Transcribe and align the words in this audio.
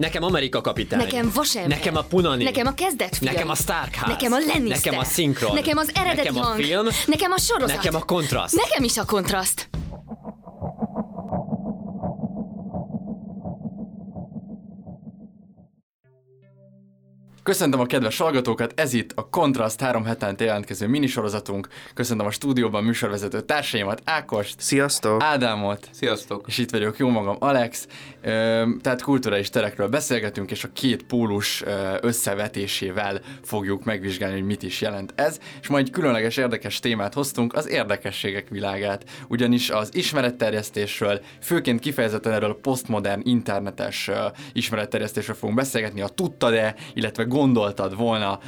Nekem 0.00 0.22
Amerika 0.24 0.60
kapitány. 0.60 0.98
Nekem 0.98 1.30
Vasember. 1.34 1.70
Nekem 1.70 1.96
a 1.96 2.02
Punani. 2.02 2.44
Nekem 2.44 2.66
a 2.66 2.74
kezdet 2.74 3.16
fiai. 3.16 3.32
Nekem 3.32 3.48
a 3.48 3.54
Starkház. 3.54 4.08
Nekem 4.08 4.32
a 4.32 4.38
Lannister. 4.38 4.92
Nekem 4.92 4.98
a 4.98 5.04
szinkron. 5.04 5.54
Nekem 5.54 5.76
az 5.76 5.90
eredeti 5.94 6.16
Nekem 6.16 6.36
a 6.36 6.44
hang. 6.44 6.62
film. 6.62 6.88
Nekem 7.06 7.32
a 7.32 7.38
sorozat. 7.38 7.76
Nekem 7.76 7.94
a 7.94 8.04
kontraszt. 8.04 8.54
Nekem 8.54 8.84
is 8.84 8.96
a 8.98 9.04
kontraszt. 9.04 9.68
Köszöntöm 17.50 17.80
a 17.80 17.86
kedves 17.86 18.18
hallgatókat, 18.18 18.72
ez 18.76 18.92
itt 18.92 19.12
a 19.14 19.28
Kontraszt 19.30 19.80
három 19.80 20.04
hetente 20.04 20.44
jelentkező 20.44 20.86
minisorozatunk. 20.86 21.68
Köszöntöm 21.94 22.26
a 22.26 22.30
stúdióban 22.30 22.84
műsorvezető 22.84 23.40
társaimat, 23.40 24.02
Ákost, 24.04 24.60
Sziasztok! 24.60 25.22
Ádámot, 25.22 25.88
Sziasztok! 25.92 26.44
és 26.46 26.58
itt 26.58 26.70
vagyok, 26.70 26.98
jó 26.98 27.08
magam, 27.08 27.36
Alex. 27.38 27.86
Tehát 28.80 29.02
kulturális 29.02 29.48
terekről 29.48 29.88
beszélgetünk, 29.88 30.50
és 30.50 30.64
a 30.64 30.68
két 30.72 31.02
pólus 31.02 31.64
összevetésével 32.00 33.20
fogjuk 33.42 33.84
megvizsgálni, 33.84 34.34
hogy 34.34 34.46
mit 34.46 34.62
is 34.62 34.80
jelent 34.80 35.12
ez. 35.14 35.38
És 35.60 35.68
majd 35.68 35.86
egy 35.86 35.92
különleges 35.92 36.36
érdekes 36.36 36.78
témát 36.78 37.14
hoztunk, 37.14 37.54
az 37.54 37.68
érdekességek 37.68 38.48
világát. 38.48 39.04
Ugyanis 39.28 39.70
az 39.70 39.88
ismeretterjesztésről, 39.92 41.20
főként 41.42 41.80
kifejezetten 41.80 42.32
erről 42.32 42.50
a 42.50 42.58
posztmodern 42.62 43.20
internetes 43.24 44.10
ismeretterjesztésről 44.52 45.36
fogunk 45.36 45.58
beszélgetni, 45.58 46.00
a 46.00 46.08
tudtad-e, 46.08 46.74
illetve 46.94 47.24
gondoltad 47.40 47.96
volna 47.96 48.38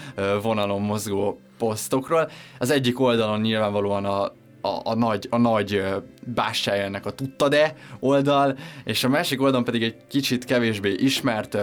vonalon 0.43 0.81
mozgó 0.81 1.41
posztokról. 1.59 2.31
Az 2.59 2.71
egyik 2.71 3.01
oldalon 3.01 3.41
nyilvánvalóan 3.41 4.05
a, 4.05 4.23
a, 4.61 4.81
a 4.85 4.95
nagy, 4.95 5.27
a 5.31 5.37
nagy 5.37 5.75
ö, 5.75 5.97
bástyája 6.27 6.83
ennek 6.83 7.07
a 7.07 7.11
tudtad-e 7.11 7.75
oldal, 8.01 8.57
és 8.85 9.05
a 9.05 9.09
másik 9.09 9.41
oldalon 9.41 9.65
pedig 9.65 9.83
egy 9.83 9.97
kicsit 10.09 10.45
kevésbé 10.45 10.93
ismert, 10.93 11.59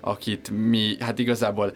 akit 0.00 0.50
mi 0.50 0.96
hát 1.00 1.18
igazából 1.18 1.72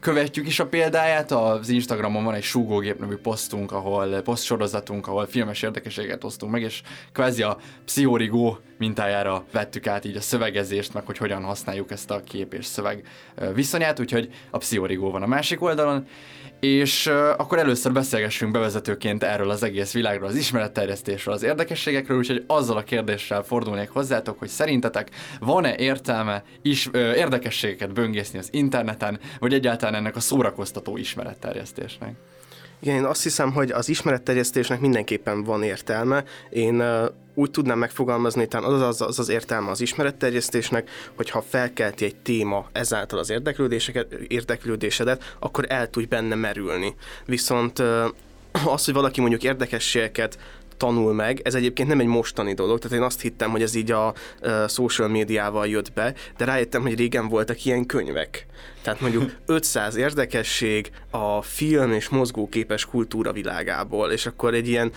követjük 0.00 0.46
is 0.46 0.60
a 0.60 0.66
példáját, 0.66 1.30
az 1.30 1.68
Instagramon 1.68 2.24
van 2.24 2.34
egy 2.34 2.42
súgógép 2.42 2.98
nevű 2.98 3.16
posztunk, 3.16 3.72
ahol 3.72 4.20
posztsorozatunk, 4.20 5.06
ahol 5.06 5.26
filmes 5.26 5.62
érdekességet 5.62 6.24
osztunk 6.24 6.52
meg, 6.52 6.62
és 6.62 6.82
kvázi 7.12 7.42
a 7.42 7.58
pszichorigó 7.84 8.58
mintájára 8.78 9.44
vettük 9.52 9.86
át 9.86 10.04
így 10.04 10.16
a 10.16 10.20
szövegezést, 10.20 10.94
meg 10.94 11.06
hogy 11.06 11.18
hogyan 11.18 11.42
használjuk 11.42 11.90
ezt 11.90 12.10
a 12.10 12.22
kép 12.22 12.54
és 12.54 12.64
szöveg 12.64 13.06
viszonyát, 13.54 14.00
úgyhogy 14.00 14.28
a 14.50 14.58
pszichorigó 14.58 15.10
van 15.10 15.22
a 15.22 15.26
másik 15.26 15.62
oldalon, 15.62 16.06
és 16.60 17.06
akkor 17.36 17.58
először 17.58 17.92
beszélgessünk 17.92 18.52
bevezetőként 18.52 19.22
erről 19.22 19.50
az 19.50 19.62
egész 19.62 19.92
világról, 19.92 20.28
az 20.28 20.34
ismeretterjesztésről, 20.34 21.34
az 21.34 21.42
érdekességekről, 21.42 22.18
úgyhogy 22.18 22.44
azzal 22.46 22.76
a 22.76 22.82
kérdéssel 22.82 23.42
fordulnék 23.42 23.88
hozzátok, 23.88 24.38
hogy 24.38 24.48
szerintetek 24.48 25.10
van-e 25.40 25.76
értelme 25.76 26.42
is, 26.62 26.88
ö, 26.92 27.14
érdekességeket 27.14 27.92
böngészni 27.92 28.38
az 28.38 28.48
interneten, 28.52 29.20
vagy 29.40 29.54
egyáltalán 29.54 29.94
ennek 29.94 30.16
a 30.16 30.20
szórakoztató 30.20 30.96
ismeretterjesztésnek? 30.96 32.14
Igen, 32.82 32.96
én 32.96 33.04
azt 33.04 33.22
hiszem, 33.22 33.52
hogy 33.52 33.70
az 33.70 33.88
ismeretterjesztésnek 33.88 34.80
mindenképpen 34.80 35.44
van 35.44 35.62
értelme. 35.62 36.24
Én 36.50 36.80
uh, 36.80 37.04
úgy 37.34 37.50
tudnám 37.50 37.78
megfogalmazni, 37.78 38.46
talán 38.46 38.72
az 38.72 38.80
az, 38.80 39.00
az 39.00 39.18
az 39.18 39.28
értelme 39.28 39.70
az 39.70 39.80
ismeretterjesztésnek, 39.80 40.90
hogyha 41.14 41.42
felkelti 41.42 42.04
egy 42.04 42.16
téma 42.16 42.68
ezáltal 42.72 43.18
az 43.18 43.30
érdeklődéseket, 43.30 44.12
érdeklődésedet, 44.12 45.36
akkor 45.38 45.64
el 45.68 45.90
tudj 45.90 46.06
benne 46.06 46.34
merülni. 46.34 46.94
Viszont 47.24 47.78
uh, 47.78 48.04
az, 48.64 48.84
hogy 48.84 48.94
valaki 48.94 49.20
mondjuk 49.20 49.42
érdekességeket 49.42 50.38
tanul 50.80 51.14
meg. 51.14 51.40
Ez 51.44 51.54
egyébként 51.54 51.88
nem 51.88 52.00
egy 52.00 52.06
mostani 52.06 52.54
dolog, 52.54 52.78
tehát 52.78 52.96
én 52.96 53.02
azt 53.02 53.20
hittem, 53.20 53.50
hogy 53.50 53.62
ez 53.62 53.74
így 53.74 53.90
a 53.90 54.14
social 54.68 55.08
médiával 55.08 55.66
jött 55.66 55.92
be, 55.92 56.14
de 56.36 56.44
rájöttem, 56.44 56.82
hogy 56.82 56.94
régen 56.94 57.28
voltak 57.28 57.64
ilyen 57.64 57.86
könyvek. 57.86 58.46
Tehát 58.82 59.00
mondjuk 59.00 59.30
500 59.46 59.96
érdekesség 59.96 60.90
a 61.10 61.42
film 61.42 61.92
és 61.92 62.08
mozgóképes 62.08 62.84
kultúra 62.84 63.32
világából, 63.32 64.10
és 64.10 64.26
akkor 64.26 64.54
egy 64.54 64.68
ilyen 64.68 64.92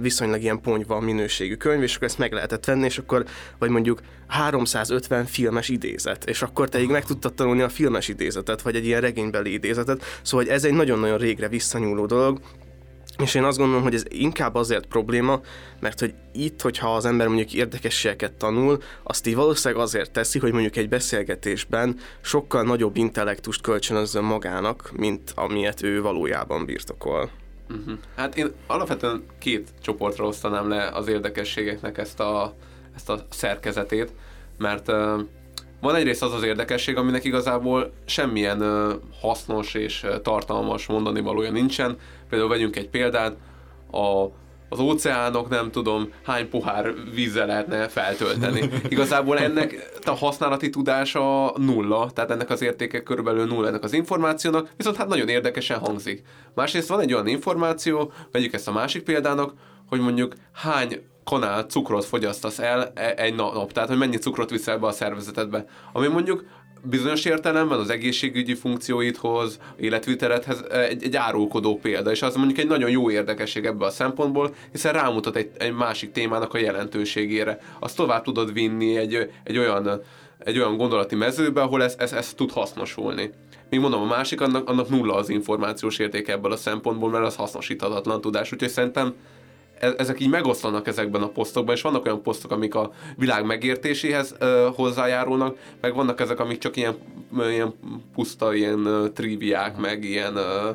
viszonylag 0.00 0.42
ilyen 0.42 0.60
ponyva 0.60 1.00
minőségű 1.00 1.54
könyv, 1.54 1.82
és 1.82 1.94
akkor 1.94 2.08
ezt 2.08 2.18
meg 2.18 2.32
lehetett 2.32 2.64
venni, 2.64 2.84
és 2.84 2.98
akkor, 2.98 3.24
vagy 3.58 3.70
mondjuk 3.70 4.00
350 4.26 5.24
filmes 5.26 5.68
idézet, 5.68 6.24
és 6.24 6.42
akkor 6.42 6.68
te 6.68 6.80
így 6.80 6.88
meg 6.88 7.04
tudtad 7.04 7.34
tanulni 7.34 7.62
a 7.62 7.68
filmes 7.68 8.08
idézetet, 8.08 8.62
vagy 8.62 8.76
egy 8.76 8.86
ilyen 8.86 9.00
regénybeli 9.00 9.52
idézetet. 9.52 10.04
Szóval 10.22 10.46
hogy 10.46 10.54
ez 10.54 10.64
egy 10.64 10.72
nagyon-nagyon 10.72 11.18
régre 11.18 11.48
visszanyúló 11.48 12.06
dolog, 12.06 12.40
és 13.18 13.34
én 13.34 13.44
azt 13.44 13.58
gondolom, 13.58 13.82
hogy 13.82 13.94
ez 13.94 14.02
inkább 14.08 14.54
azért 14.54 14.86
probléma, 14.86 15.40
mert 15.80 16.00
hogy 16.00 16.14
itt, 16.32 16.60
hogyha 16.60 16.94
az 16.94 17.04
ember 17.04 17.26
mondjuk 17.26 17.52
érdekességeket 17.52 18.32
tanul, 18.32 18.82
azt 19.02 19.26
így 19.26 19.34
valószínűleg 19.34 19.82
azért 19.82 20.10
teszi, 20.10 20.38
hogy 20.38 20.52
mondjuk 20.52 20.76
egy 20.76 20.88
beszélgetésben 20.88 21.98
sokkal 22.20 22.62
nagyobb 22.62 22.96
intellektust 22.96 23.60
kölcsönözzön 23.60 24.24
magának, 24.24 24.90
mint 24.96 25.32
amilyet 25.34 25.82
ő 25.82 26.02
valójában 26.02 26.64
birtokol. 26.64 27.30
Uh-huh. 27.70 27.98
Hát 28.16 28.36
én 28.36 28.52
alapvetően 28.66 29.24
két 29.38 29.68
csoportra 29.82 30.26
osztanám 30.26 30.68
le 30.68 30.88
az 30.88 31.08
érdekességeknek 31.08 31.98
ezt 31.98 32.20
a, 32.20 32.54
ezt 32.94 33.10
a 33.10 33.26
szerkezetét, 33.30 34.12
mert 34.58 34.88
uh, 34.88 35.20
van 35.80 35.94
egyrészt 35.94 36.22
az 36.22 36.32
az 36.32 36.42
érdekesség, 36.42 36.96
aminek 36.96 37.24
igazából 37.24 37.92
semmilyen 38.04 38.62
uh, 38.62 38.92
hasznos 39.20 39.74
és 39.74 40.02
uh, 40.02 40.20
tartalmas 40.20 40.86
mondani 40.86 41.20
valója 41.20 41.50
nincsen. 41.50 41.98
Például 42.34 42.52
vegyünk 42.52 42.76
egy 42.76 42.88
példát, 42.88 43.36
a, 43.90 44.24
az 44.68 44.78
óceánok 44.78 45.48
nem 45.48 45.70
tudom 45.70 46.12
hány 46.22 46.48
pohár 46.48 46.92
vízzel 47.14 47.46
lehetne 47.46 47.88
feltölteni. 47.88 48.70
Igazából 48.88 49.38
ennek 49.38 49.98
a 50.04 50.10
használati 50.10 50.70
tudása 50.70 51.52
nulla, 51.56 52.10
tehát 52.10 52.30
ennek 52.30 52.50
az 52.50 52.62
értéke 52.62 53.02
körülbelül 53.02 53.46
nulla 53.46 53.68
ennek 53.68 53.82
az 53.82 53.92
információnak, 53.92 54.70
viszont 54.76 54.96
hát 54.96 55.08
nagyon 55.08 55.28
érdekesen 55.28 55.78
hangzik. 55.78 56.22
Másrészt 56.54 56.88
van 56.88 57.00
egy 57.00 57.12
olyan 57.12 57.26
információ, 57.26 58.12
vegyük 58.32 58.52
ezt 58.52 58.68
a 58.68 58.72
másik 58.72 59.02
példának, 59.02 59.52
hogy 59.88 60.00
mondjuk 60.00 60.34
hány 60.52 61.02
kanál 61.24 61.62
cukrot 61.62 62.04
fogyasztasz 62.04 62.58
el 62.58 62.92
e- 62.94 63.14
egy 63.16 63.34
nap, 63.34 63.72
tehát 63.72 63.88
hogy 63.88 63.98
mennyi 63.98 64.16
cukrot 64.16 64.50
viszel 64.50 64.78
be 64.78 64.86
a 64.86 64.92
szervezetedbe. 64.92 65.64
Ami 65.92 66.06
mondjuk 66.06 66.44
bizonyos 66.84 67.24
értelemben 67.24 67.78
az 67.78 67.90
egészségügyi 67.90 68.54
funkcióidhoz, 68.54 69.58
életvitelethez 69.76 70.64
egy, 70.70 71.04
egy 71.04 71.16
árulkodó 71.16 71.78
példa, 71.78 72.10
és 72.10 72.22
az 72.22 72.36
mondjuk 72.36 72.58
egy 72.58 72.66
nagyon 72.66 72.90
jó 72.90 73.10
érdekesség 73.10 73.64
ebből 73.64 73.86
a 73.86 73.90
szempontból, 73.90 74.54
hiszen 74.72 74.92
rámutat 74.92 75.36
egy, 75.36 75.50
egy 75.58 75.72
másik 75.72 76.12
témának 76.12 76.54
a 76.54 76.58
jelentőségére. 76.58 77.58
Azt 77.78 77.96
tovább 77.96 78.22
tudod 78.22 78.52
vinni 78.52 78.96
egy, 78.96 79.30
egy 79.44 79.58
olyan 79.58 80.02
egy 80.38 80.58
olyan 80.58 80.76
gondolati 80.76 81.14
mezőbe, 81.14 81.62
ahol 81.62 81.82
ez, 81.82 81.94
ez, 81.98 82.12
ez 82.12 82.34
tud 82.34 82.50
hasznosulni. 82.52 83.30
Még 83.70 83.80
mondom, 83.80 84.02
a 84.02 84.06
másik, 84.06 84.40
annak, 84.40 84.68
annak 84.68 84.88
nulla 84.88 85.14
az 85.14 85.28
információs 85.28 85.98
értéke 85.98 86.32
ebből 86.32 86.52
a 86.52 86.56
szempontból, 86.56 87.10
mert 87.10 87.24
az 87.24 87.36
hasznosíthatatlan 87.36 88.20
tudás, 88.20 88.52
úgyhogy 88.52 88.68
szerintem 88.68 89.14
ezek 89.96 90.20
így 90.20 90.28
megoszlanak 90.28 90.86
ezekben 90.86 91.22
a 91.22 91.28
posztokban, 91.28 91.74
és 91.74 91.82
vannak 91.82 92.04
olyan 92.04 92.22
posztok, 92.22 92.50
amik 92.50 92.74
a 92.74 92.92
világ 93.16 93.44
megértéséhez 93.44 94.34
ö, 94.38 94.68
hozzájárulnak, 94.74 95.56
meg 95.80 95.94
vannak 95.94 96.20
ezek, 96.20 96.40
amik 96.40 96.58
csak 96.58 96.76
ilyen, 96.76 96.94
ilyen 97.36 97.74
puszta, 98.14 98.54
ilyen 98.54 98.86
ö, 98.86 99.08
triviák, 99.08 99.76
meg 99.76 100.04
ilyen, 100.04 100.36
ö, 100.36 100.70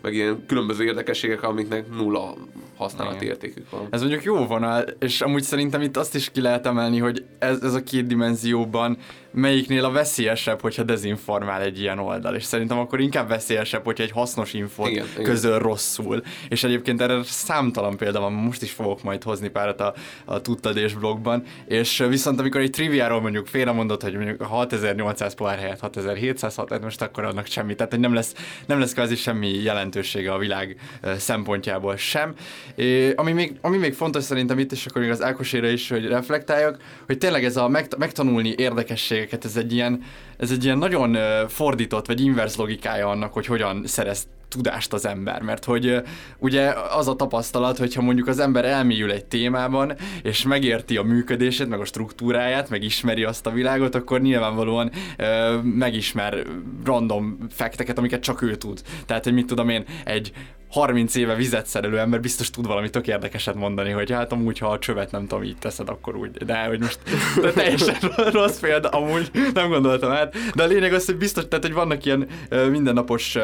meg 0.00 0.14
ilyen 0.14 0.44
különböző 0.46 0.84
érdekességek, 0.84 1.42
amiknek 1.42 1.90
nulla 1.96 2.34
használati 2.76 3.26
értékük 3.26 3.70
van. 3.70 3.86
Ez 3.90 4.00
mondjuk 4.00 4.22
jó 4.22 4.46
vonal, 4.46 4.84
és 4.98 5.20
amúgy 5.20 5.42
szerintem 5.42 5.80
itt 5.80 5.96
azt 5.96 6.14
is 6.14 6.30
ki 6.30 6.40
lehet 6.40 6.66
emelni, 6.66 6.98
hogy 6.98 7.24
ez, 7.38 7.62
ez 7.62 7.74
a 7.74 7.82
két 7.82 8.06
dimenzióban 8.06 8.98
melyiknél 9.34 9.84
a 9.84 9.90
veszélyesebb, 9.90 10.60
hogyha 10.60 10.82
dezinformál 10.82 11.62
egy 11.62 11.80
ilyen 11.80 11.98
oldal, 11.98 12.34
és 12.34 12.44
szerintem 12.44 12.78
akkor 12.78 13.00
inkább 13.00 13.28
veszélyesebb, 13.28 13.84
hogyha 13.84 14.04
egy 14.04 14.10
hasznos 14.10 14.52
infot 14.52 14.88
Igen, 14.88 15.06
igen. 15.12 15.24
közöl 15.24 15.58
rosszul. 15.58 16.22
És 16.48 16.64
egyébként 16.64 17.00
erre 17.00 17.22
számtalan 17.22 17.96
példa 17.96 18.20
van, 18.20 18.32
most 18.32 18.62
is 18.62 18.72
fogok 18.72 19.02
majd 19.02 19.22
hozni 19.22 19.48
párat 19.48 19.80
a, 19.80 19.94
a 20.24 20.40
Tudtadés 20.40 20.94
blogban, 20.94 21.42
és 21.66 22.04
viszont 22.08 22.40
amikor 22.40 22.60
egy 22.60 22.70
triviáról 22.70 23.20
mondjuk 23.20 23.46
félremondott, 23.46 24.02
hogy 24.02 24.14
mondjuk 24.14 24.40
a 24.40 24.46
6800 24.46 25.34
pohár 25.34 25.58
helyett 25.58 25.80
6706, 25.80 26.70
hát 26.70 26.82
most 26.82 27.02
akkor 27.02 27.24
annak 27.24 27.46
semmi, 27.46 27.74
tehát 27.74 27.92
hogy 27.92 28.00
nem 28.00 28.14
lesz, 28.14 28.34
nem 28.66 28.78
lesz 28.78 28.92
kvázi 28.92 29.16
semmi 29.16 29.62
jelentősége 29.62 30.32
a 30.32 30.38
világ 30.38 30.76
szempontjából 31.16 31.96
sem. 31.96 32.34
É, 32.74 33.10
ami, 33.10 33.32
még, 33.32 33.56
ami 33.60 33.76
még 33.76 33.94
fontos 33.94 34.24
szerintem 34.24 34.58
itt, 34.58 34.72
és 34.72 34.86
akkor 34.86 35.00
még 35.00 35.10
az 35.10 35.22
Ákosére 35.22 35.72
is, 35.72 35.88
hogy 35.88 36.06
reflektáljak, 36.06 36.76
hogy 37.06 37.18
tényleg 37.18 37.44
ez 37.44 37.56
a 37.56 37.68
meg, 37.68 37.88
megtanulni 37.98 38.54
érdekességeket, 39.24 39.44
ez 39.44 39.56
egy 39.56 39.72
ilyen, 39.72 40.02
ez 40.38 40.50
egy 40.50 40.64
ilyen 40.64 40.78
nagyon 40.78 41.16
fordított, 41.48 42.06
vagy 42.06 42.20
inverse 42.20 42.58
logikája 42.58 43.08
annak, 43.08 43.32
hogy 43.32 43.46
hogyan 43.46 43.82
szerez 43.86 44.26
tudást 44.54 44.92
az 44.92 45.06
ember, 45.06 45.42
mert 45.42 45.64
hogy 45.64 46.02
ugye 46.38 46.72
az 46.96 47.08
a 47.08 47.16
tapasztalat, 47.16 47.78
hogyha 47.78 48.02
mondjuk 48.02 48.28
az 48.28 48.38
ember 48.38 48.64
elmélyül 48.64 49.10
egy 49.10 49.24
témában, 49.24 49.94
és 50.22 50.42
megérti 50.42 50.96
a 50.96 51.02
működését, 51.02 51.68
meg 51.68 51.80
a 51.80 51.84
struktúráját, 51.84 52.70
meg 52.70 52.82
ismeri 52.82 53.24
azt 53.24 53.46
a 53.46 53.50
világot, 53.50 53.94
akkor 53.94 54.20
nyilvánvalóan 54.20 54.90
ö, 55.16 55.58
megismer 55.62 56.42
random 56.84 57.38
fekteket, 57.50 57.98
amiket 57.98 58.22
csak 58.22 58.42
ő 58.42 58.54
tud. 58.54 58.82
Tehát, 59.06 59.24
hogy 59.24 59.32
mit 59.32 59.46
tudom 59.46 59.68
én, 59.68 59.84
egy 60.04 60.32
30 60.74 61.14
éve 61.14 61.34
vizet 61.34 61.66
szerelő 61.66 61.98
ember 61.98 62.20
biztos 62.20 62.50
tud 62.50 62.66
valami 62.66 62.90
tök 62.90 63.06
érdekeset 63.06 63.54
mondani, 63.54 63.90
hogy 63.90 64.10
hát 64.10 64.32
amúgy, 64.32 64.58
ha 64.58 64.66
a 64.66 64.78
csövet 64.78 65.10
nem 65.10 65.26
tudom, 65.26 65.44
így 65.44 65.56
teszed, 65.56 65.88
akkor 65.88 66.16
úgy. 66.16 66.30
De 66.30 66.64
hogy 66.64 66.80
most 66.80 66.98
de 67.40 67.52
teljesen 67.62 67.96
rossz 68.32 68.58
példa, 68.58 68.88
amúgy 68.88 69.30
nem 69.54 69.68
gondoltam 69.68 70.10
át. 70.10 70.23
De 70.54 70.62
a 70.62 70.66
lényeg 70.66 70.92
az, 70.92 71.06
hogy 71.06 71.16
biztos, 71.16 71.44
tehát, 71.48 71.64
hogy 71.64 71.74
vannak 71.74 72.04
ilyen 72.04 72.26
mindennapos 72.70 73.38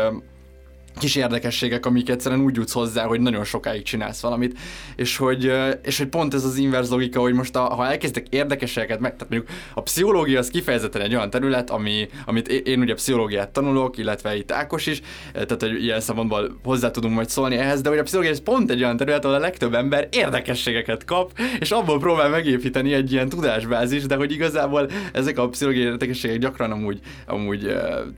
kis 0.99 1.17
érdekességek, 1.17 1.87
amik 1.87 2.09
egyszerűen 2.09 2.41
úgy 2.41 2.57
jutsz 2.57 2.73
hozzá, 2.73 3.05
hogy 3.05 3.21
nagyon 3.21 3.45
sokáig 3.45 3.83
csinálsz 3.83 4.21
valamit, 4.21 4.59
és 4.97 5.17
hogy, 5.17 5.53
és 5.83 5.99
hogy 5.99 6.07
pont 6.07 6.35
ez 6.35 6.45
az 6.45 6.57
inverz 6.57 6.91
logika, 6.91 7.21
hogy 7.21 7.35
most 7.35 7.57
a, 7.57 7.61
ha 7.61 7.87
elkezdek 7.87 8.27
érdekességeket 8.29 9.01
meg, 9.01 9.13
tehát 9.17 9.29
mondjuk 9.31 9.57
a 9.75 9.83
pszichológia 9.83 10.39
az 10.39 10.51
kifejezetten 10.51 11.01
egy 11.01 11.15
olyan 11.15 11.31
terület, 11.31 11.71
ami, 11.71 12.09
amit 12.27 12.49
én, 12.49 12.81
ugye 12.81 12.95
pszichológiát 12.95 13.49
tanulok, 13.49 13.99
illetve 13.99 14.37
itt 14.37 14.53
Ákos 14.53 14.87
is, 14.87 15.01
eh, 15.01 15.05
tehát 15.33 15.63
hogy 15.63 15.83
ilyen 15.83 16.01
szempontból 16.01 16.59
hozzá 16.65 16.91
tudunk 16.91 17.15
majd 17.15 17.29
szólni 17.29 17.57
ehhez, 17.57 17.81
de 17.81 17.89
hogy 17.89 17.99
a 17.99 18.03
pszichológia 18.03 18.33
ez 18.33 18.43
pont 18.43 18.71
egy 18.71 18.83
olyan 18.83 18.97
terület, 18.97 19.25
ahol 19.25 19.37
a 19.37 19.41
legtöbb 19.41 19.75
ember 19.75 20.09
érdekességeket 20.13 21.05
kap, 21.05 21.39
és 21.59 21.71
abból 21.71 21.99
próbál 21.99 22.29
megépíteni 22.29 22.93
egy 22.93 23.13
ilyen 23.13 23.29
tudásbázis, 23.29 24.07
de 24.07 24.17
hogy 24.17 24.33
igazából 24.33 24.91
ezek 25.13 25.39
a 25.39 25.49
pszichológiai 25.49 25.87
érdekességek 25.87 26.39
gyakran 26.39 26.71
amúgy, 26.71 27.01
amúgy 27.27 27.77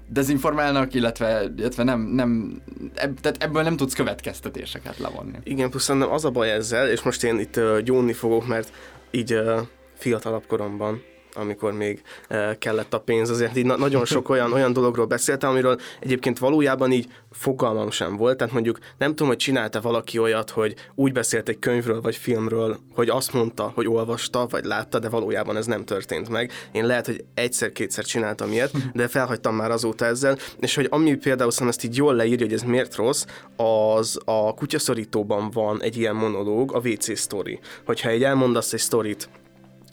dezinformálnak, 0.09 0.95
illetve, 0.95 1.43
illetve 1.57 1.83
nem, 1.83 2.01
nem 2.01 2.62
ebb, 2.95 3.21
tehát 3.21 3.43
ebből 3.43 3.63
nem 3.63 3.77
tudsz 3.77 3.95
következtetéseket 3.95 4.99
levonni. 4.99 5.39
Igen, 5.43 5.71
plusz 5.71 5.83
szerintem 5.83 6.11
az 6.11 6.25
a 6.25 6.31
baj 6.31 6.51
ezzel, 6.51 6.89
és 6.89 7.03
most 7.03 7.25
én 7.25 7.39
itt 7.39 7.57
uh, 7.57 7.79
gyónni 7.79 8.13
fogok, 8.13 8.47
mert 8.47 8.73
így 9.11 9.35
uh, 9.35 9.61
fiatalabb 9.95 10.47
koromban 10.47 11.03
amikor 11.35 11.73
még 11.73 12.03
uh, 12.31 12.59
kellett 12.59 12.95
a 12.95 13.01
pénz, 13.01 13.31
azért 13.31 13.57
így 13.57 13.65
na- 13.65 13.77
nagyon 13.77 14.05
sok 14.05 14.29
olyan, 14.29 14.53
olyan 14.59 14.73
dologról 14.73 15.07
beszéltem, 15.07 15.51
amiről 15.51 15.81
egyébként 16.01 16.39
valójában 16.39 16.93
így 16.93 17.09
fogalmam 17.31 17.91
sem 17.91 18.17
volt, 18.17 18.37
tehát 18.37 18.53
mondjuk 18.53 18.79
nem 18.99 19.11
tudom, 19.11 19.29
hogy 19.29 19.37
csinálta 19.37 19.81
valaki 19.81 20.19
olyat, 20.19 20.51
hogy 20.51 20.75
úgy 20.95 21.13
beszélt 21.13 21.49
egy 21.49 21.59
könyvről 21.59 22.01
vagy 22.01 22.17
filmről, 22.17 22.79
hogy 22.95 23.09
azt 23.09 23.33
mondta, 23.33 23.73
hogy 23.75 23.89
olvasta 23.89 24.47
vagy 24.47 24.65
látta, 24.65 24.99
de 24.99 25.09
valójában 25.09 25.57
ez 25.57 25.67
nem 25.67 25.85
történt 25.85 26.29
meg. 26.29 26.53
Én 26.73 26.87
lehet, 26.87 27.07
hogy 27.07 27.25
egyszer-kétszer 27.35 28.05
csináltam 28.05 28.53
ilyet, 28.53 28.73
de 28.95 29.09
felhagytam 29.09 29.55
már 29.55 29.71
azóta 29.71 30.05
ezzel, 30.05 30.39
és 30.61 30.75
hogy 30.75 30.87
ami 30.91 31.15
például 31.15 31.51
szerintem 31.51 31.77
ezt 31.79 31.85
így 31.85 31.97
jól 31.97 32.15
leírja, 32.15 32.47
hogy 32.47 32.55
ez 32.55 32.63
miért 32.63 32.97
rossz, 32.97 33.25
az 33.57 34.19
a 34.25 34.55
kutyaszorítóban 34.55 35.51
van 35.51 35.83
egy 35.83 35.97
ilyen 35.97 36.17
monológ, 36.17 36.73
a 36.75 36.79
WC 36.79 37.19
story. 37.19 37.61
Hogyha 37.85 38.09
egy 38.09 38.23
elmondasz 38.23 38.73
egy 38.73 38.81
sztorit, 38.81 39.29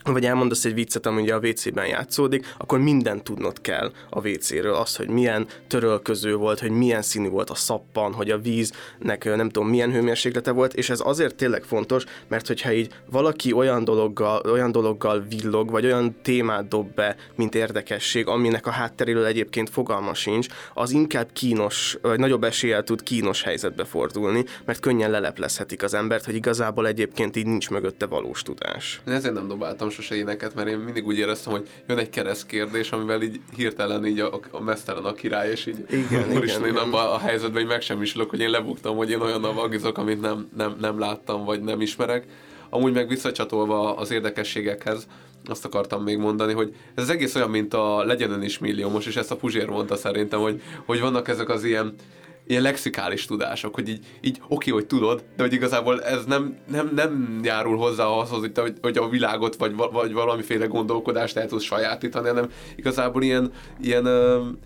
vagy 0.03 0.25
elmondasz 0.25 0.65
egy 0.65 0.73
viccet, 0.73 1.05
ami 1.05 1.21
ugye 1.21 1.33
a 1.33 1.39
WC-ben 1.39 1.87
játszódik, 1.87 2.53
akkor 2.57 2.79
mindent 2.79 3.23
tudnod 3.23 3.61
kell 3.61 3.91
a 4.09 4.27
WC-ről. 4.27 4.73
Az, 4.73 4.95
hogy 4.95 5.09
milyen 5.09 5.47
törölköző 5.67 6.35
volt, 6.35 6.59
hogy 6.59 6.71
milyen 6.71 7.01
színű 7.01 7.29
volt 7.29 7.49
a 7.49 7.55
szappan, 7.55 8.13
hogy 8.13 8.31
a 8.31 8.37
víznek 8.37 9.23
nem 9.23 9.49
tudom 9.49 9.69
milyen 9.69 9.91
hőmérséklete 9.91 10.51
volt, 10.51 10.73
és 10.73 10.89
ez 10.89 10.99
azért 11.03 11.35
tényleg 11.35 11.63
fontos, 11.63 12.03
mert 12.27 12.47
hogyha 12.47 12.71
így 12.71 12.93
valaki 13.11 13.53
olyan 13.53 13.83
dologgal, 13.83 14.41
olyan 14.45 14.71
dologgal 14.71 15.25
villog, 15.29 15.69
vagy 15.69 15.85
olyan 15.85 16.15
témát 16.21 16.67
dob 16.67 16.93
be, 16.93 17.15
mint 17.35 17.55
érdekesség, 17.55 18.27
aminek 18.27 18.67
a 18.67 18.71
hátteréről 18.71 19.25
egyébként 19.25 19.69
fogalma 19.69 20.13
sincs, 20.13 20.47
az 20.73 20.91
inkább 20.91 21.31
kínos, 21.33 21.97
vagy 22.01 22.19
nagyobb 22.19 22.43
eséllyel 22.43 22.83
tud 22.83 23.03
kínos 23.03 23.43
helyzetbe 23.43 23.83
fordulni, 23.83 24.45
mert 24.65 24.79
könnyen 24.79 25.11
leleplezhetik 25.11 25.83
az 25.83 25.93
embert, 25.93 26.25
hogy 26.25 26.35
igazából 26.35 26.87
egyébként 26.87 27.35
így 27.35 27.45
nincs 27.45 27.69
mögötte 27.69 28.05
valós 28.05 28.41
tudás. 28.41 29.01
Én 29.07 29.13
ezért 29.13 29.33
nem 29.33 29.47
dobáltam 29.47 29.88
sose 29.89 30.15
éneket, 30.15 30.55
mert 30.55 30.67
én 30.67 30.77
mindig 30.77 31.05
úgy 31.05 31.17
éreztem, 31.17 31.53
hogy 31.53 31.67
jön 31.87 31.97
egy 31.97 32.09
kereszt 32.09 32.45
kérdés, 32.45 32.91
amivel 32.91 33.21
így 33.21 33.39
hirtelen 33.55 34.05
így 34.05 34.19
a, 34.19 34.39
a 34.51 34.61
mesztelen 34.61 35.03
a 35.03 35.13
király, 35.13 35.51
és 35.51 35.65
így 35.65 35.85
Igen, 35.89 36.31
úristen, 36.37 36.61
igen, 36.61 36.75
én 36.75 36.81
abban 36.81 37.05
a 37.07 37.17
helyzetben 37.17 37.61
így 37.61 37.67
megsemmisülök, 37.67 38.29
hogy 38.29 38.39
én 38.39 38.49
lebuktam, 38.49 38.95
hogy 38.95 39.09
én 39.09 39.21
olyan 39.21 39.41
vagizok, 39.41 39.97
amit 39.97 40.21
nem, 40.21 40.49
nem, 40.57 40.75
nem 40.79 40.99
láttam, 40.99 41.45
vagy 41.45 41.61
nem 41.61 41.81
ismerek. 41.81 42.25
Amúgy 42.69 42.93
meg 42.93 43.07
visszacsatolva 43.07 43.95
az 43.95 44.11
érdekességekhez, 44.11 45.07
azt 45.45 45.65
akartam 45.65 46.03
még 46.03 46.17
mondani, 46.17 46.53
hogy 46.53 46.75
ez 46.95 47.03
az 47.03 47.09
egész 47.09 47.35
olyan, 47.35 47.49
mint 47.49 47.73
a 47.73 48.03
Legyen 48.03 48.31
ön 48.31 48.41
is 48.41 48.57
milliómos, 48.57 49.05
és 49.05 49.15
ezt 49.15 49.31
a 49.31 49.35
Puzsér 49.35 49.67
mondta 49.67 49.95
szerintem, 49.95 50.39
hogy, 50.39 50.61
hogy 50.85 50.99
vannak 50.99 51.27
ezek 51.27 51.49
az 51.49 51.63
ilyen 51.63 51.95
ilyen 52.49 52.61
lexikális 52.61 53.25
tudások, 53.25 53.75
hogy 53.75 53.89
így, 53.89 54.05
így 54.21 54.41
oké, 54.47 54.71
hogy 54.71 54.85
tudod, 54.85 55.23
de 55.35 55.43
hogy 55.43 55.53
igazából 55.53 56.03
ez 56.03 56.25
nem, 56.25 56.57
nem, 56.71 56.91
nem 56.95 57.39
járul 57.43 57.77
hozzá 57.77 58.03
ahhoz, 58.03 58.29
hogy, 58.29 58.51
hogy, 58.81 58.97
a 58.97 59.09
világot 59.09 59.55
vagy, 59.55 59.75
va- 59.75 59.91
vagy 59.91 60.13
valamiféle 60.13 60.65
gondolkodást 60.65 61.37
el 61.37 61.47
tudsz 61.47 61.63
sajátítani, 61.63 62.27
hanem 62.27 62.49
igazából 62.75 63.23
ilyen, 63.23 63.51
ilyen, 63.81 64.05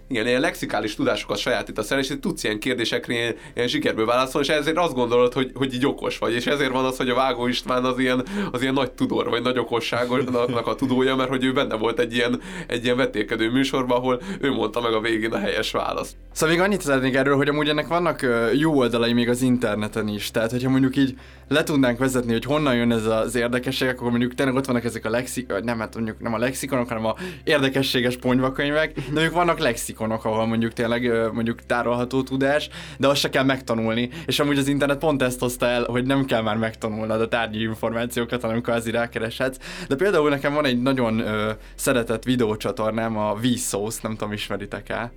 igen, 0.10 0.28
ilyen 0.28 0.42
lexikális 0.42 0.96
tudásokat 0.96 1.38
sajátítasz 1.38 1.92
el, 1.92 2.00
és 2.00 2.10
így 2.10 2.20
tudsz 2.20 2.44
ilyen 2.44 2.60
kérdésekre 2.60 3.14
ilyen, 3.14 3.36
ilyen 3.56 3.68
sikerből 3.68 4.06
válaszolni, 4.06 4.48
és 4.48 4.54
ezért 4.54 4.78
azt 4.78 4.94
gondolod, 4.94 5.34
hogy, 5.34 5.52
hogy 5.54 5.74
így 5.74 5.86
okos 5.86 6.18
vagy, 6.18 6.34
és 6.34 6.46
ezért 6.46 6.72
van 6.72 6.86
az, 6.86 6.98
hogy 6.98 7.10
a 7.10 7.16
Vágó 7.16 7.48
István 7.48 7.86
az 7.86 8.00
ilyen, 8.00 8.26
az 8.52 8.62
ilyen 8.62 8.74
nagy 8.74 8.92
tudor, 8.92 9.30
vagy 9.30 9.42
nagy 9.42 9.58
okosságnak 9.58 10.68
a 10.68 10.76
tudója, 10.76 11.16
mert 11.16 11.30
hogy 11.30 11.44
ő 11.44 11.54
benne 11.54 11.76
volt 11.76 12.00
egy 12.00 12.14
ilyen, 12.14 12.42
egy 12.68 12.84
ilyen 12.84 12.98
vetélkedő 12.98 13.52
műsorban, 13.52 13.98
ahol 13.98 14.22
ő 14.40 14.52
mondta 14.52 14.82
meg 14.82 14.94
a 14.94 15.00
végén 15.00 15.34
a 15.34 15.38
helyes 15.38 15.72
választ. 15.72 16.16
Szóval 16.32 16.56
még 16.56 16.66
annyit 16.66 16.82
szeretnék 16.82 17.16
erről, 17.16 17.36
hogy 17.36 17.48
amúgy 17.48 17.72
ennek 17.74 17.88
vannak 17.88 18.26
jó 18.54 18.78
oldalai 18.78 19.14
még 19.14 19.30
az 19.30 19.42
interneten 19.42 20.08
is. 20.08 20.32
Tehát, 20.32 20.52
hogyha 20.52 20.70
mondjuk 20.70 20.96
így 20.96 21.18
le 21.48 21.64
tudnánk 21.64 21.98
vezetni, 21.98 22.32
hogy 22.32 22.46
honnan 22.46 22.76
jön 22.76 22.92
ez 22.92 23.06
az 23.06 23.36
érdekességek, 23.36 24.00
akkor 24.00 24.10
mondjuk 24.10 24.34
tényleg 24.34 24.56
ott 24.56 24.66
vannak 24.66 24.84
ezek 24.84 25.06
a 25.06 25.10
lexik, 25.10 25.52
ö, 25.52 25.60
nem, 25.60 25.80
hát 25.80 25.96
mondjuk 25.96 26.20
nem 26.20 26.34
a 26.34 26.38
lexikonok, 26.38 26.88
hanem 26.88 27.06
a 27.06 27.16
érdekességes 27.44 28.18
ponyvakönyvek, 28.18 28.94
de 28.94 29.12
mondjuk 29.12 29.34
vannak 29.34 29.60
lexikonok, 29.60 30.26
ahol 30.26 30.46
mondjuk 30.46 30.74
tényleg 30.74 31.32
mondjuk 31.34 31.66
tárolható 31.66 32.24
tudás, 32.24 32.70
de 32.98 33.08
azt 33.08 33.20
se 33.20 33.30
kell 33.30 33.44
megtanulni. 33.44 34.10
És 34.26 34.40
amúgy 34.40 34.58
az 34.58 34.68
internet 34.68 34.98
pont 34.98 35.22
ezt 35.22 35.40
hozta 35.40 35.66
el, 35.66 35.84
hogy 35.84 36.06
nem 36.06 36.26
kell 36.26 36.42
már 36.42 36.58
megtanulnod 36.58 37.22
a 37.22 37.28
tárgyi 37.28 37.62
információkat, 37.62 38.42
hanem 38.42 38.62
kvázi 38.62 38.92
rákereshetsz. 38.92 39.58
De 39.88 39.96
például 39.96 40.30
nekem 40.30 40.54
van 40.54 40.66
egy 40.66 40.82
nagyon 40.82 41.20
ö, 41.20 41.52
szeretett 41.76 42.24
videócsatornám, 42.24 43.18
a 43.18 43.36
Vsauce, 43.42 44.00
nem 44.02 44.12
tudom, 44.12 44.34
ismeritek 44.34 44.90
el. 44.90 45.12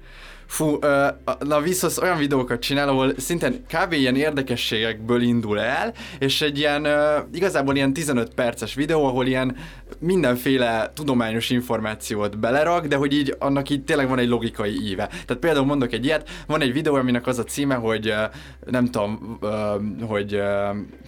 Fú, 0.46 0.78
ö, 0.80 1.06
na 1.38 1.60
Vsauce 1.60 2.02
olyan 2.02 2.18
videókat 2.18 2.60
csinál, 2.60 2.88
ahol 2.88 3.12
szintén 3.16 3.64
kb. 3.68 3.92
ilyen 3.92 4.16
érdekességekből 4.16 5.22
indul 5.22 5.60
el, 5.60 5.92
és 6.18 6.42
egy 6.42 6.58
ilyen, 6.58 6.84
ö, 6.84 7.18
igazából 7.32 7.74
ilyen 7.76 7.92
15 7.92 8.34
perces 8.34 8.74
videó, 8.74 9.04
ahol 9.04 9.26
ilyen 9.26 9.56
mindenféle 9.98 10.90
tudományos 10.94 11.50
információt 11.50 12.38
belerak, 12.38 12.86
de 12.86 12.96
hogy 12.96 13.12
így 13.12 13.36
annak 13.38 13.70
így 13.70 13.84
tényleg 13.84 14.08
van 14.08 14.18
egy 14.18 14.28
logikai 14.28 14.88
íve. 14.88 15.06
Tehát 15.06 15.36
például 15.40 15.66
mondok 15.66 15.92
egy 15.92 16.04
ilyet, 16.04 16.28
van 16.46 16.60
egy 16.60 16.72
videó, 16.72 16.94
aminek 16.94 17.26
az 17.26 17.38
a 17.38 17.44
címe, 17.44 17.74
hogy 17.74 18.14
nem 18.64 18.84
tudom, 18.84 19.38
hogy 20.06 20.40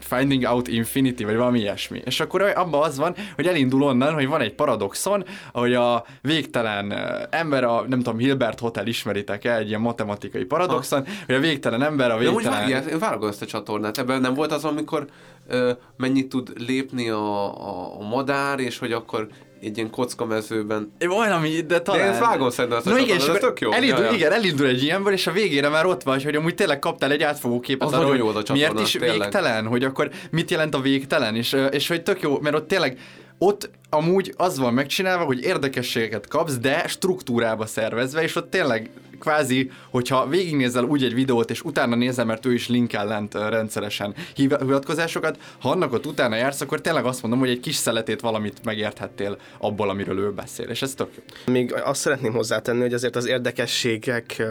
Finding 0.01 0.43
Out 0.43 0.69
Infinity, 0.69 1.25
vagy 1.25 1.37
valami 1.37 1.59
ilyesmi. 1.59 2.03
És 2.05 2.21
akkor 2.21 2.43
abban 2.43 2.83
az 2.83 2.99
van, 2.99 3.15
hogy 3.35 3.47
elindul 3.47 3.83
onnan, 3.83 4.15
hogy 4.15 4.27
van 4.27 4.41
egy 4.41 4.55
paradoxon, 4.55 5.25
hogy 5.53 5.75
a 5.75 6.05
végtelen 6.21 6.93
ember, 7.31 7.65
a 7.65 7.85
nem 7.89 7.99
tudom, 7.99 8.19
Hilbert 8.19 8.61
Hotel 8.61 8.87
ismeritek 9.29 9.45
el, 9.45 9.59
egy 9.59 9.69
ilyen 9.69 9.81
matematikai 9.81 10.45
paradoxon, 10.45 11.07
hogy 11.27 11.35
a 11.35 11.39
végtelen 11.41 11.83
ember, 11.83 12.11
a 12.11 12.19
De 12.19 12.29
úgy 12.29 12.35
végtelen... 12.35 12.59
vágják, 12.59 13.23
ezt 13.23 13.43
a 13.43 13.47
csatornát. 13.47 13.99
Ebben 13.99 14.21
nem 14.21 14.35
volt 14.35 14.53
az, 14.53 14.65
amikor 14.65 15.07
ö, 15.49 15.73
mennyit 15.97 16.29
tud 16.29 16.53
lépni 16.57 17.09
a, 17.09 17.45
a, 17.69 18.01
a 18.01 18.09
madár, 18.09 18.59
és 18.59 18.79
hogy 18.79 18.93
akkor 18.93 19.29
egy 19.61 19.77
ilyen 19.77 19.91
kockamezőben 19.91 20.93
Valami, 20.99 21.61
de 21.61 21.81
talán... 21.81 22.01
De 22.01 22.07
ezt 22.07 22.21
vágom 22.21 22.51
szerintem 22.51 22.79
ezt 22.79 22.87
a 22.87 22.91
no, 22.91 22.97
igen, 22.97 23.19
csatornát, 23.19 23.37
ez 23.37 23.49
tök 23.49 23.61
jó. 23.61 23.73
Elindul, 23.73 23.99
Ja, 23.99 24.11
ja. 24.11 24.17
Igen, 24.17 24.33
elindul 24.33 24.67
egy 24.67 24.83
ilyenből, 24.83 25.13
és 25.13 25.27
a 25.27 25.33
végére 25.33 25.69
már 25.69 25.87
ott 25.87 26.03
vagy, 26.03 26.25
hogy 26.25 26.35
amúgy 26.35 26.55
tényleg 26.55 26.79
kaptál 26.79 27.11
egy 27.11 27.23
átfogó 27.23 27.61
képet 27.61 27.89
Az 27.89 27.95
arról, 27.95 28.09
hogy 28.09 28.19
jó 28.19 28.29
a 28.29 28.53
miért 28.53 28.81
is 28.81 28.91
tényleg. 28.91 29.19
végtelen, 29.19 29.67
hogy 29.67 29.85
akkor 29.85 30.11
mit 30.31 30.51
jelent 30.51 30.75
a 30.75 30.81
végtelen, 30.81 31.37
és, 31.37 31.57
és 31.71 31.89
hogy 31.89 32.03
tök 32.03 32.21
jó, 32.21 32.39
mert 32.41 32.57
ott 32.57 32.69
tényleg 32.69 32.99
ott 33.39 33.71
amúgy 33.91 34.35
az 34.37 34.59
van 34.59 34.75
megcsinálva, 34.75 35.25
hogy 35.25 35.43
érdekességeket 35.43 36.29
kapsz, 36.29 36.57
de 36.59 36.85
struktúrába 36.87 37.67
szervezve, 37.67 38.23
és 38.23 38.37
ott 38.37 38.51
tényleg 38.51 38.91
kvázi, 39.19 39.71
hogyha 39.91 40.29
végignézel 40.29 40.85
úgy 40.85 41.05
egy 41.05 41.15
videót, 41.15 41.51
és 41.51 41.63
utána 41.63 41.97
nézel, 41.97 42.25
mert 42.25 42.47
ő 42.47 42.53
is 42.53 42.69
linkel 42.69 43.07
lent 43.07 43.35
rendszeresen 43.35 44.15
hiv- 44.35 44.61
hivatkozásokat, 44.61 45.39
ha 45.61 45.71
annak 45.71 45.93
ott 45.93 46.07
utána 46.07 46.37
jársz, 46.37 46.61
akkor 46.61 46.81
tényleg 46.81 47.05
azt 47.05 47.23
mondom, 47.23 47.41
hogy 47.41 47.49
egy 47.51 47.61
kis 47.61 47.75
szeletét 47.75 48.21
valamit 48.21 48.65
megérthettél 48.65 49.39
abból, 49.59 49.91
amiről 49.91 50.19
ő 50.19 50.33
beszél, 50.33 50.67
és 50.69 50.83
ez 50.83 50.95
tök 50.95 51.11
jó. 51.17 51.53
Még 51.53 51.75
azt 51.75 52.01
szeretném 52.01 52.33
hozzátenni, 52.33 52.81
hogy 52.81 52.95
azért 52.95 53.17
az 53.17 53.27
érdekességek 53.27 54.43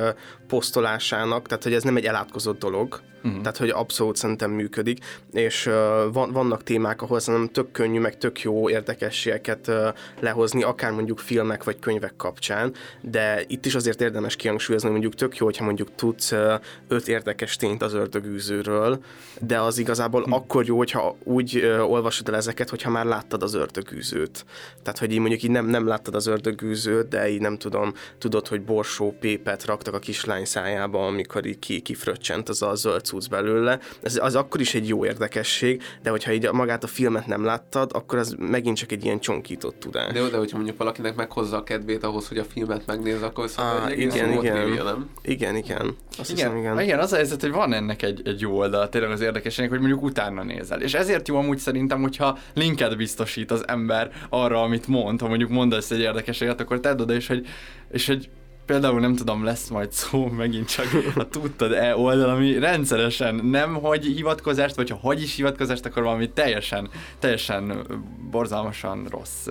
posztolásának, 0.47 1.47
tehát 1.47 1.63
hogy 1.63 1.73
ez 1.73 1.83
nem 1.83 1.95
egy 1.95 2.05
elátkozott 2.05 2.59
dolog, 2.59 3.01
Uh-huh. 3.27 3.41
Tehát, 3.41 3.57
hogy 3.57 3.69
abszolút 3.69 4.15
szerintem 4.15 4.51
működik, 4.51 4.97
és 5.31 5.65
uh, 5.65 5.73
van, 6.13 6.31
vannak 6.31 6.63
témák, 6.63 7.01
ahol 7.01 7.19
szerintem 7.19 7.49
tök 7.51 7.71
könnyű, 7.71 7.99
meg 7.99 8.17
tök 8.17 8.41
jó 8.41 8.69
érdekességeket 8.69 9.67
uh, 9.67 9.87
lehozni, 10.19 10.63
akár 10.63 10.91
mondjuk 10.91 11.19
filmek 11.19 11.63
vagy 11.63 11.79
könyvek 11.79 12.13
kapcsán, 12.17 12.73
de 13.01 13.43
itt 13.47 13.65
is 13.65 13.75
azért 13.75 14.01
érdemes 14.01 14.35
kihangsúlyozni, 14.35 14.89
mondjuk 14.89 15.15
tök 15.15 15.37
jó, 15.37 15.45
hogyha 15.45 15.65
mondjuk 15.65 15.95
tudsz 15.95 16.31
uh, 16.31 16.53
öt 16.87 17.07
érdekes 17.07 17.55
tényt 17.55 17.81
az 17.81 17.93
ördögűzőről, 17.93 18.99
de 19.41 19.59
az 19.59 19.77
igazából 19.77 20.23
hm. 20.23 20.33
akkor 20.33 20.65
jó, 20.65 20.77
hogyha 20.77 21.15
úgy 21.23 21.55
uh, 21.55 21.91
olvasod 21.91 22.27
el 22.27 22.35
ezeket, 22.35 22.69
hogyha 22.69 22.89
már 22.89 23.05
láttad 23.05 23.43
az 23.43 23.53
ördögűzőt. 23.53 24.45
Tehát, 24.83 24.99
hogy 24.99 25.11
így 25.11 25.19
mondjuk 25.19 25.43
így 25.43 25.51
nem, 25.51 25.65
nem 25.65 25.87
láttad 25.87 26.15
az 26.15 26.27
ördögűzőt, 26.27 27.07
de 27.07 27.29
így 27.29 27.41
nem 27.41 27.57
tudom, 27.57 27.93
tudod, 28.17 28.47
hogy 28.47 28.61
borsó 28.61 29.15
pépet 29.19 29.65
raktak 29.65 29.93
a 29.93 29.99
kislány 29.99 30.45
szájába, 30.45 31.05
amikor 31.05 31.45
így 31.45 31.59
ki, 31.59 31.79
kifröccsent 31.79 32.49
az 32.49 32.61
a 32.61 32.75
zöld 32.75 33.05
cucc 33.17 33.29
belőle. 33.29 33.79
Ez 34.01 34.19
az 34.21 34.35
akkor 34.35 34.61
is 34.61 34.75
egy 34.75 34.87
jó 34.87 35.05
érdekesség, 35.05 35.81
de 36.01 36.09
hogyha 36.09 36.31
így 36.31 36.51
magát 36.51 36.83
a 36.83 36.87
filmet 36.87 37.25
nem 37.25 37.43
láttad, 37.43 37.91
akkor 37.93 38.19
az 38.19 38.35
megint 38.39 38.77
csak 38.77 38.91
egy 38.91 39.05
ilyen 39.05 39.19
csonkított 39.19 39.79
tudás. 39.79 40.13
De, 40.13 40.29
de 40.29 40.37
hogyha 40.37 40.55
mondjuk 40.55 40.77
valakinek 40.77 41.15
meghozza 41.15 41.57
a 41.57 41.63
kedvét 41.63 42.03
ahhoz, 42.03 42.27
hogy 42.27 42.37
a 42.37 42.43
filmet 42.43 42.85
megnéz, 42.85 43.21
akkor 43.21 43.49
ah, 43.55 43.91
egy 43.91 43.99
igen, 43.99 44.11
igen, 44.11 44.31
igen. 44.31 44.61
Trivia, 44.61 44.83
nem? 44.83 45.09
igen, 45.23 45.55
igen. 45.55 45.95
Azt 46.17 46.31
igen, 46.31 46.45
hiszem, 46.45 46.57
igen. 46.57 46.81
igen, 46.81 46.99
az 46.99 47.11
a 47.11 47.15
helyzet, 47.15 47.41
hogy 47.41 47.51
van 47.51 47.73
ennek 47.73 48.01
egy, 48.01 48.21
egy 48.25 48.39
jó 48.39 48.57
oldala, 48.57 48.89
tényleg 48.89 49.11
az 49.11 49.21
érdekességnek, 49.21 49.69
hogy 49.69 49.79
mondjuk 49.79 50.03
utána 50.03 50.43
nézel. 50.43 50.81
És 50.81 50.93
ezért 50.93 51.27
jó 51.27 51.35
amúgy 51.35 51.57
szerintem, 51.57 52.01
hogyha 52.01 52.37
linket 52.53 52.97
biztosít 52.97 53.51
az 53.51 53.67
ember 53.67 54.11
arra, 54.29 54.61
amit 54.61 54.87
mond, 54.87 55.21
ha 55.21 55.27
mondjuk 55.27 55.49
mondasz 55.49 55.91
egy 55.91 55.99
érdekességet, 55.99 56.59
akkor 56.59 56.79
tedd 56.79 57.01
oda, 57.01 57.13
és 57.13 57.27
hogy, 57.27 57.45
és 57.91 58.07
hogy 58.07 58.29
például 58.67 58.99
nem 58.99 59.15
tudom, 59.15 59.43
lesz 59.43 59.67
majd 59.67 59.91
szó 59.91 60.27
megint 60.43 60.69
csak 60.69 60.85
a 61.15 61.27
tudtad-e 61.27 61.97
oldal, 61.97 62.29
ami 62.29 62.59
rendszeresen 62.59 63.35
nem 63.35 63.73
hagy 63.73 64.05
hivatkozást, 64.05 64.75
vagy 64.75 64.89
ha 64.89 64.97
hagy 64.97 65.21
is 65.21 65.35
hivatkozást, 65.35 65.85
akkor 65.85 66.03
valami 66.03 66.29
teljesen, 66.29 66.89
teljesen 67.19 67.87
borzalmasan 68.31 69.05
rossz 69.09 69.47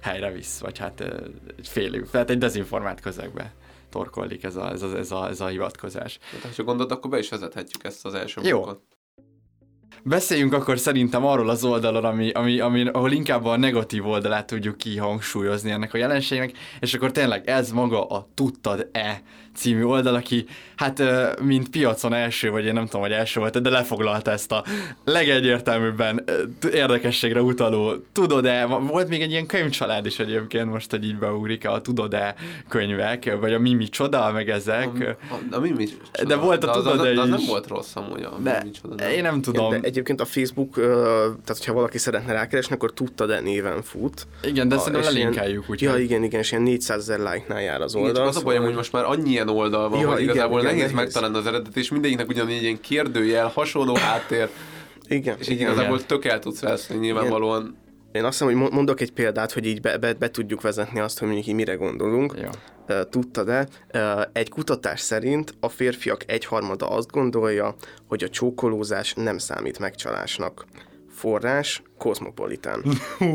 helyre 0.00 0.32
visz, 0.32 0.58
vagy 0.58 0.78
hát 0.78 1.00
egy 1.56 1.68
fél, 1.68 2.10
tehát 2.10 2.30
egy 2.30 2.38
dezinformált 2.38 3.00
közegbe 3.00 3.52
torkollik 3.90 4.44
ez 4.44 4.56
a, 4.56 4.70
ez 4.70 4.82
a, 4.82 4.96
ez 4.96 5.10
a, 5.10 5.28
ez 5.28 5.40
a 5.40 5.46
hivatkozás. 5.46 6.18
Hát, 6.42 6.54
ha 6.54 6.62
gondolod, 6.62 6.92
akkor 6.92 7.10
be 7.10 7.18
is 7.18 7.28
vezethetjük 7.28 7.84
ezt 7.84 8.06
az 8.06 8.14
első 8.14 8.40
Jó. 8.44 8.60
blokkot. 8.60 8.80
Beszéljünk 10.02 10.52
akkor 10.52 10.78
szerintem 10.78 11.24
arról 11.24 11.48
az 11.48 11.64
oldalon, 11.64 12.04
ami, 12.04 12.30
ami, 12.30 12.60
ami, 12.60 12.88
ahol 12.88 13.12
inkább 13.12 13.44
a 13.44 13.56
negatív 13.56 14.06
oldalát 14.06 14.46
tudjuk 14.46 14.76
kihangsúlyozni 14.76 15.70
ennek 15.70 15.94
a 15.94 15.98
jelenségnek, 15.98 16.52
és 16.80 16.94
akkor 16.94 17.10
tényleg 17.10 17.48
ez 17.48 17.70
maga 17.70 18.06
a 18.06 18.28
tudtad-e 18.34 19.22
című 19.58 19.82
oldal, 19.82 20.14
aki 20.14 20.44
hát 20.76 21.02
mint 21.40 21.68
piacon 21.70 22.12
első, 22.14 22.50
vagy 22.50 22.64
én 22.64 22.72
nem 22.72 22.84
tudom, 22.84 23.00
hogy 23.00 23.12
első 23.12 23.40
volt, 23.40 23.62
de 23.62 23.70
lefoglalta 23.70 24.30
ezt 24.30 24.52
a 24.52 24.64
legegyértelműbben 25.04 26.24
érdekességre 26.72 27.42
utaló 27.42 27.94
tudod-e, 28.12 28.64
volt 28.66 29.08
még 29.08 29.22
egy 29.22 29.30
ilyen 29.30 29.46
könyvcsalád 29.46 30.06
is 30.06 30.18
egyébként 30.18 30.70
most, 30.70 30.90
hogy 30.90 31.04
így 31.04 31.18
beugrik 31.18 31.68
a 31.68 31.80
tudod-e 31.80 32.34
könyvek, 32.68 33.36
vagy 33.40 33.52
a 33.52 33.58
Mimi 33.58 33.88
Csoda, 33.88 34.32
meg 34.32 34.48
ezek. 34.50 35.16
A, 35.30 35.34
a, 35.34 35.56
a 35.56 35.60
Mimi 35.60 35.84
Csoda. 35.84 36.28
De 36.28 36.36
volt 36.36 36.64
a 36.64 36.66
de 36.66 36.72
az, 36.72 36.86
az, 37.00 37.06
is. 37.12 37.18
az 37.18 37.28
nem 37.28 37.40
volt 37.46 37.66
rossz 37.66 37.96
amúgy 37.96 38.22
a 38.22 38.38
de, 38.42 38.58
Mimi 38.62 38.74
Csoda. 38.82 38.94
De. 38.94 39.14
Én 39.14 39.22
nem 39.22 39.40
tudom. 39.42 39.70
De 39.70 39.78
egyébként 39.82 40.20
a 40.20 40.24
Facebook, 40.24 40.74
tehát 40.74 41.46
hogyha 41.46 41.72
valaki 41.72 41.98
szeretne 41.98 42.32
rákeresni, 42.32 42.74
akkor 42.74 42.92
tudtad-e 42.92 43.40
néven 43.40 43.82
fut. 43.82 44.26
Igen, 44.42 44.68
de 44.68 44.74
A- 44.74 44.78
szerintem 44.78 45.02
ilyen- 45.02 45.14
lelinkeljük, 45.14 45.70
úgy. 45.70 45.82
Ja, 45.82 45.96
igen, 45.96 46.22
igen, 46.22 46.40
és 46.40 46.50
ilyen 46.50 46.62
400 46.62 46.98
ezer 46.98 47.18
like-nál 47.32 47.62
jár 47.62 47.80
az 47.80 47.94
Igen, 47.94 48.06
oldal. 48.06 48.22
csak 48.24 48.34
az 48.34 48.40
a 48.40 48.44
bajom, 48.44 48.64
hogy 48.64 48.74
most 48.74 48.92
már 48.92 49.04
annyi 49.04 49.30
ilyen 49.30 49.47
oldal 49.50 49.88
van, 49.88 50.00
Ja, 50.00 50.06
hogy 50.08 50.20
igen, 50.20 50.30
igazából 50.34 50.60
igen, 50.60 50.74
nehéz 50.74 50.90
nehéz. 50.92 51.04
megtalálni 51.04 51.36
az 51.36 51.46
eredet, 51.46 51.76
és 51.76 51.90
mindegyiknek 51.90 52.28
ugyanígy 52.28 52.62
ilyen 52.62 52.80
kérdőjel, 52.80 53.46
hasonló 53.54 53.94
háttér, 53.94 54.48
Igen, 55.08 55.36
és 55.38 55.48
így 55.48 55.60
igen. 55.60 55.72
igazából 55.72 56.06
tök 56.06 56.24
el 56.24 56.38
tudsz 56.38 56.60
veszni 56.60 56.96
nyilvánvalóan. 56.96 57.76
Én 58.12 58.24
azt 58.24 58.32
hiszem, 58.38 58.46
hogy 58.52 58.56
mo- 58.62 58.72
mondok 58.72 59.00
egy 59.00 59.12
példát, 59.12 59.52
hogy 59.52 59.66
így 59.66 59.80
be, 59.80 59.96
be, 59.98 60.12
be 60.12 60.30
tudjuk 60.30 60.60
vezetni 60.60 61.00
azt, 61.00 61.18
hogy 61.18 61.26
mondjuk 61.28 61.48
így 61.48 61.54
mire 61.54 61.74
gondolunk. 61.74 62.34
Ö, 62.86 63.04
Tudtad-e? 63.04 63.68
Egy 64.32 64.48
kutatás 64.48 65.00
szerint 65.00 65.54
a 65.60 65.68
férfiak 65.68 66.20
egyharmada 66.26 66.88
azt 66.88 67.10
gondolja, 67.10 67.74
hogy 68.08 68.24
a 68.24 68.28
csókolózás 68.28 69.12
nem 69.16 69.38
számít 69.38 69.78
megcsalásnak. 69.78 70.64
Forrás, 71.18 71.82
Cosmopolitan. 71.98 72.82
Én 72.84 73.30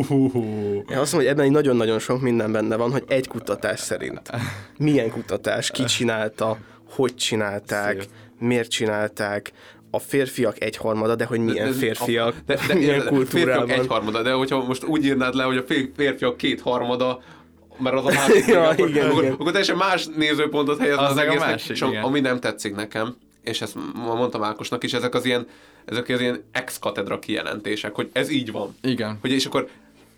azt 0.87 0.89
mondom, 0.89 1.09
hogy 1.13 1.25
ebben 1.25 1.45
egy 1.45 1.51
nagyon-nagyon 1.51 1.99
sok 1.99 2.21
minden 2.21 2.51
benne 2.51 2.75
van, 2.75 2.91
hogy 2.91 3.03
egy 3.07 3.27
kutatás 3.27 3.79
szerint. 3.79 4.29
Milyen 4.77 5.11
kutatás, 5.11 5.71
ki 5.71 5.83
csinálta, 5.83 6.57
hogy 6.89 7.15
csinálták, 7.15 8.01
Szép. 8.01 8.09
miért 8.39 8.69
csinálták, 8.69 9.51
a 9.91 9.99
férfiak 9.99 10.61
egyharmada, 10.63 11.15
de 11.15 11.25
hogy 11.25 11.39
milyen 11.39 11.67
De- 11.69 11.73
férfiak, 11.77 12.35
de, 12.45 12.57
de, 12.67 12.73
milyen 12.73 12.99
de, 12.99 13.05
kultúrában. 13.05 13.67
Férfiak 13.67 13.79
egyharmada, 13.83 14.21
de 14.21 14.31
hogyha 14.31 14.63
most 14.65 14.83
úgy 14.83 15.05
írnád 15.05 15.35
le, 15.35 15.43
hogy 15.43 15.57
a 15.57 15.63
fér- 15.63 15.91
férfiak 15.95 16.37
kétharmada, 16.37 17.19
mert 17.79 17.95
az 17.95 18.05
a 18.05 18.09
másik, 18.13 18.45
Ja, 18.53 18.67
akkor, 18.67 18.89
igen, 18.89 19.09
akkor, 19.09 19.23
igen. 19.23 19.33
akkor 19.33 19.45
teljesen 19.51 19.77
más 19.77 20.07
nézőpontot 20.15 20.79
helyez 20.79 20.97
Az 20.97 21.11
az, 21.11 21.17
egésznek, 21.17 21.49
másik, 21.49 21.69
és 21.71 21.81
igen. 21.81 22.03
ami 22.03 22.19
nem 22.19 22.39
tetszik 22.39 22.75
nekem, 22.75 23.15
és 23.41 23.61
ezt 23.61 23.75
mondtam 23.93 24.43
Ákosnak 24.43 24.83
is, 24.83 24.93
ezek 24.93 25.13
az 25.15 25.25
ilyen, 25.25 25.47
ezek 25.85 26.09
az 26.09 26.21
ilyen 26.21 26.43
ex-katedra 26.51 27.19
kijelentések, 27.19 27.95
hogy 27.95 28.09
ez 28.13 28.29
így 28.29 28.51
van. 28.51 28.75
Igen. 28.81 29.17
Hogy 29.21 29.31
és 29.31 29.45
akkor 29.45 29.69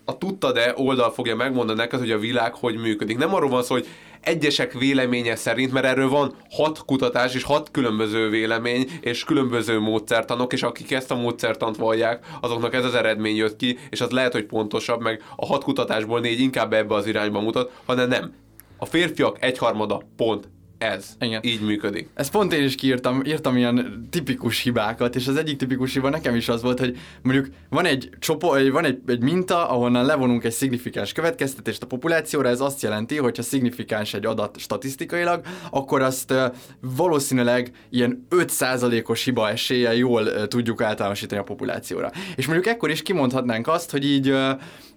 a 0.08 0.18
tudtad-e 0.18 0.72
oldal 0.76 1.10
fogja 1.10 1.36
megmondani 1.36 1.78
neked, 1.78 1.98
hogy 1.98 2.10
a 2.10 2.18
világ 2.18 2.54
hogy 2.54 2.76
működik. 2.76 3.18
Nem 3.18 3.34
arról 3.34 3.50
van 3.50 3.62
szó, 3.62 3.74
hogy 3.74 3.86
egyesek 4.20 4.72
véleménye 4.72 5.36
szerint, 5.36 5.72
mert 5.72 5.86
erről 5.86 6.08
van 6.08 6.34
hat 6.50 6.84
kutatás 6.84 7.34
és 7.34 7.42
hat 7.42 7.70
különböző 7.70 8.28
vélemény 8.28 8.90
és 9.00 9.24
különböző 9.24 9.78
módszertanok, 9.78 10.52
és 10.52 10.62
akik 10.62 10.92
ezt 10.92 11.10
a 11.10 11.14
módszertant 11.14 11.76
vallják, 11.76 12.26
azoknak 12.40 12.74
ez 12.74 12.84
az 12.84 12.94
eredmény 12.94 13.36
jött 13.36 13.56
ki, 13.56 13.78
és 13.90 14.00
az 14.00 14.10
lehet, 14.10 14.32
hogy 14.32 14.44
pontosabb, 14.44 15.00
meg 15.00 15.22
a 15.36 15.46
hat 15.46 15.64
kutatásból 15.64 16.20
négy 16.20 16.40
inkább 16.40 16.72
ebbe 16.72 16.94
az 16.94 17.06
irányba 17.06 17.40
mutat, 17.40 17.80
hanem 17.84 18.08
nem. 18.08 18.32
A 18.76 18.84
férfiak 18.84 19.36
egyharmada 19.40 20.02
pont 20.16 20.48
ez. 20.78 21.16
Igen. 21.20 21.40
Így 21.44 21.60
működik. 21.60 22.08
Ezt 22.14 22.30
pont 22.30 22.52
én 22.52 22.64
is 22.64 22.74
kiírtam, 22.74 23.22
írtam 23.24 23.56
ilyen 23.56 24.06
tipikus 24.10 24.62
hibákat, 24.62 25.16
és 25.16 25.26
az 25.26 25.36
egyik 25.36 25.56
tipikus 25.56 25.92
hiba 25.92 26.08
nekem 26.08 26.34
is 26.34 26.48
az 26.48 26.62
volt, 26.62 26.78
hogy 26.78 26.98
mondjuk 27.22 27.46
van 27.68 27.84
egy 27.84 28.10
csoport, 28.18 28.68
van 28.68 28.84
egy, 28.84 28.98
egy 29.06 29.22
minta, 29.22 29.68
ahonnan 29.68 30.04
levonunk 30.04 30.44
egy 30.44 30.52
szignifikáns 30.52 31.12
következtetést 31.12 31.82
a 31.82 31.86
populációra, 31.86 32.48
ez 32.48 32.60
azt 32.60 32.82
jelenti, 32.82 33.16
hogy 33.16 33.36
ha 33.36 33.42
szignifikáns 33.42 34.14
egy 34.14 34.26
adat 34.26 34.58
statisztikailag, 34.58 35.40
akkor 35.70 36.02
azt 36.02 36.34
valószínűleg 36.80 37.70
ilyen 37.90 38.26
5%-os 38.30 39.24
hiba 39.24 39.50
eséllyel 39.50 39.94
jól 39.94 40.46
tudjuk 40.46 40.82
általánosítani 40.82 41.40
a 41.40 41.44
populációra. 41.44 42.10
És 42.36 42.46
mondjuk 42.46 42.66
ekkor 42.66 42.90
is 42.90 43.02
kimondhatnánk 43.02 43.68
azt, 43.68 43.90
hogy 43.90 44.04
így 44.04 44.34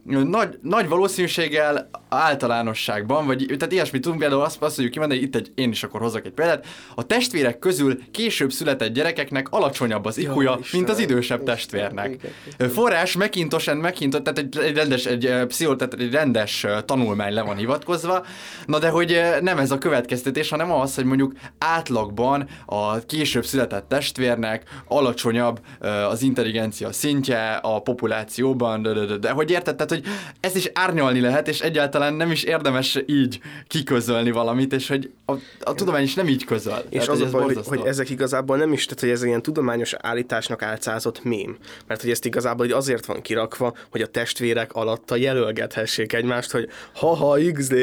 nagy, 0.04 0.60
nagy 0.62 0.88
valószínűséggel 0.88 1.90
általánosságban, 2.10 3.26
vagy 3.26 3.46
tehát 3.46 3.72
ilyesmit 3.72 4.02
tudunk, 4.02 4.22
például 4.22 4.42
azt, 4.42 4.62
azt 4.62 4.76
tudjuk 4.76 4.94
kimondani, 4.94 5.22
itt 5.22 5.36
egy, 5.36 5.52
én 5.56 5.70
is 5.70 5.84
akkor 5.84 6.02
hozok 6.02 6.26
egy 6.26 6.32
példát, 6.32 6.66
a 6.96 7.06
testvérek 7.06 7.60
közül 7.60 8.12
később 8.12 8.52
született 8.52 8.94
gyerekeknek 8.94 9.48
alacsonyabb 9.50 10.06
az 10.06 10.18
IQ-ja, 10.18 10.52
mint 10.52 10.66
Istenem, 10.66 10.90
az 10.90 11.00
idősebb 11.00 11.40
Istenem, 11.40 11.56
testvérnek. 11.56 12.32
igen, 12.58 12.70
Forrás 12.70 13.16
McIntosh 13.16 13.70
and 13.70 13.82
McIntosh, 13.82 14.24
tehát 14.24 14.40
egy, 14.40 14.58
egy 14.58 14.76
rendes, 14.76 15.06
egy, 15.06 15.34
pszichol, 15.48 15.76
tehát 15.76 15.94
egy 15.94 16.12
rendes 16.12 16.66
tanulmány 16.86 17.34
le 17.34 17.42
van 17.42 17.56
hivatkozva, 17.56 18.26
na 18.66 18.80
de 18.80 18.90
hogy 18.90 19.22
nem 19.42 19.58
ez 19.58 19.72
a 19.72 19.78
következtetés, 19.78 20.50
hanem 20.50 20.72
az, 20.72 20.96
hogy 20.96 21.06
mondjuk 21.06 21.34
átlagban 21.58 22.48
a 22.66 23.06
később 23.06 23.46
született 23.46 23.88
testvérnek 23.88 24.64
alacsonyabb 24.88 25.60
az 26.10 26.22
intelligencia 26.22 26.92
szintje 26.92 27.54
a 27.54 27.82
populációban, 27.82 28.82
de, 28.82 28.94
de, 28.94 29.06
de, 29.06 29.18
de 29.18 29.30
hogy 29.30 29.52
érted, 29.52 29.76
tehát 29.76 29.89
hogy 29.90 30.04
ezt 30.40 30.56
is 30.56 30.70
árnyalni 30.74 31.20
lehet, 31.20 31.48
és 31.48 31.60
egyáltalán 31.60 32.14
nem 32.14 32.32
is 32.32 32.44
érdemes 32.44 33.00
így 33.06 33.40
kiközölni 33.68 34.32
valamit, 34.32 34.74
és 34.74 34.88
hogy 34.88 35.12
a, 35.26 35.34
a 35.62 35.74
tudomány 35.74 36.04
is 36.04 36.14
nem 36.14 36.28
így 36.28 36.46
közöl. 36.46 36.84
És 36.90 37.06
Tehát, 37.06 37.22
az 37.22 37.22
a 37.22 37.30
baj, 37.30 37.54
hogy, 37.54 37.68
hogy 37.68 37.82
ezek 37.86 38.10
igazából 38.10 38.58
nem 38.58 38.74
is, 38.74 38.86
tehát 38.86 39.00
hogy 39.00 39.10
ez 39.10 39.24
ilyen 39.24 39.42
tudományos 39.42 39.94
állításnak 39.94 40.62
álcázott 40.62 41.24
mém. 41.24 41.58
Mert 41.88 42.02
hogy 42.02 42.10
ezt 42.10 42.26
igazából 42.26 42.66
hogy 42.66 42.76
azért 42.76 43.06
van 43.06 43.22
kirakva, 43.22 43.74
hogy 43.92 44.02
a 44.02 44.08
testvérek 44.08 44.74
alatta 44.74 45.16
jelölgethessék 45.16 46.14
egymást, 46.14 46.52
hogy 46.52 46.70
haha 46.94 47.38
XD, 47.54 47.76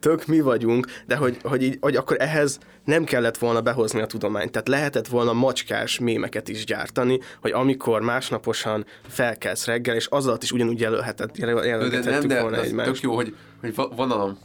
tök 0.00 0.26
mi 0.26 0.40
vagyunk, 0.40 0.86
de 1.06 1.16
hogy, 1.16 1.36
hogy, 1.42 1.62
így, 1.62 1.78
hogy 1.80 1.96
akkor 1.96 2.16
ehhez 2.20 2.58
nem 2.84 3.04
kellett 3.04 3.38
volna 3.38 3.60
behozni 3.60 4.00
a 4.00 4.06
tudományt. 4.06 4.50
Tehát 4.50 4.68
lehetett 4.68 5.06
volna 5.06 5.32
macskás 5.32 5.98
mémeket 5.98 6.48
is 6.48 6.64
gyártani, 6.64 7.18
hogy 7.40 7.50
amikor 7.50 8.00
másnaposan 8.00 8.86
felkelsz 9.08 9.66
reggel, 9.66 9.94
és 9.94 10.06
az 10.10 10.26
alatt 10.26 10.42
is 10.42 10.52
ugyanúgy 10.52 10.80
jelölhetett, 10.80 11.36
De, 11.36 11.46
jelölgethettük 11.46 12.10
nem, 12.10 12.28
de, 12.28 12.40
volna 12.40 12.56
de 12.56 12.62
egymást. 12.62 12.92
tök 12.92 13.00
jó, 13.00 13.14
hogy, 13.14 13.34
hogy 13.60 13.74
va- 13.74 13.96
van 13.96 14.10
a... 14.10 14.36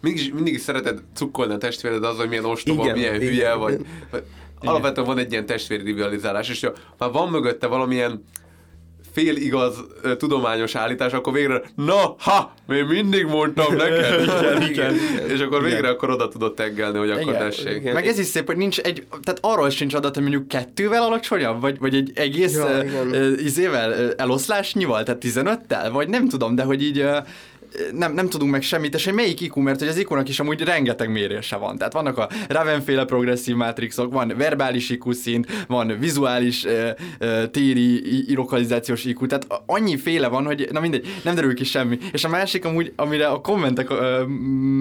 Mindig, 0.00 0.34
mindig 0.34 0.54
is 0.54 0.60
szereted 0.60 1.02
cukkolni 1.14 1.52
a 1.52 1.58
testvéred 1.58 2.04
az, 2.04 2.16
hogy 2.16 2.28
milyen 2.28 2.44
ostoba, 2.44 2.82
Igen, 2.82 2.96
milyen 2.96 3.14
igen, 3.14 3.26
hülye, 3.28 3.44
igen. 3.46 3.58
vagy... 3.58 3.86
vagy 4.10 4.22
alapvetően 4.68 5.06
van 5.06 5.18
egy 5.18 5.32
ilyen 5.32 5.46
testvéri 5.46 5.82
rivalizálás, 5.82 6.48
és 6.48 6.60
ha 6.64 6.72
már 6.98 7.10
van 7.10 7.30
mögötte 7.30 7.66
valamilyen 7.66 8.24
fél 9.18 9.36
igaz 9.36 9.84
tudományos 10.18 10.74
állítás, 10.74 11.12
akkor 11.12 11.32
végre, 11.32 11.62
na, 11.74 12.14
ha, 12.18 12.52
még 12.66 12.84
mindig 12.84 13.26
mondtam 13.26 13.76
neked. 13.76 14.20
igen, 14.22 14.62
igen. 14.62 14.94
És 15.28 15.40
akkor 15.40 15.62
végre 15.62 15.88
akkor 15.88 16.10
oda 16.10 16.28
tudod 16.28 16.54
teggelni, 16.54 16.98
hogy 16.98 17.10
akkor 17.10 17.22
Igen, 17.22 17.38
tessék. 17.38 17.76
igen. 17.76 17.94
Meg 17.94 18.06
ez 18.06 18.18
is 18.18 18.26
szép, 18.26 18.46
hogy 18.46 18.56
nincs 18.56 18.78
egy, 18.78 19.06
tehát 19.22 19.38
arról 19.42 19.70
sincs 19.70 19.94
adat, 19.94 20.14
hogy 20.14 20.22
mondjuk 20.22 20.48
kettővel 20.48 21.02
alacsonyabb, 21.02 21.60
vagy, 21.60 21.78
vagy 21.78 21.94
egy 21.94 22.12
egész 22.14 22.54
Ja, 22.56 22.82
igen. 22.82 23.36
izével 23.38 24.14
eloszlásnyival, 24.16 25.02
tehát 25.02 25.22
15-tel, 25.26 25.88
vagy 25.92 26.08
nem 26.08 26.28
tudom, 26.28 26.54
de 26.54 26.62
hogy 26.62 26.82
így 26.82 27.04
nem, 27.92 28.12
nem 28.12 28.28
tudunk 28.28 28.50
meg 28.50 28.62
semmit, 28.62 28.94
és 28.94 29.04
hogy 29.04 29.14
melyik 29.14 29.40
IQ, 29.40 29.60
mert 29.60 29.78
hogy 29.78 29.88
az 29.88 29.96
IQ-nak 29.98 30.28
is 30.28 30.40
amúgy 30.40 30.60
rengeteg 30.60 31.10
mérése 31.10 31.56
van. 31.56 31.76
Tehát 31.78 31.92
vannak 31.92 32.18
a 32.18 32.28
Raven-féle 32.48 33.04
progresszív 33.04 33.54
mátrixok, 33.56 34.12
van 34.12 34.32
verbális 34.36 34.90
IQ 34.90 35.12
szint, 35.12 35.46
van 35.66 35.96
vizuális 35.98 36.64
ö, 36.64 36.88
ö, 37.18 37.46
téri 37.46 38.18
i- 38.30 38.34
lokalizációs 38.34 39.04
IQ, 39.04 39.26
tehát 39.26 39.46
annyi 39.66 39.96
féle 39.96 40.28
van, 40.28 40.44
hogy 40.44 40.68
na 40.72 40.80
mindegy, 40.80 41.06
nem 41.24 41.34
derül 41.34 41.54
ki 41.54 41.64
semmi. 41.64 41.98
És 42.12 42.24
a 42.24 42.28
másik 42.28 42.64
amúgy, 42.64 42.92
amire 42.96 43.26
a 43.26 43.40
kommentek 43.40 43.90
ö, 43.90 44.22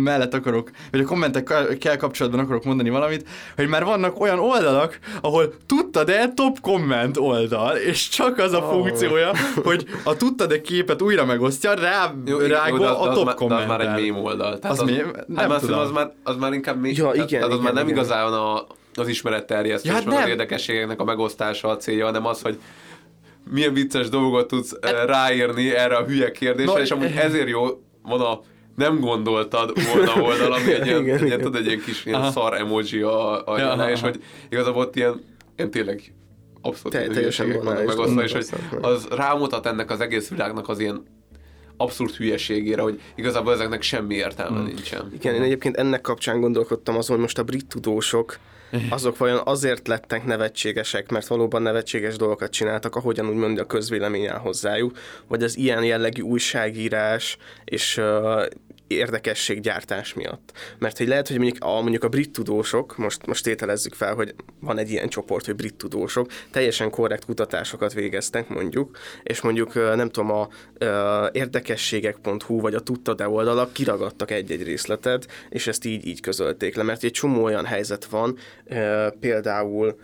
mellett 0.03 0.33
akarok, 0.33 0.71
vagy 0.91 0.99
a 0.99 1.03
kommentekkel 1.05 1.97
kapcsolatban 1.97 2.39
akarok 2.41 2.63
mondani 2.63 2.89
valamit, 2.89 3.27
hogy 3.55 3.67
már 3.67 3.83
vannak 3.83 4.19
olyan 4.21 4.39
oldalak, 4.39 4.99
ahol 5.21 5.53
tudtad-e 5.65 6.31
top 6.35 6.59
komment 6.61 7.17
oldal, 7.17 7.75
és 7.75 8.09
csak 8.09 8.37
az 8.37 8.53
a 8.53 8.55
Oh. 8.57 8.71
funkciója, 8.73 9.31
hogy 9.63 9.85
a 10.03 10.15
tudtad-e 10.15 10.61
képet 10.61 11.01
újra 11.01 11.25
megosztja, 11.25 11.73
rá, 11.73 12.13
Jó, 12.25 12.37
rágva 12.37 12.76
jó, 12.77 12.83
de 12.83 12.89
az, 12.89 13.05
a 13.05 13.09
az, 13.09 13.15
top 13.15 13.25
már, 13.25 13.35
de 13.35 13.55
az 13.55 13.67
már 13.67 13.81
egy 13.81 14.01
mém 14.01 14.23
oldal. 14.23 14.59
Az 14.61 14.81
mém? 14.81 15.11
Hát 15.15 15.27
Nem 15.27 15.49
már 15.49 15.59
tudom. 15.59 15.79
Az 15.79 15.91
már, 15.91 16.11
az 16.23 16.35
már 16.35 16.53
inkább 16.53 16.79
mém. 16.81 16.91
Ja, 16.95 17.11
tehát, 17.11 17.15
igen, 17.15 17.27
tehát 17.27 17.45
az 17.45 17.51
igen, 17.51 17.63
már 17.63 17.73
nem 17.73 17.83
igen. 17.87 17.97
igazán 17.97 18.33
a, 18.33 18.65
az 18.93 19.07
ismeretterjesztés, 19.07 19.91
Ja, 19.91 19.97
hát 19.97 20.05
meg 20.05 20.23
az 20.23 20.29
érdekességeknek 20.29 20.99
a 20.99 21.03
megosztása 21.03 21.67
a 21.67 21.77
célja, 21.77 22.05
hanem 22.05 22.25
az, 22.25 22.41
hogy 22.41 22.59
milyen 23.51 23.73
vicces 23.73 24.09
dolgot 24.09 24.47
tudsz 24.47 24.75
Hát- 24.81 24.95
hát, 24.95 25.07
ráírni 25.07 25.75
erre 25.75 25.95
a 25.95 26.03
hülye 26.03 26.31
kérdésre, 26.31 26.73
Na, 26.73 26.81
és 26.81 26.91
amúgy 26.91 27.15
ezért 27.15 27.47
jó 27.49 27.65
van 28.01 28.21
a 28.21 28.39
nem 28.75 28.99
gondoltad 28.99 29.71
volna 29.93 30.21
oldal, 30.21 30.51
ami 30.53 30.73
egy 30.73 30.85
ilyen, 30.85 31.01
Igen, 31.03 31.17
egy 31.17 31.25
ilyen, 31.25 31.39
tudod, 31.39 31.55
egy 31.55 31.65
ilyen 31.65 31.81
kis 31.81 32.05
ilyen 32.05 32.21
Aha. 32.21 32.31
szar 32.31 32.53
emoji 32.53 33.01
a, 33.01 33.47
a 33.47 33.57
Ja, 33.57 33.71
aha, 33.71 33.89
és 33.89 34.01
hogy 34.01 34.23
igazából 34.49 34.81
ott 34.81 34.95
ilyen, 34.95 35.23
ilyen 35.55 35.71
tényleg 35.71 36.13
abszolút 36.61 36.97
Te- 36.97 37.07
teljesen 37.07 37.47
megosztva, 37.47 38.23
és 38.23 38.31
hogy 38.31 38.45
az 38.81 39.07
rámutat 39.11 39.65
ennek 39.65 39.91
az 39.91 40.01
egész 40.01 40.29
világnak 40.29 40.69
az 40.69 40.79
ilyen 40.79 41.03
abszurd 41.77 42.11
hülyeségére, 42.11 42.81
hogy 42.81 43.01
igazából 43.15 43.53
ezeknek 43.53 43.81
semmi 43.81 44.15
értelme 44.15 44.61
nincsen. 44.61 45.11
Igen, 45.13 45.33
én 45.35 45.41
egyébként 45.41 45.77
ennek 45.77 46.01
kapcsán 46.01 46.39
gondolkodtam 46.39 46.97
azon, 46.97 47.15
hogy 47.15 47.25
most 47.25 47.37
a 47.37 47.43
brit 47.43 47.67
tudósok, 47.67 48.39
azok 48.89 49.17
vajon 49.17 49.41
azért 49.43 49.87
lettek 49.87 50.25
nevetségesek, 50.25 51.11
mert 51.11 51.27
valóban 51.27 51.61
nevetséges 51.61 52.15
dolgokat 52.15 52.51
csináltak, 52.51 52.95
ahogyan 52.95 53.29
úgy 53.29 53.35
mondja 53.35 53.63
a 53.63 53.65
közvélemény 53.65 54.27
áll 54.27 54.37
hozzájuk, 54.37 54.97
vagy 55.27 55.43
az 55.43 55.57
ilyen 55.57 55.83
jellegű 55.83 56.21
újságírás 56.21 57.37
és 57.65 57.97
uh, 57.97 58.45
érdekességgyártás 58.87 60.13
miatt. 60.13 60.51
Mert 60.79 60.97
hogy 60.97 61.07
lehet, 61.07 61.27
hogy 61.27 61.37
mondjuk 61.37 61.63
a, 61.63 61.81
mondjuk 61.81 62.03
a 62.03 62.09
brit 62.09 62.31
tudósok, 62.31 62.97
most, 62.97 63.25
most 63.25 63.43
tételezzük 63.43 63.93
fel, 63.93 64.13
hogy 64.13 64.35
van 64.59 64.77
egy 64.77 64.91
ilyen 64.91 65.09
csoport, 65.09 65.45
hogy 65.45 65.55
brit 65.55 65.75
tudósok, 65.75 66.31
teljesen 66.51 66.89
korrekt 66.89 67.25
kutatásokat 67.25 67.93
végeztek 67.93 68.47
mondjuk, 68.47 68.97
és 69.23 69.41
mondjuk 69.41 69.73
nem 69.73 70.09
tudom, 70.09 70.31
a 70.31 70.47
ö, 70.77 71.25
érdekességek.hu 71.31 72.61
vagy 72.61 72.75
a 72.75 72.79
tudtad-e 72.79 73.27
oldalak 73.27 73.73
kiragadtak 73.73 74.31
egy-egy 74.31 74.63
részletet, 74.63 75.27
és 75.49 75.67
ezt 75.67 75.85
így, 75.85 76.07
így 76.07 76.21
közölték 76.21 76.75
le, 76.75 76.83
mert 76.83 77.03
egy 77.03 77.11
csomó 77.11 77.43
olyan 77.43 77.65
helyzet 77.65 78.05
van, 78.05 78.37
például 79.19 79.95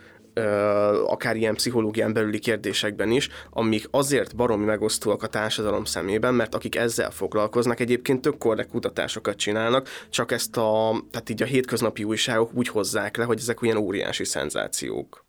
akár 1.06 1.36
ilyen 1.36 1.54
pszichológián 1.54 2.12
belüli 2.12 2.38
kérdésekben 2.38 3.10
is, 3.10 3.28
amik 3.50 3.88
azért 3.90 4.36
baromi 4.36 4.64
megosztóak 4.64 5.22
a 5.22 5.26
társadalom 5.26 5.84
szemében, 5.84 6.34
mert 6.34 6.54
akik 6.54 6.76
ezzel 6.76 7.10
foglalkoznak, 7.10 7.80
egyébként 7.80 8.20
tök 8.20 8.38
korrekt 8.38 8.70
kutatásokat 8.70 9.36
csinálnak, 9.36 9.88
csak 10.10 10.32
ezt 10.32 10.56
a, 10.56 11.02
tehát 11.10 11.30
így 11.30 11.42
a 11.42 11.46
hétköznapi 11.46 12.04
újságok 12.04 12.54
úgy 12.54 12.68
hozzák 12.68 13.16
le, 13.16 13.24
hogy 13.24 13.38
ezek 13.38 13.62
olyan 13.62 13.76
óriási 13.76 14.24
szenzációk. 14.24 15.24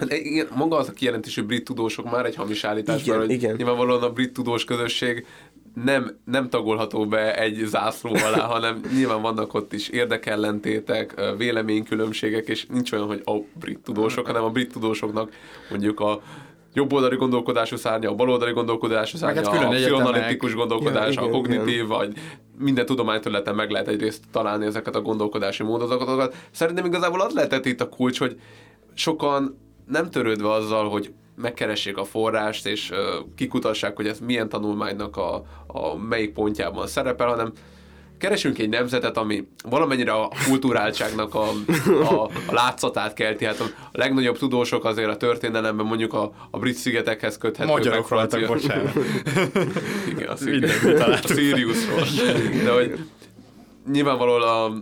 Hát 0.00 0.12
igen, 0.12 0.48
maga 0.54 0.76
az 0.76 0.88
a 0.88 0.92
kijelentés, 0.92 1.34
hogy 1.34 1.46
brit 1.46 1.64
tudósok 1.64 2.10
már 2.10 2.26
egy 2.26 2.34
hamis 2.34 2.64
állítás, 2.64 3.02
Igen, 3.02 3.18
mert 3.18 3.30
igen. 3.30 3.54
nyilvánvalóan 3.56 4.02
a 4.02 4.10
brit 4.10 4.32
tudós 4.32 4.64
közösség 4.64 5.26
nem, 5.84 6.16
nem 6.24 6.48
tagolható 6.48 7.06
be 7.06 7.38
egy 7.38 7.62
zászló 7.64 8.14
alá, 8.14 8.46
hanem 8.54 8.80
nyilván 8.94 9.22
vannak 9.22 9.54
ott 9.54 9.72
is 9.72 9.88
érdekellentétek, 9.88 11.14
véleménykülönbségek, 11.36 12.48
és 12.48 12.66
nincs 12.66 12.92
olyan, 12.92 13.06
hogy 13.06 13.22
a 13.24 13.32
brit 13.60 13.78
tudósok, 13.78 14.26
hanem 14.26 14.44
a 14.44 14.50
brit 14.50 14.72
tudósoknak 14.72 15.30
mondjuk 15.70 16.00
a 16.00 16.20
jobboldali 16.74 17.16
gondolkodású 17.16 17.76
szárnya, 17.76 18.10
a 18.10 18.14
baloldali 18.14 18.52
gondolkodású 18.52 19.18
Meg 19.20 19.34
szárnya, 19.34 19.50
hát 19.60 19.64
a 19.64 19.68
pszichoanalitikus 19.68 20.54
gondolkodás, 20.54 21.14
Ja, 21.14 21.20
a 21.20 21.24
igen, 21.24 21.36
kognitív, 21.36 21.86
vagy 21.86 22.12
minden 22.58 22.86
tudományterületen 22.86 23.54
meg 23.54 23.70
lehet 23.70 23.88
egyrészt 23.88 24.22
találni 24.30 24.66
ezeket 24.66 24.94
a 24.96 25.02
gondolkodási 25.02 25.62
módozatokat. 25.62 26.34
Szerintem 26.50 26.84
igazából 26.84 27.20
az 27.20 27.34
lehetett 27.34 27.66
itt 27.66 27.80
a 27.80 27.88
kulcs, 27.88 28.18
hogy 28.18 28.40
sokan 28.94 29.58
nem 29.86 30.10
törődve 30.10 30.50
azzal, 30.52 30.88
hogy 30.88 31.12
megkeressék 31.36 31.96
a 31.96 32.04
forrást, 32.04 32.66
és 32.66 32.90
kikutassák, 33.36 33.96
hogy 33.96 34.06
ez 34.06 34.18
milyen 34.20 34.48
tanulmánynak 34.48 35.16
a, 35.16 35.34
a 35.66 35.96
melyik 35.96 36.32
pontjában 36.32 36.86
szerepel, 36.86 37.26
hanem 37.26 37.52
keresünk 38.18 38.58
egy 38.58 38.68
nemzetet, 38.68 39.16
ami 39.16 39.48
valamennyire 39.68 40.12
a 40.12 40.30
kulturáltságnak 40.48 41.34
a, 41.34 41.48
a, 42.10 42.22
a 42.22 42.52
látszatát 42.52 43.14
kelti. 43.14 43.44
Hát 43.44 43.60
a, 43.60 43.64
legnagyobb 43.92 44.38
tudósok 44.38 44.84
azért 44.84 45.08
a 45.08 45.16
történelemben 45.16 45.86
mondjuk 45.86 46.12
a, 46.14 46.32
a 46.50 46.58
brit 46.58 46.74
szigetekhez 46.74 47.38
köthetők. 47.38 47.72
Magyarok 47.72 48.08
voltak, 48.08 48.46
bocsánat. 48.46 48.92
Igen, 50.08 50.28
a, 50.28 50.36
Sirius, 50.36 50.84
a. 50.84 51.16
Siriusról. 51.16 52.06
De 52.64 52.70
hogy 52.70 52.98
nyilvánvalóan 53.92 54.42
a, 54.42 54.72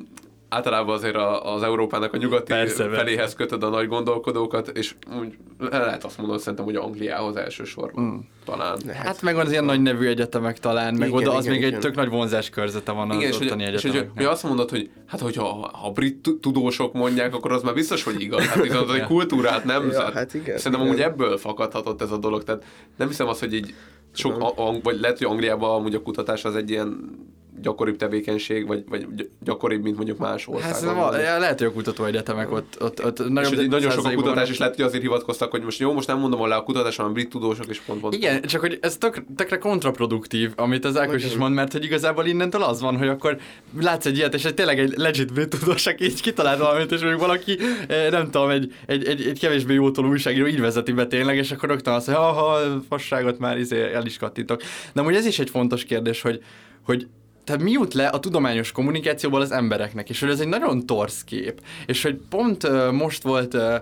általában 0.55 0.95
azért 0.95 1.15
a, 1.15 1.55
az 1.55 1.63
Európának 1.63 2.13
a 2.13 2.17
nyugati 2.17 2.53
Persze, 2.53 2.89
feléhez 2.89 3.35
kötöd 3.35 3.63
a 3.63 3.69
nagy 3.69 3.89
gondolkodókat, 3.89 4.69
és 4.69 4.95
úgy 5.21 5.37
lehet 5.59 6.05
azt 6.05 6.19
mondani, 6.19 6.39
szerintem, 6.39 6.65
hogy 6.65 6.77
Angliához 6.77 7.37
elsősorban 7.37 8.05
mm. 8.05 8.19
talán. 8.45 8.79
Hát 8.93 9.23
meg 9.23 9.37
az 9.37 9.51
ilyen 9.51 9.65
nagy 9.65 9.83
nevű 9.83 10.07
egyetemek 10.07 10.59
talán, 10.59 10.95
meg 10.95 11.09
Igen, 11.09 11.21
oda 11.21 11.35
az 11.35 11.45
igen, 11.45 11.55
még 11.55 11.63
egy 11.63 11.69
igen. 11.69 11.81
tök 11.81 11.95
nagy 11.95 12.09
vonzás 12.09 12.51
körzete 12.51 12.93
van 12.93 13.11
az 13.11 13.17
Igen, 13.17 13.29
és 13.29 13.37
hogy, 13.37 13.47
ottani 13.47 13.63
és 13.63 13.83
hogy, 13.83 14.09
hogy 14.17 14.25
azt 14.25 14.43
mondod, 14.43 14.71
hogy 14.71 14.91
hát 15.07 15.21
hogyha 15.21 15.45
ha 15.45 15.87
a 15.87 15.91
brit 15.91 16.23
tu- 16.23 16.41
tudósok 16.41 16.93
mondják, 16.93 17.35
akkor 17.35 17.53
az 17.53 17.63
már 17.63 17.75
biztos, 17.75 18.03
hogy 18.03 18.21
igaz. 18.21 18.47
Hát 18.47 18.63
viszont 18.63 18.89
az 18.89 18.95
egy 18.95 19.05
kultúrát 19.05 19.65
nemzet. 19.65 20.09
Ja, 20.09 20.13
hát 20.13 20.35
igen, 20.35 20.57
Szerintem 20.57 20.73
igen. 20.73 20.87
amúgy 20.87 21.01
ebből 21.01 21.37
fakadhatott 21.37 22.03
ez 22.03 22.11
a 22.11 22.17
dolog. 22.17 22.45
Tehát 22.45 22.65
nem 22.97 23.09
hiszem 23.09 23.29
azt, 23.29 23.41
hogy 23.41 23.55
így 23.55 23.75
sok, 24.13 24.41
a, 24.41 24.69
a, 24.69 24.81
vagy 24.83 25.01
lehet, 25.01 25.19
hogy 25.19 25.27
Angliában 25.27 25.71
amúgy 25.71 25.95
a 25.95 26.03
kutatás 26.03 26.45
az 26.45 26.57
egy 26.57 26.71
ilyen 26.71 27.19
gyakoribb 27.63 27.97
tevékenység, 27.97 28.67
vagy, 28.67 28.85
vagy 28.89 29.07
gy- 29.17 29.29
gyakoribb, 29.41 29.83
mint 29.83 29.97
mondjuk 29.97 30.19
más 30.19 30.45
Hát 30.47 30.55
országban. 30.55 31.15
a- 31.15 31.19
ja, 31.19 31.39
lehet, 31.39 31.59
hogy 31.59 31.67
a 31.67 31.73
kutató 31.73 32.05
egyetemek 32.05 32.53
ott, 32.53 32.77
ott, 32.83 33.05
ott 33.05 33.19
és 33.19 33.25
nagyobb 33.29 33.55
hogy 33.55 33.69
nagyon 33.69 33.91
sok 33.91 34.05
a 34.05 34.13
kutatás, 34.15 34.51
és 34.51 34.59
lehet, 34.59 34.75
hogy 34.75 34.85
azért 34.85 35.03
hivatkoztak, 35.03 35.51
hogy 35.51 35.63
most 35.63 35.79
jó, 35.79 35.93
most 35.93 36.07
nem 36.07 36.19
mondom 36.19 36.41
alá 36.41 36.57
a 36.57 36.63
kutatás, 36.63 36.97
hanem 36.97 37.13
brit 37.13 37.29
tudósok, 37.29 37.67
és 37.69 37.79
pont 37.81 38.01
pont. 38.01 38.15
Igen, 38.15 38.43
csak 38.43 38.61
hogy 38.61 38.79
ez 38.81 38.97
tök, 38.97 39.25
tökre 39.37 39.59
kontraproduktív, 39.59 40.53
amit 40.57 40.85
az 40.85 40.99
Ákos 40.99 41.25
is 41.25 41.37
mond, 41.37 41.55
mert 41.55 41.73
hogy 41.73 41.85
igazából 41.85 42.27
innentől 42.27 42.63
az 42.63 42.81
van, 42.81 42.97
hogy 42.99 43.09
akkor 43.09 43.39
látsz 43.81 44.07
egy 44.07 44.17
ilyet, 44.17 44.35
és 44.35 44.45
egy 44.45 44.55
tényleg 44.55 44.79
egy 44.79 44.93
legit 44.97 45.33
brit 45.33 45.49
tudós, 45.59 45.87
aki 45.87 46.05
így 46.05 46.21
kitalált 46.21 46.59
valamit, 46.59 46.93
és 46.93 47.01
még 47.01 47.19
valaki, 47.19 47.59
eh, 47.89 48.11
nem 48.11 48.31
tudom, 48.31 48.49
egy, 48.51 48.73
egy, 48.87 49.05
egy, 49.05 49.23
egy 49.27 49.39
kevésbé 49.39 49.75
jótól 49.75 50.07
újságíró 50.07 50.47
így 50.47 50.61
vezeti 50.61 50.93
be 50.93 51.07
tényleg, 51.07 51.37
és 51.37 51.51
akkor 51.53 51.69
rögtön 51.69 51.95
azt 51.95 52.07
mondja, 52.07 52.25
ha 52.25 52.59
fasságot 52.89 53.39
már 53.39 53.59
izé 53.59 53.93
el 53.93 54.07
is 54.07 54.17
kattintok. 54.17 54.63
De 54.93 55.01
amúgy 55.01 55.15
ez 55.15 55.27
is 55.27 55.39
egy 55.39 55.51
fontos 55.51 55.85
kérdés, 55.85 56.21
hogy, 56.23 56.43
hogy 56.83 57.07
tehát 57.45 57.63
mi 57.63 57.71
jut 57.71 57.95
le 57.95 58.07
a 58.07 58.21
tudományos 58.21 58.73
kommunikációból 58.73 59.41
az 59.41 59.51
embereknek, 59.51 60.09
és 60.09 60.21
hogy 60.21 60.31
ez 60.31 60.41
egy 60.41 60.49
nagyon 60.49 60.87
torsz 60.87 61.25
kép, 61.25 61.61
és 61.87 62.03
hogy 62.03 62.21
pont 62.29 62.65
uh, 62.65 62.93
most 62.93 63.23
volt 63.23 63.55
uh, 63.55 63.75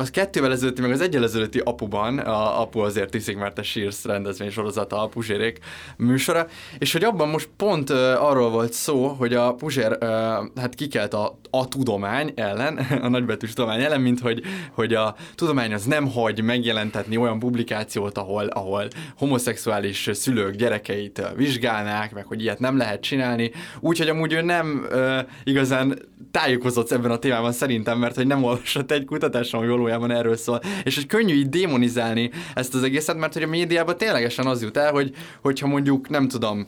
az 0.00 0.10
kettővel 0.10 0.52
ezelőtti, 0.52 0.80
meg 0.80 0.90
az 0.90 1.00
egyel 1.00 1.22
ezelőtti 1.22 1.58
apuban, 1.58 2.18
a 2.18 2.60
apu 2.60 2.78
azért 2.78 3.14
iszik, 3.14 3.36
mert 3.36 3.58
a 3.58 3.62
Sírsz 3.62 4.04
rendezvény 4.04 4.50
sorozata, 4.50 5.02
a 5.02 5.06
Puzsérék 5.06 5.58
műsora, 5.96 6.46
és 6.78 6.92
hogy 6.92 7.04
abban 7.04 7.28
most 7.28 7.48
pont 7.56 7.90
uh, 7.90 7.96
arról 7.98 8.50
volt 8.50 8.72
szó, 8.72 9.06
hogy 9.06 9.34
a 9.34 9.54
Puzsér 9.54 9.92
uh, 9.92 10.08
hát 10.56 10.74
kikelt 10.74 11.14
a, 11.14 11.38
a 11.50 11.68
tudomány 11.68 12.32
ellen, 12.34 12.76
a 13.02 13.08
nagybetűs 13.08 13.52
tudomány 13.52 13.82
ellen, 13.82 14.00
mint 14.00 14.20
hogy, 14.20 14.42
hogy 14.72 14.94
a 14.94 15.14
tudomány 15.34 15.72
az 15.72 15.84
nem 15.84 16.08
hagy 16.08 16.42
megjelentetni 16.42 17.16
olyan 17.16 17.38
publikációt, 17.38 18.18
ahol, 18.18 18.46
ahol 18.46 18.88
homoszexuális 19.18 20.10
szülők 20.12 20.54
gyerekeit 20.54 21.22
vizsgálnák, 21.36 22.14
meg 22.14 22.26
hogy 22.26 22.42
ilyet 22.42 22.58
nem 22.58 22.76
lehet 22.76 23.00
csinálni, 23.00 23.50
úgyhogy 23.80 24.08
amúgy 24.08 24.32
ő 24.32 24.40
nem 24.40 24.86
uh, 24.90 25.18
igazán 25.44 25.98
tájékozott 26.30 26.92
ebben 26.92 27.10
a 27.10 27.18
témában 27.18 27.52
szerintem, 27.52 27.98
mert 27.98 28.14
hogy 28.14 28.26
nem 28.26 28.44
olvasott 28.44 28.90
egy 28.90 29.04
kutatáson, 29.04 29.60
ami 29.60 29.72
valójában 29.98 30.10
erről 30.10 30.36
szól, 30.36 30.60
és 30.84 30.94
hogy 30.94 31.06
könnyű 31.06 31.34
így 31.34 31.48
démonizálni 31.48 32.30
ezt 32.54 32.74
az 32.74 32.82
egészet, 32.82 33.16
mert 33.16 33.32
hogy 33.32 33.42
a 33.42 33.46
médiában 33.46 33.96
ténylegesen 33.96 34.46
az 34.46 34.62
jut 34.62 34.76
el, 34.76 34.92
hogy 34.92 35.14
hogyha 35.42 35.66
mondjuk 35.66 36.08
nem 36.08 36.28
tudom, 36.28 36.66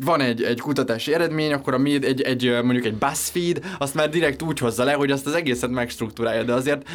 van 0.00 0.20
egy, 0.20 0.42
egy 0.42 0.60
kutatási 0.60 1.14
eredmény, 1.14 1.52
akkor 1.52 1.74
a 1.74 1.78
méd, 1.78 2.04
egy, 2.04 2.20
egy, 2.20 2.50
mondjuk 2.62 2.84
egy 2.84 2.94
BuzzFeed, 2.94 3.64
azt 3.78 3.94
már 3.94 4.08
direkt 4.08 4.42
úgy 4.42 4.58
hozza 4.58 4.84
le, 4.84 4.92
hogy 4.92 5.10
azt 5.10 5.26
az 5.26 5.34
egészet 5.34 5.70
megstruktúrálja, 5.70 6.42
de 6.42 6.52
azért 6.52 6.88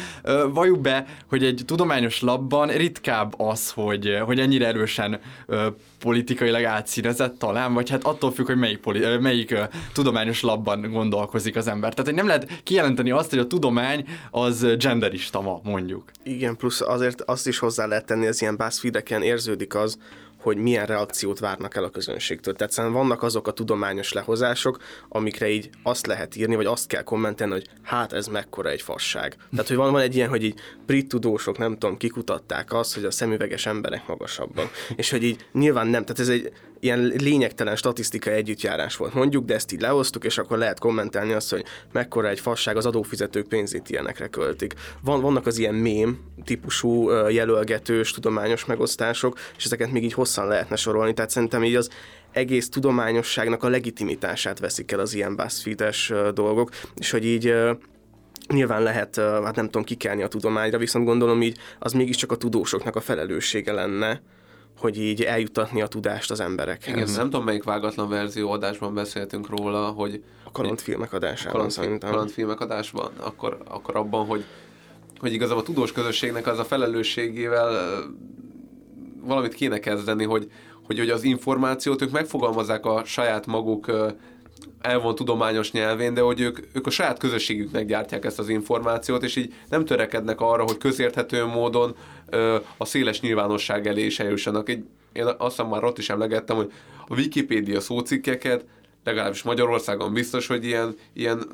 valljuk 0.52 0.80
be, 0.80 1.06
hogy 1.28 1.44
egy 1.44 1.62
tudományos 1.66 2.20
labban 2.20 2.68
ritkább 2.68 3.40
az, 3.40 3.70
hogy, 3.70 4.18
hogy 4.24 4.40
ennyire 4.40 4.66
erősen 4.66 5.20
politikailag 5.98 6.64
átszínezett 6.64 7.38
talán, 7.38 7.74
vagy 7.74 7.90
hát 7.90 8.04
attól 8.04 8.32
függ, 8.32 8.46
hogy 8.46 8.56
melyik, 8.56 8.78
poli- 8.78 9.18
melyik 9.20 9.54
tudományos 9.92 10.42
labban 10.42 10.90
gondolkozik 10.90 11.56
az 11.56 11.68
ember. 11.68 11.90
Tehát, 11.90 12.06
hogy 12.06 12.14
nem 12.14 12.26
lehet 12.26 12.62
kijelenteni 12.62 13.10
azt, 13.10 13.30
hogy 13.30 13.38
a 13.38 13.46
tudomány 13.46 14.04
az 14.30 14.66
genderista 14.78 15.40
ma, 15.40 15.60
mondjuk. 15.62 16.10
Igen, 16.22 16.56
plusz 16.56 16.80
azért 16.80 17.20
azt 17.20 17.46
is 17.46 17.58
hozzá 17.58 17.86
lehet 17.86 18.06
tenni, 18.06 18.26
az 18.26 18.40
ilyen 18.40 18.56
BuzzFeed-eken 18.56 19.22
érződik 19.22 19.74
az, 19.74 19.98
hogy 20.44 20.56
milyen 20.56 20.86
reakciót 20.86 21.38
várnak 21.38 21.76
el 21.76 21.84
a 21.84 21.90
közönségtől. 21.90 22.54
Tehát 22.54 22.72
szerintem 22.72 23.00
vannak 23.00 23.22
azok 23.22 23.48
a 23.48 23.52
tudományos 23.52 24.12
lehozások, 24.12 24.78
amikre 25.08 25.48
így 25.48 25.70
azt 25.82 26.06
lehet 26.06 26.36
írni, 26.36 26.56
vagy 26.56 26.66
azt 26.66 26.86
kell 26.86 27.02
kommentelni, 27.02 27.52
hogy 27.52 27.68
hát 27.82 28.12
ez 28.12 28.26
mekkora 28.26 28.70
egy 28.70 28.82
fasság. 28.82 29.36
Tehát, 29.50 29.68
hogy 29.68 29.76
van, 29.76 29.92
van 29.92 30.00
egy 30.00 30.16
ilyen, 30.16 30.28
hogy 30.28 30.44
így 30.44 30.60
brit 30.86 31.08
tudósok, 31.08 31.58
nem 31.58 31.72
tudom, 31.78 31.96
kikutatták 31.96 32.72
azt, 32.72 32.94
hogy 32.94 33.04
a 33.04 33.10
szemüveges 33.10 33.66
emberek 33.66 34.06
magasabbak. 34.06 34.70
És 34.96 35.10
hogy 35.10 35.22
így 35.22 35.46
nyilván 35.52 35.86
nem, 35.86 36.04
tehát 36.04 36.20
ez 36.20 36.28
egy 36.28 36.52
ilyen 36.84 37.12
lényegtelen 37.16 37.76
statisztikai 37.76 38.34
együttjárás 38.34 38.96
volt, 38.96 39.14
mondjuk, 39.14 39.44
de 39.44 39.54
ezt 39.54 39.72
így 39.72 39.80
lehoztuk, 39.80 40.24
és 40.24 40.38
akkor 40.38 40.58
lehet 40.58 40.78
kommentelni 40.78 41.32
azt, 41.32 41.50
hogy 41.50 41.64
mekkora 41.92 42.28
egy 42.28 42.40
fasság, 42.40 42.76
az 42.76 42.86
adófizetők 42.86 43.48
pénzét 43.48 43.90
ilyenekre 43.90 44.26
költik. 44.26 44.74
Van, 45.02 45.20
vannak 45.20 45.46
az 45.46 45.58
ilyen 45.58 45.74
mém 45.74 46.18
típusú 46.44 47.10
jelölgetős 47.10 48.10
tudományos 48.10 48.64
megosztások, 48.64 49.38
és 49.56 49.64
ezeket 49.64 49.90
még 49.90 50.04
így 50.04 50.12
hosszan 50.12 50.48
lehetne 50.48 50.76
sorolni, 50.76 51.14
tehát 51.14 51.30
szerintem 51.30 51.64
így 51.64 51.74
az 51.74 51.90
egész 52.32 52.68
tudományosságnak 52.68 53.62
a 53.62 53.68
legitimitását 53.68 54.58
veszik 54.58 54.92
el 54.92 55.00
az 55.00 55.14
ilyen 55.14 55.36
BuzzFeed-es 55.36 56.10
ö, 56.10 56.30
dolgok, 56.32 56.70
és 56.96 57.10
hogy 57.10 57.24
így 57.24 57.54
Nyilván 58.48 58.82
lehet, 58.82 59.16
hát 59.16 59.56
nem 59.56 59.64
tudom, 59.64 59.84
kikelni 59.84 60.22
a 60.22 60.28
tudományra, 60.28 60.78
viszont 60.78 61.04
gondolom 61.04 61.42
így 61.42 61.58
az 61.78 61.92
mégiscsak 61.92 62.32
a 62.32 62.36
tudósoknak 62.36 62.96
a 62.96 63.00
felelőssége 63.00 63.72
lenne, 63.72 64.20
hogy 64.78 64.98
így 64.98 65.22
eljutatni 65.22 65.82
a 65.82 65.86
tudást 65.86 66.30
az 66.30 66.40
emberekhez. 66.40 66.94
Igen, 66.94 67.08
nem 67.16 67.30
tudom, 67.30 67.44
melyik 67.44 67.64
vágatlan 67.64 68.08
verzió 68.08 68.50
adásban 68.50 68.94
beszéltünk 68.94 69.48
róla, 69.48 69.86
hogy 69.86 70.22
A 70.44 70.50
kalandfilmek 70.50 71.12
adásában 71.12 71.52
kaland, 71.52 71.70
szerintem. 71.70 72.10
kalandfilmek 72.10 72.60
adásban, 72.60 73.12
akkor, 73.16 73.58
akkor 73.64 73.96
abban, 73.96 74.26
hogy, 74.26 74.44
hogy 75.18 75.32
igazából 75.32 75.62
a 75.62 75.66
tudós 75.66 75.92
közösségnek 75.92 76.46
az 76.46 76.58
a 76.58 76.64
felelősségével 76.64 78.02
valamit 79.24 79.54
kéne 79.54 79.78
kezdeni, 79.78 80.24
hogy, 80.24 80.50
hogy, 80.86 80.98
hogy 80.98 81.10
az 81.10 81.22
információt 81.22 82.02
ők 82.02 82.10
megfogalmazzák 82.10 82.86
a 82.86 83.02
saját 83.04 83.46
maguk 83.46 83.92
ö, 84.82 84.88
elvont 84.88 85.16
tudományos 85.16 85.72
nyelvén, 85.72 86.14
de 86.14 86.20
hogy 86.20 86.40
ők, 86.40 86.58
ők 86.72 86.86
a 86.86 86.90
saját 86.90 87.18
közösségüknek 87.18 87.86
gyártják 87.86 88.24
ezt 88.24 88.38
az 88.38 88.48
információt, 88.48 89.22
és 89.22 89.36
így 89.36 89.54
nem 89.68 89.84
törekednek 89.84 90.40
arra, 90.40 90.62
hogy 90.62 90.78
közérthető 90.78 91.44
módon 91.44 91.94
ö, 92.30 92.56
a 92.76 92.84
széles 92.84 93.20
nyilvánosság 93.20 93.86
elé 93.86 94.04
is 94.04 94.18
eljussanak. 94.18 94.68
Egy, 94.68 94.84
én 95.12 95.24
azt 95.24 95.56
hiszem 95.56 95.68
már 95.68 95.84
ott 95.84 95.98
is 95.98 96.10
emlegettem, 96.10 96.56
hogy 96.56 96.72
a 97.08 97.14
Wikipédia 97.14 97.80
szócikkeket, 97.80 98.64
legalábbis 99.04 99.42
Magyarországon 99.42 100.12
biztos, 100.12 100.46
hogy 100.46 100.64
ilyen, 100.64 100.96
ilyen 101.12 101.46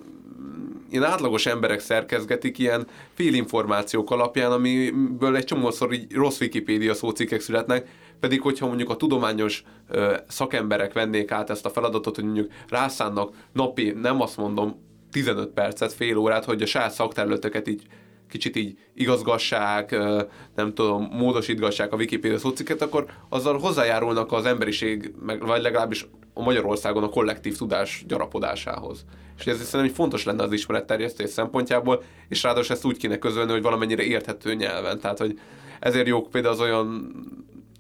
ilyen 0.91 1.05
átlagos 1.05 1.47
emberek 1.47 1.81
szerkezgetik 1.81 2.59
ilyen 2.59 2.87
félinformációk 3.15 4.11
alapján, 4.11 4.53
amiből 4.53 5.37
egy 5.37 5.45
csomószor 5.45 5.93
így 5.93 6.13
rossz 6.13 6.41
Wikipédia 6.41 6.95
szócikkek 6.95 7.41
születnek, 7.41 7.89
pedig 8.21 8.41
hogyha 8.41 8.67
mondjuk 8.67 8.91
a 8.91 8.97
tudományos 8.97 9.63
ö, 9.89 10.17
szakemberek 10.29 10.93
vennék 10.93 11.31
át 11.31 11.51
ezt 11.51 11.67
a 11.67 11.71
feladatot, 11.71 12.15
hogy 12.15 12.25
mondjuk 12.25 12.53
rászánnak 12.69 13.35
napi, 13.53 13.91
nem 13.91 14.21
azt 14.21 14.37
mondom, 14.37 14.89
15 15.11 15.49
percet, 15.49 15.93
fél 15.93 16.17
órát, 16.17 16.45
hogy 16.45 16.63
a 16.63 16.67
saját 16.67 16.93
szakterületeket 16.93 17.69
így 17.69 17.83
kicsit 18.31 18.57
így 18.57 18.79
igazgassák, 18.95 19.91
nem 20.55 20.75
tudom, 20.75 21.09
módosítgassák 21.13 21.93
a 21.93 21.97
Wikipédia 21.97 22.39
szócikket, 22.39 22.83
akkor 22.83 23.07
azzal 23.29 23.59
hozzájárulnak 23.59 24.33
az 24.33 24.45
emberiség, 24.45 25.15
meg, 25.21 25.47
vagy 25.47 25.63
legalábbis 25.63 26.07
a 26.35 26.43
Magyarországon 26.43 27.03
a 27.03 27.09
kollektív 27.09 27.57
tudás 27.57 28.05
gyarapodásához. 28.09 29.05
És 29.39 29.47
ez 29.47 29.57
szerintem 29.57 29.81
hogy 29.81 29.91
fontos 29.91 30.25
lenne 30.25 30.43
az 30.43 30.53
ismeretterjesztés 30.53 31.31
szempontjából, 31.31 32.03
és 32.29 32.43
ráadásul 32.43 32.75
ezt 32.75 32.85
úgy 32.85 32.97
kéne 32.97 33.19
közölni, 33.19 33.53
hogy 33.53 33.63
valamennyire 33.63 34.03
érthető 34.03 34.55
nyelven. 34.55 35.01
Tehát, 35.01 35.19
hogy 35.19 35.41
ezért 35.81 36.07
jók 36.07 36.31
például 36.31 36.55
az 36.55 36.61
olyan 36.61 37.15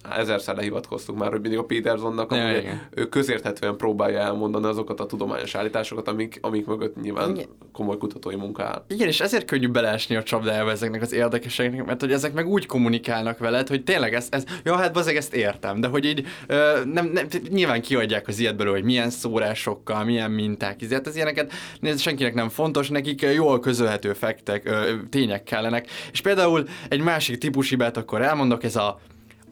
ezerszer 0.08 0.56
lehivatkoztunk 0.56 1.18
már, 1.18 1.30
hogy 1.30 1.40
mindig 1.40 1.58
a 1.58 1.64
Petersonnak, 1.64 2.34
Ja, 2.34 2.56
igen. 2.56 2.80
ő 2.90 3.08
közérthetően 3.08 3.76
próbálja 3.76 4.18
elmondani 4.18 4.66
azokat 4.66 5.00
a 5.00 5.06
tudományos 5.06 5.54
állításokat, 5.54 6.08
amik, 6.08 6.38
amik 6.40 6.66
mögött 6.66 7.00
nyilván 7.00 7.30
Igen. 7.30 7.46
komoly 7.72 7.96
kutatói 7.96 8.36
munka 8.36 8.64
áll. 8.64 8.84
Igen, 8.88 9.08
és 9.08 9.20
ezért 9.20 9.44
könnyű 9.44 9.68
beleesni 9.68 10.16
a 10.16 10.22
csapdájába 10.22 10.70
ezeknek 10.70 11.02
az 11.02 11.12
érdekeseknek, 11.12 11.84
mert 11.84 12.00
hogy 12.00 12.12
ezek 12.12 12.32
meg 12.32 12.46
úgy 12.46 12.66
kommunikálnak 12.66 13.38
veled, 13.38 13.68
hogy 13.68 13.84
tényleg 13.84 14.14
ez, 14.14 14.28
ez 14.30 14.44
ja, 14.64 14.76
hát 14.76 14.92
bazeg, 14.92 15.16
ezt 15.16 15.34
értem, 15.34 15.80
de 15.80 15.88
hogy 15.88 16.04
így 16.04 16.26
ö, 16.46 16.80
nem, 16.84 17.06
nem, 17.06 17.26
nyilván 17.48 17.80
kiadják 17.80 18.28
az 18.28 18.38
ilyet 18.38 18.56
belőle, 18.56 18.76
hogy 18.76 18.84
milyen 18.84 19.10
szórásokkal, 19.10 20.04
milyen 20.04 20.30
minták, 20.30 20.82
ezért 20.82 21.06
az 21.06 21.16
ilyeneket 21.16 21.52
nézd, 21.80 22.00
senkinek 22.00 22.34
nem 22.34 22.48
fontos, 22.48 22.88
nekik 22.88 23.22
jól 23.22 23.60
közölhető 23.60 24.12
fektek, 24.12 24.64
ö, 24.64 24.92
tények 25.10 25.42
kellenek, 25.42 25.86
és 26.12 26.20
például 26.20 26.64
egy 26.88 27.00
másik 27.00 27.38
típus 27.38 27.68
hibát 27.68 27.96
akkor 27.96 28.22
elmondok, 28.22 28.64
ez 28.64 28.76
a 28.76 29.00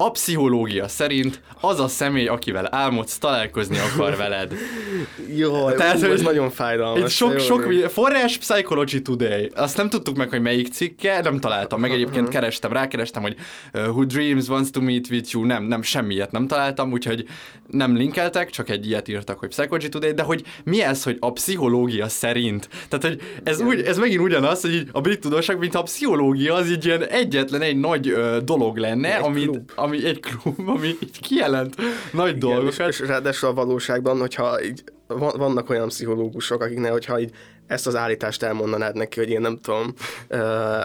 a 0.01 0.11
pszichológia 0.11 0.89
szerint 0.89 1.41
az 1.61 1.81
a 1.81 1.89
személy, 1.89 2.27
akivel 2.27 2.69
álmodsz, 2.71 3.19
találkozni 3.19 3.77
akar 3.79 4.17
veled. 4.17 4.53
Jó, 5.37 5.71
Tehát, 5.71 6.01
hogy- 6.01 6.11
ez 6.11 6.21
nagyon 6.21 6.51
fájdalmas. 6.51 7.03
Egy 7.03 7.11
sok, 7.11 7.39
sok 7.39 7.63
forrás 7.89 8.39
Psychology 8.39 9.03
Today. 9.03 9.51
Azt 9.55 9.77
nem 9.77 9.89
tudtuk 9.89 10.17
meg, 10.17 10.29
hogy 10.29 10.41
melyik 10.41 10.69
cikke, 10.73 11.21
nem 11.21 11.41
találtam 11.41 11.81
meg. 11.81 11.91
Egyébként 11.91 12.29
kerestem, 12.29 12.73
rákerestem, 12.73 13.23
hogy 13.23 13.37
uh, 13.75 13.89
Who 13.89 14.05
Dreams 14.05 14.49
Wants 14.49 14.71
to 14.71 14.81
Meet 14.81 15.11
With 15.11 15.33
You. 15.33 15.45
Nem, 15.45 15.65
nem, 15.65 15.83
semmiet 15.83 16.31
nem 16.31 16.47
találtam, 16.47 16.93
úgyhogy 16.93 17.25
nem 17.67 17.97
linkeltek, 17.97 18.51
csak 18.51 18.71
egy 18.71 18.87
ilyet 18.87 19.09
írtak, 19.09 19.39
hogy 19.39 19.49
Psychology 19.49 19.89
Today, 19.89 20.13
de 20.13 20.23
hogy 20.23 20.43
mi 20.65 20.83
ez, 20.83 21.03
hogy 21.03 21.17
a 21.21 21.33
pszichológia 21.33 22.09
szerint? 22.09 22.69
Tehát, 22.89 23.05
hogy 23.05 23.21
ez, 23.45 23.61
úgy, 23.61 23.81
ez 23.81 23.99
megint 23.99 24.21
ugyanaz, 24.21 24.61
hogy 24.61 24.89
a 24.93 25.01
brit 25.01 25.21
tudóság, 25.21 25.59
mint 25.59 25.75
a 25.75 25.83
pszichológia 25.83 26.55
az 26.55 26.71
így 26.71 26.85
ilyen 26.85 27.07
egyetlen 27.07 27.61
egy 27.63 27.77
nagy 27.77 28.09
ö, 28.09 28.39
dolog 28.45 28.77
lenne, 28.77 29.17
Egy 29.17 29.25
amit, 29.25 29.45
klub. 29.45 29.71
Ami 29.89 30.07
egy 30.07 30.21
klub, 30.21 30.69
ami 30.69 30.87
így 30.87 31.21
kijelent 31.21 31.77
nagy 32.13 32.37
Igen, 32.37 32.39
dolgokat. 32.39 32.89
És, 32.89 33.01
és 33.01 33.07
ráadásul 33.07 33.49
a 33.49 33.55
valóságban, 33.55 34.19
hogyha 34.19 34.63
így 34.63 34.83
van, 35.07 35.33
vannak 35.37 35.71
olyan 35.71 35.89
pszichológusok, 35.89 36.63
akiknek, 36.63 36.93
hogyha 36.93 37.21
így 37.21 37.31
ezt 37.67 37.87
az 37.87 37.97
állítást 37.97 38.43
elmondanád 38.43 38.95
neki, 38.95 39.19
hogy 39.19 39.29
én 39.29 39.41
nem 39.41 39.59
tudom, 39.61 39.95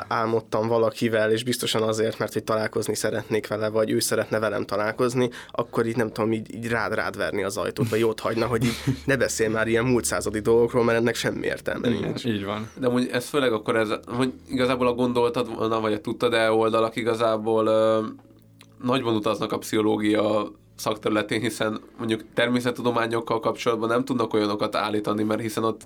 álmodtam 0.08 0.68
valakivel, 0.68 1.32
és 1.32 1.44
biztosan 1.44 1.82
azért, 1.82 2.20
mert 2.20 2.34
hogy 2.34 2.44
találkozni 2.44 2.96
szeretnék 2.96 3.48
vele, 3.48 3.70
vagy 3.70 3.92
ő 3.92 4.00
szeretne 4.00 4.40
velem 4.40 4.66
találkozni, 4.66 5.30
akkor 5.52 5.86
így 5.86 5.96
nem 5.96 6.12
tudom, 6.12 6.32
így, 6.32 6.56
így 6.56 6.68
rád 6.68 6.94
rád 6.94 7.18
verni 7.18 7.44
az 7.44 7.58
ajtót, 7.58 7.90
vagy 7.90 8.00
jót 8.00 8.20
hagyna, 8.20 8.46
hogy 8.46 8.64
így 8.64 8.76
ne 9.06 9.18
beszélj 9.18 9.50
már 9.50 9.68
ilyen 9.68 9.86
múlt 9.86 10.06
századi 10.06 10.40
dolgokról, 10.40 10.84
mert 10.84 10.98
ennek 10.98 11.16
semmi 11.16 11.46
értelme 11.46 11.90
nincs. 11.90 12.26
Így 12.26 12.46
van. 12.46 12.70
De 12.80 12.88
hogy 12.88 13.10
ez 13.12 13.26
főleg 13.26 13.54
akkor 13.54 13.76
ez, 13.76 13.90
hogy 14.06 14.34
igazából 14.50 14.88
a 14.88 14.94
gondoltad 14.94 15.56
volna, 15.56 15.80
vagy 15.80 15.94
a 15.94 16.02
tudtad-e 16.02 16.52
oldalak 16.52 16.96
igazából 16.96 17.66
ö, 17.66 18.00
nagyban 18.84 19.16
utaznak 19.16 19.52
a 19.52 19.58
pszichológia 19.58 20.52
szakterületén, 20.76 21.40
hiszen 21.40 21.80
mondjuk 21.98 22.24
természettudományokkal 22.34 23.40
kapcsolatban 23.40 23.90
nem 23.90 24.06
tudnak 24.06 24.34
olyanokat 24.34 24.76
állítani, 24.76 25.24
mert 25.24 25.42
hiszen 25.42 25.64
ott 25.64 25.82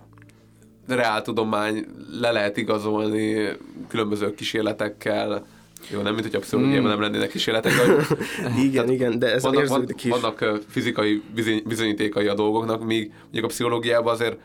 reáltudomány 0.87 1.85
le 2.19 2.31
lehet 2.31 2.57
igazolni 2.57 3.57
különböző 3.87 4.33
kísérletekkel, 4.33 5.45
jó, 5.91 6.01
nem 6.01 6.13
mint 6.13 6.25
hogy 6.25 6.35
a 6.35 6.39
pszichológiában 6.39 6.89
nem 6.89 7.01
lennének 7.01 7.29
kísérletek, 7.29 7.71
hogy 7.73 8.17
Igen, 8.65 8.89
igen, 8.89 9.19
de 9.19 9.33
ez 9.33 9.41
vannak, 9.41 9.67
van, 9.67 9.79
érződik 9.79 10.03
is. 10.03 10.11
vannak 10.11 10.61
fizikai 10.67 11.21
bizony, 11.35 11.63
bizonyítékai 11.65 12.27
a 12.27 12.33
dolgoknak, 12.33 12.85
míg 12.85 13.11
mondjuk 13.21 13.43
a 13.43 13.47
pszichológiában 13.47 14.13
azért 14.13 14.37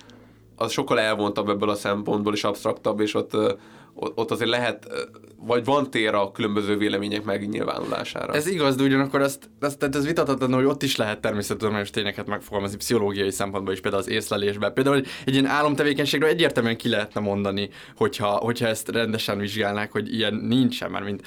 az 0.57 0.73
sokkal 0.73 1.01
elvontabb 1.01 1.49
ebből 1.49 1.69
a 1.69 1.75
szempontból, 1.75 2.35
és 2.35 2.45
absztraktabb, 2.45 3.01
és 3.01 3.15
ott, 3.15 3.37
ott 3.95 4.31
azért 4.31 4.51
lehet, 4.51 4.87
vagy 5.37 5.65
van 5.65 5.91
tér 5.91 6.15
a 6.15 6.33
különböző 6.33 6.77
vélemények 6.77 7.25
megnyilvánulására. 7.25 8.33
Ez 8.33 8.47
igaz, 8.47 8.77
de 8.77 8.83
ugyanakkor 8.83 9.21
azt, 9.21 9.51
azt 9.61 9.83
ez 9.83 10.07
vitathatatlan, 10.07 10.59
hogy 10.59 10.69
ott 10.69 10.83
is 10.83 10.97
lehet 10.97 11.21
természettudományos 11.21 11.91
tényeket 11.91 12.27
megfogalmazni 12.27 12.77
pszichológiai 12.77 13.31
szempontból 13.31 13.75
is, 13.75 13.81
például 13.81 14.03
az 14.03 14.09
észlelésben. 14.09 14.73
Például 14.73 14.97
hogy 14.97 15.07
egy 15.25 15.33
ilyen 15.33 15.47
álomtevékenységről 15.47 16.29
egyértelműen 16.29 16.77
ki 16.77 16.89
lehetne 16.89 17.21
mondani, 17.21 17.69
hogyha, 17.97 18.27
hogyha 18.27 18.67
ezt 18.67 18.89
rendesen 18.89 19.39
vizsgálnák, 19.39 19.93
hogy 19.93 20.15
ilyen 20.15 20.35
nincsen, 20.35 20.91
már 20.91 21.03
mint 21.03 21.23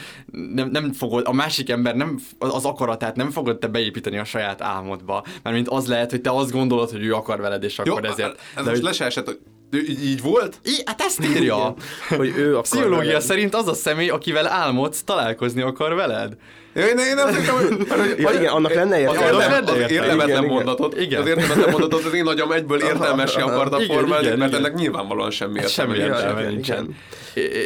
nem, 0.54 0.69
nem 0.69 0.91
fogod, 0.93 1.28
a 1.28 1.34
másik 1.34 1.69
ember 1.69 1.95
nem, 1.95 2.19
az 2.38 2.65
akaratát 2.65 3.15
nem 3.15 3.30
fogod 3.30 3.58
te 3.60 3.67
beépíteni 3.67 4.17
a 4.17 4.23
saját 4.23 4.62
álmodba, 4.62 5.23
mert 5.43 5.56
mint 5.56 5.67
az 5.67 5.88
lehet, 5.88 6.12
hogy 6.12 6.21
te 6.21 6.32
azt 6.32 6.51
gondolod, 6.51 6.91
hogy 6.91 7.04
ő 7.04 7.13
akar 7.13 7.39
veled, 7.41 7.63
és 7.63 7.80
akkor 7.80 8.04
Jó, 8.04 8.10
ezért. 8.10 8.39
Ez 8.56 8.63
de 8.63 8.69
most 8.69 8.75
hogy- 8.75 8.84
le 8.84 8.91
se 8.91 9.06
esett, 9.06 9.39
így, 9.73 10.06
így 10.06 10.21
volt? 10.21 10.60
I, 10.63 10.82
hát 10.86 11.01
ezt 11.01 11.25
írja. 11.25 11.73
hogy 12.10 12.34
ő 12.38 12.58
akar 12.58 12.62
Pszichológia 12.62 13.06
veled. 13.08 13.21
szerint 13.21 13.56
az 13.56 13.67
a 13.67 13.73
személy, 13.73 14.10
akivel 14.10 14.47
álmodsz, 14.47 15.04
találkozni 15.04 15.62
akar 15.62 15.95
veled. 15.95 16.36
Én, 16.76 16.98
én 16.98 17.18
azt 17.18 17.38
hittem, 17.38 17.56
hogy, 17.56 17.68
hogy 17.90 18.16
Ja, 18.20 18.32
igen, 18.32 18.52
annak 18.54 18.74
lenne 18.74 18.96
az, 19.10 19.16
értelme. 19.16 19.88
érdem, 19.90 20.20
az 20.20 20.26
Igen, 20.26 20.28
igen. 20.28 20.46
mondatot, 20.46 21.00
Igen. 21.00 21.22
az 21.22 21.28
értelmetlen 21.28 21.70
mondatot 21.70 22.04
az 22.06 22.14
én 22.14 22.28
agyam 22.28 22.52
egyből 22.52 22.82
értelmesé 22.82 23.42
akarta 23.42 23.80
formálni, 23.80 24.28
mert 24.28 24.52
igen. 24.52 24.66
ennek 24.66 24.74
nyilvánvalóan 24.74 25.32
semmi 25.32 25.60
Hát 25.60 25.68
értelme. 25.70 26.18
semmi 26.18 26.54
nincsen. 26.54 26.96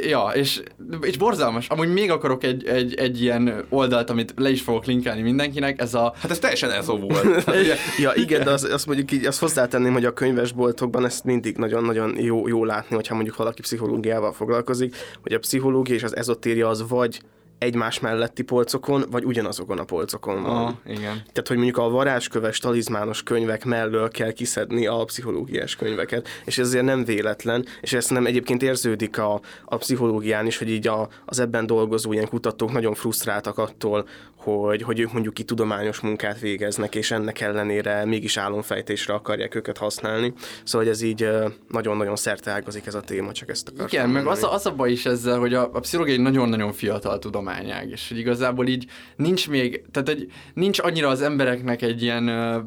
Ja, 0.01 0.31
és, 0.33 0.61
és 1.01 1.17
borzalmas. 1.17 1.67
Amúgy 1.67 1.93
még 1.93 2.11
akarok 2.11 2.43
egy, 2.43 2.67
egy, 2.67 2.93
egy 2.93 3.21
ilyen 3.21 3.65
oldalt, 3.69 4.09
amit 4.09 4.33
le 4.37 4.49
is 4.49 4.61
fogok 4.61 4.85
linkelni 4.85 5.21
mindenkinek, 5.21 5.81
ez 5.81 5.93
a... 5.93 6.13
Hát 6.21 6.31
ez 6.31 6.39
teljesen 6.39 6.71
ezó 6.71 6.97
volt. 6.97 7.43
Hát 7.43 7.55
Ja, 7.97 8.11
igen, 8.15 8.43
de 8.43 8.51
az, 8.51 8.63
azt 8.63 8.85
mondjuk 8.85 9.11
így, 9.11 9.25
azt 9.25 9.39
hozzátenném, 9.39 9.93
hogy 9.93 10.05
a 10.05 10.13
könyvesboltokban 10.13 11.05
ezt 11.05 11.23
mindig 11.23 11.57
nagyon-nagyon 11.57 12.15
jó, 12.19 12.47
jó 12.47 12.65
látni, 12.65 12.95
hogyha 12.95 13.15
mondjuk 13.15 13.35
valaki 13.35 13.61
pszichológiával 13.61 14.33
foglalkozik, 14.33 14.95
hogy 15.21 15.33
a 15.33 15.39
pszichológia 15.39 15.95
és 15.95 16.03
az 16.03 16.15
ezotéria 16.15 16.67
az 16.67 16.87
vagy 16.87 17.19
egymás 17.59 17.99
melletti 17.99 18.43
polcokon, 18.43 19.05
vagy 19.11 19.23
ugyanazokon 19.23 19.79
a 19.79 19.83
polcokon 19.83 20.43
van. 20.43 20.65
Ah, 20.65 20.73
igen. 20.85 21.13
Tehát, 21.13 21.47
hogy 21.47 21.55
mondjuk 21.55 21.77
a 21.77 21.89
varázsköves, 21.89 22.59
talizmános 22.59 23.23
könyvek 23.23 23.65
mellől 23.65 24.09
kell 24.09 24.31
kiszedni 24.31 24.87
a 24.87 25.03
pszichológiás 25.03 25.75
könyveket, 25.75 26.27
és 26.45 26.57
ez 26.57 26.67
azért 26.67 26.85
nem 26.85 27.05
véletlen, 27.05 27.65
és 27.81 27.93
ezt 27.93 28.09
nem 28.09 28.25
egyébként 28.25 28.63
érződik 28.63 29.17
a, 29.17 29.41
a 29.65 29.77
pszichológián 29.77 30.45
is, 30.45 30.57
hogy 30.57 30.69
így 30.69 30.87
a, 30.87 31.09
az 31.25 31.39
ebben 31.39 31.65
dolgozó 31.65 32.13
ilyen 32.13 32.27
kutatók 32.27 32.71
nagyon 32.71 32.93
frusztráltak 32.93 33.57
attól, 33.57 34.05
hogy, 34.35 34.81
hogy 34.81 34.99
ők 34.99 35.11
mondjuk 35.13 35.33
ki 35.33 35.43
tudományos 35.43 35.99
munkát 35.99 36.39
végeznek, 36.39 36.95
és 36.95 37.11
ennek 37.11 37.41
ellenére 37.41 38.05
mégis 38.05 38.37
álomfejtésre 38.37 39.13
akarják 39.13 39.55
őket 39.55 39.77
használni. 39.77 40.33
Szóval 40.63 40.87
hogy 40.87 40.95
ez 40.95 41.01
így 41.01 41.29
nagyon-nagyon 41.67 42.15
szerteágazik 42.15 42.85
ez 42.85 42.95
a 42.95 43.01
téma, 43.01 43.31
csak 43.31 43.49
ezt 43.49 43.67
akartam 43.67 43.87
Igen, 43.87 44.09
meg 44.09 44.21
az 44.21 44.27
mondani. 44.27 44.51
a, 44.51 44.55
az 44.55 44.65
a 44.65 44.71
baj 44.71 44.91
is 44.91 45.05
ezzel, 45.05 45.39
hogy 45.39 45.53
a, 45.53 45.69
a 45.73 45.79
pszichológia 45.79 46.13
egy 46.13 46.21
nagyon-nagyon 46.21 46.73
fiatal 46.73 47.19
tudományág, 47.49 47.89
és 47.89 48.07
hogy 48.07 48.17
igazából 48.17 48.67
így 48.67 48.85
nincs 49.15 49.49
még, 49.49 49.81
tehát 49.91 50.09
egy, 50.09 50.31
nincs 50.53 50.79
annyira 50.79 51.07
az 51.07 51.21
embereknek 51.21 51.81
egy 51.81 52.01
ilyen 52.01 52.29
uh, 52.29 52.63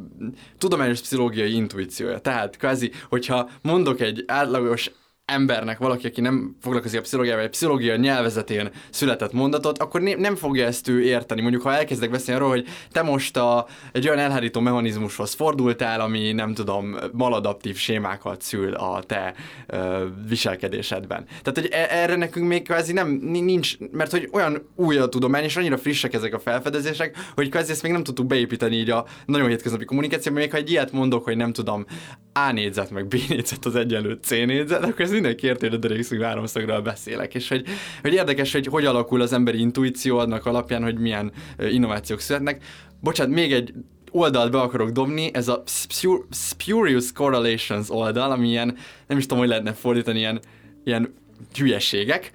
tudományos 0.59 1.01
pszichológiai 1.01 1.55
intuíciója. 1.55 2.19
Tehát 2.19 2.57
kvázi, 2.57 2.91
hogyha 3.09 3.51
mondok 3.63 4.01
egy 4.01 4.25
átlagos 4.27 4.91
embernek, 5.25 5.79
valaki, 5.79 6.07
aki 6.07 6.21
nem 6.21 6.57
foglalkozik 6.61 6.99
a 6.99 7.03
pszichológiával, 7.03 7.45
egy 7.45 7.51
pszichológia 7.51 7.97
nyelvezetén 7.97 8.71
született 8.91 9.33
mondatot, 9.33 9.79
akkor 9.79 10.01
ne, 10.01 10.15
nem 10.15 10.37
fogja 10.37 10.67
ezt 10.67 10.89
ő 10.89 11.03
érteni. 11.03 11.41
Mondjuk, 11.41 11.63
ha 11.63 11.75
elkezdek 11.75 12.11
beszélni 12.11 12.41
arról, 12.41 12.53
hogy 12.55 12.67
te 12.91 13.03
most 13.03 13.37
a, 13.37 13.67
egy 13.93 14.07
olyan 14.07 14.19
elhárító 14.19 14.61
mechanizmushoz 14.61 15.33
fordultál, 15.35 16.01
ami 16.01 16.33
nem 16.33 16.55
tudom, 16.55 16.97
maladaptív 17.13 17.77
sémákat 17.77 18.43
szül 18.43 18.75
a 18.75 19.03
te 19.03 19.35
ö, 19.67 20.07
viselkedésedben. 20.29 21.25
Tehát, 21.25 21.59
hogy 21.59 21.69
e- 21.71 21.87
erre 21.91 22.17
nekünk 22.17 22.47
még 22.47 22.63
kvázi 22.63 22.93
nem 22.93 23.09
ni- 23.09 23.41
nincs, 23.41 23.77
mert 23.91 24.11
hogy 24.11 24.29
olyan 24.33 24.69
új 24.77 24.99
a 24.99 25.09
tudomány, 25.09 25.45
és 25.45 25.57
annyira 25.57 25.79
frissek 25.79 26.15
ezek 26.15 26.35
a 26.35 26.39
felfedezések, 26.39 27.17
hogy 27.35 27.49
kvázi 27.49 27.71
ezt 27.71 27.83
még 27.83 27.93
nem 27.93 28.03
tudtuk 28.03 28.27
beépíteni 28.27 28.77
így 28.77 28.91
a 28.91 29.07
nagyon 29.27 29.49
hétköznapi 29.49 29.85
kommunikációban, 29.85 30.43
még 30.43 30.51
ha 30.51 30.57
egy 30.57 30.71
ilyet 30.71 30.93
mondok, 30.93 31.25
hogy 31.25 31.37
nem 31.37 31.53
tudom, 31.53 31.87
A 32.33 32.53
négyzet 32.53 32.91
meg 32.91 33.07
B 33.07 33.15
négyzet 33.29 33.65
az 33.65 33.77
egyenlő 33.77 34.19
C 34.23 34.31
négyzet, 34.31 34.85
akkor 34.85 35.01
ez 35.01 35.12
mindenki 35.13 35.47
érti, 35.47 35.67
hogy 35.67 35.75
a 35.75 35.79
derékszög 35.79 36.23
háromszögről 36.23 36.81
beszélek, 36.81 37.35
és 37.35 37.49
hogy, 37.49 37.65
hogy 38.03 38.13
érdekes, 38.13 38.53
hogy 38.53 38.67
hogy 38.67 38.85
alakul 38.85 39.21
az 39.21 39.33
emberi 39.33 39.59
intuíció 39.59 40.19
annak 40.19 40.47
alapján, 40.47 40.83
hogy 40.83 40.99
milyen 40.99 41.33
innovációk 41.59 42.21
születnek. 42.21 42.65
Bocsánat, 43.01 43.35
még 43.35 43.53
egy 43.53 43.73
oldalt 44.11 44.51
be 44.51 44.61
akarok 44.61 44.91
dobni, 44.91 45.31
ez 45.33 45.49
a 45.49 45.63
Spu- 45.67 46.27
Spurious 46.31 47.13
Correlations 47.13 47.91
oldal, 47.91 48.31
ami 48.31 48.49
ilyen, 48.49 48.77
nem 49.07 49.19
is 49.19 49.23
tudom, 49.23 49.39
hogy 49.39 49.49
lehetne 49.49 49.73
fordítani, 49.73 50.19
ilyen, 50.19 50.41
ilyen 50.85 51.15
hülyeségek. 51.59 52.31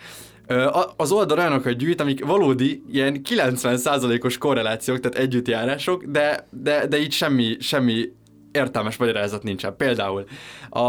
Az 0.97 1.11
oldal 1.11 1.37
olyanokat 1.37 1.77
gyűjt, 1.77 2.01
amik 2.01 2.25
valódi 2.25 2.83
ilyen 2.91 3.21
90%-os 3.29 4.37
korrelációk, 4.37 4.99
tehát 4.99 5.17
együttjárások, 5.17 6.03
de, 6.03 6.47
de, 6.51 6.87
de 6.87 6.99
így 6.99 7.11
semmi, 7.11 7.57
semmi 7.59 8.11
értelmes 8.58 8.98
magyarázat 8.98 9.43
nincsen. 9.43 9.76
Például 9.78 10.26
a, 10.70 10.82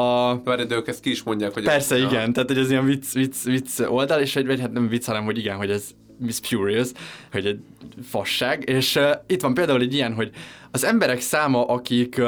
Várj, 0.43 0.63
de 0.63 0.75
ők 0.75 0.89
ezt 0.89 1.01
ki 1.01 1.11
is 1.11 1.23
mondják, 1.23 1.53
hogy... 1.53 1.65
Persze, 1.65 1.97
Ja. 1.97 2.07
igen, 2.07 2.33
tehát 2.33 2.49
hogy 2.49 2.59
ez 2.59 2.71
ilyen 2.71 2.85
vicc, 2.85 3.13
vicc, 3.13 3.43
vicc 3.45 3.81
oldal, 3.81 4.21
és 4.21 4.35
vagy 4.35 4.61
hát 4.61 4.73
nem 4.73 4.89
vicc, 4.89 5.07
hanem 5.07 5.25
hogy 5.25 5.39
igen, 5.39 5.57
hogy 5.57 5.71
ez 5.71 5.85
spurious, 6.31 6.89
hogy 7.33 7.47
egy 7.47 7.61
fasság, 8.03 8.69
és 8.69 8.97
uh, 8.97 9.11
itt 9.27 9.41
van 9.41 9.55
például 9.55 9.81
egy 9.81 9.95
ilyen, 9.95 10.15
hogy 10.15 10.31
az 10.71 10.85
emberek 10.85 11.21
száma, 11.21 11.65
akik 11.65 12.17
uh, 12.19 12.25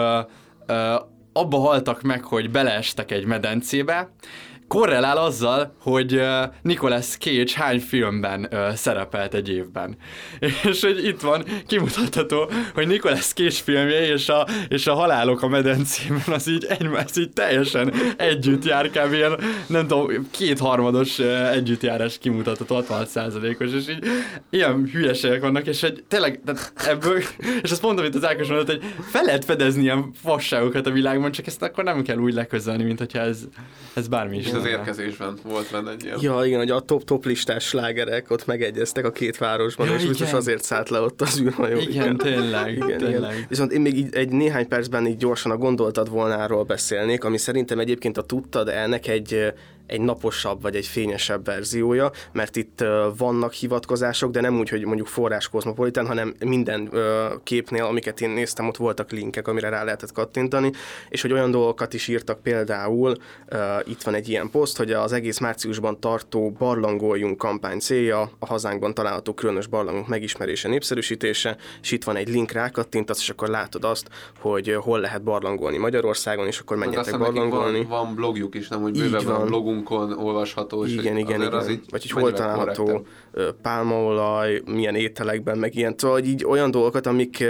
uh, 0.69 1.03
abba 1.33 1.59
haltak 1.59 2.03
meg, 2.03 2.25
hogy 2.25 2.51
beleestek 2.51 3.11
egy 3.11 3.25
medencébe, 3.25 4.11
korrelál 4.71 5.17
azzal, 5.17 5.75
hogy 5.79 6.21
Nicolas 6.63 7.07
Cage 7.07 7.53
hány 7.55 7.81
filmben 7.81 8.49
szerepelt 8.75 9.35
egy 9.35 9.49
évben. 9.49 9.97
És 10.71 10.81
hogy 10.81 11.05
itt 11.05 11.21
van 11.21 11.45
kimutatható, 11.67 12.51
hogy 12.75 12.87
Nicolas 12.87 13.27
Cage 13.27 13.51
filmje 13.51 14.07
és 14.07 14.29
a, 14.29 14.47
és 14.69 14.87
a 14.87 14.95
halálok 14.95 15.43
a 15.43 15.49
medencében 15.49 16.23
az 16.27 16.49
így 16.49 16.65
egymás 16.69 17.11
így 17.19 17.31
teljesen 17.31 17.93
együtt 18.17 18.65
jár, 18.65 18.91
kb. 18.91 19.13
ilyen, 19.13 19.39
nem 19.67 19.87
tudom, 19.87 20.29
kétharmados 20.31 21.19
együttjárás 21.53 22.19
kimutatható, 22.19 22.75
66 22.75 23.09
százalékos, 23.09 23.73
és 23.73 23.89
így 23.89 24.05
ilyen 24.51 24.89
hülyeségek 24.93 25.41
vannak, 25.41 25.67
és 25.67 25.81
hogy 25.81 26.05
tényleg 26.09 26.41
tehát 26.45 26.73
ebből, 26.87 27.19
és 27.63 27.71
azt 27.71 27.83
mondom, 27.83 28.05
itt 28.05 28.15
az 28.15 28.25
Ákos 28.25 28.49
mondott, 28.49 28.71
hogy 28.71 28.83
fel 29.11 29.25
lehet 29.25 29.45
fedezni 29.45 29.83
ilyen 29.83 30.13
fasságokat 30.23 30.87
a 30.87 30.91
világban, 30.91 31.33
csak 31.33 31.47
ezt 31.47 31.63
akkor 31.63 31.85
nem 31.85 32.03
kell 32.03 32.17
úgy 32.17 32.35
leközölni, 32.35 32.83
mint 32.83 32.99
hogyha 32.99 33.19
ez, 33.19 33.39
ez 33.95 34.09
bármi 34.09 34.37
is 34.37 34.59
az 34.61 34.67
érkezésben 34.67 35.39
volt 35.43 35.71
benne 35.73 35.91
egy 35.91 36.05
ilyen. 36.05 36.19
Ja, 36.21 36.41
igen, 36.45 36.59
hogy 36.59 36.71
a 36.71 36.81
top-top 36.81 37.25
listás 37.25 37.65
slágerek 37.65 38.31
ott 38.31 38.47
megegyeztek 38.47 39.05
a 39.05 39.11
két 39.11 39.39
városban, 39.39 39.87
Ja, 39.87 39.95
és 39.95 40.07
biztos 40.07 40.27
igen. 40.27 40.41
azért 40.41 40.63
szállt 40.63 40.89
le 40.89 41.01
ott 41.01 41.21
az 41.21 41.41
űrhajó. 41.41 41.79
Igen, 41.79 42.17
tényleg, 42.17 42.73
Igen, 42.73 42.99
tényleg. 42.99 43.33
igen. 43.33 43.47
Viszont 43.49 43.73
én 43.73 43.81
még 43.81 43.97
így 43.97 44.15
egy 44.15 44.29
néhány 44.31 44.69
percben 44.69 45.07
így 45.07 45.17
gyorsan 45.17 45.51
a 45.53 45.57
gondoltad 45.57 46.11
volnáról 46.11 46.65
beszélnék, 46.65 47.25
ami 47.25 47.39
szerintem 47.39 47.79
egyébként 47.79 48.19
a 48.19 48.23
tudtad 48.23 48.69
ennek 48.69 49.07
egy 49.07 49.53
egy 49.91 50.01
naposabb 50.01 50.63
vagy 50.63 50.77
egy 50.77 50.87
fényesebb 50.87 51.45
verziója, 51.45 52.11
mert 52.33 52.57
itt 52.57 52.85
vannak 53.17 53.53
hivatkozások, 53.53 54.31
de 54.31 54.41
nem 54.41 54.59
úgy, 54.59 54.69
hogy 54.69 54.85
mondjuk 54.85 55.07
forrás 55.07 55.49
kozmopolitán, 55.49 56.07
hanem 56.07 56.35
minden 56.45 56.91
képnél, 57.43 57.85
amiket 57.85 58.21
én 58.21 58.31
néztem, 58.31 58.69
ott 58.69 58.77
voltak 58.77 59.11
linkek, 59.11 59.49
amire 59.49 59.69
rá 59.69 59.85
lehetett 59.85 60.13
kattintani, 60.13 60.73
és 61.09 61.23
hogy 61.23 61.33
olyan 61.33 61.51
dolgokat 61.51 61.95
is 61.95 62.09
írtak 62.09 62.43
például, 62.43 63.15
itt 63.85 64.03
van 64.03 64.15
egy 64.15 64.29
ilyen 64.29 64.51
poszt, 64.51 64.77
hogy 64.77 64.93
az 64.93 65.13
egész 65.13 65.39
márciusban 65.39 66.01
tartó 66.01 66.51
barlangoljunk 66.51 67.39
kampány 67.39 67.79
célja 67.79 68.31
a 68.39 68.47
hazánkban 68.47 68.95
található 68.95 69.35
különös 69.35 69.67
barlangok 69.67 70.09
megismerése, 70.09 70.69
népszerűsítése, 70.69 71.57
és 71.83 71.91
itt 71.91 72.05
van 72.05 72.17
egy 72.17 72.29
link, 72.29 72.53
rákattintasz, 72.53 73.21
és 73.21 73.29
akkor 73.29 73.49
látod 73.49 73.85
azt, 73.85 74.09
hogy 74.41 74.77
hol 74.81 75.01
lehet 75.01 75.23
barlangolni 75.23 75.77
Magyarországon, 75.77 76.47
és 76.47 76.59
akkor 76.59 76.79
Hát 76.79 76.87
menjetek 76.87 77.19
barlangolni. 77.19 77.79
van, 77.85 78.05
van 78.07 78.15
blogjuk 78.15 78.55
is, 78.55 78.69
nem, 78.69 78.83
hogy 78.83 78.93
bővebben 78.93 79.35
a 79.35 79.39
van. 79.39 79.49
Blogunkon 79.81 80.27
olvasható. 80.27 80.85
és 80.85 80.93
Igen, 80.93 81.17
igen, 81.17 81.41
igen. 81.41 81.53
Az 81.53 81.69
így 81.69 81.85
Vagy 81.91 82.11
hogy 82.11 82.23
hol 82.23 82.33
található 82.33 83.07
pálmaolaj, 83.63 84.63
milyen 84.67 84.95
ételekben, 84.95 85.59
meg 85.59 85.77
ilyen. 85.77 85.95
Szóval 85.97 86.17
hogy 86.19 86.29
így 86.29 86.45
olyan 86.45 86.71
dolgokat, 86.71 87.07
amik, 87.07 87.45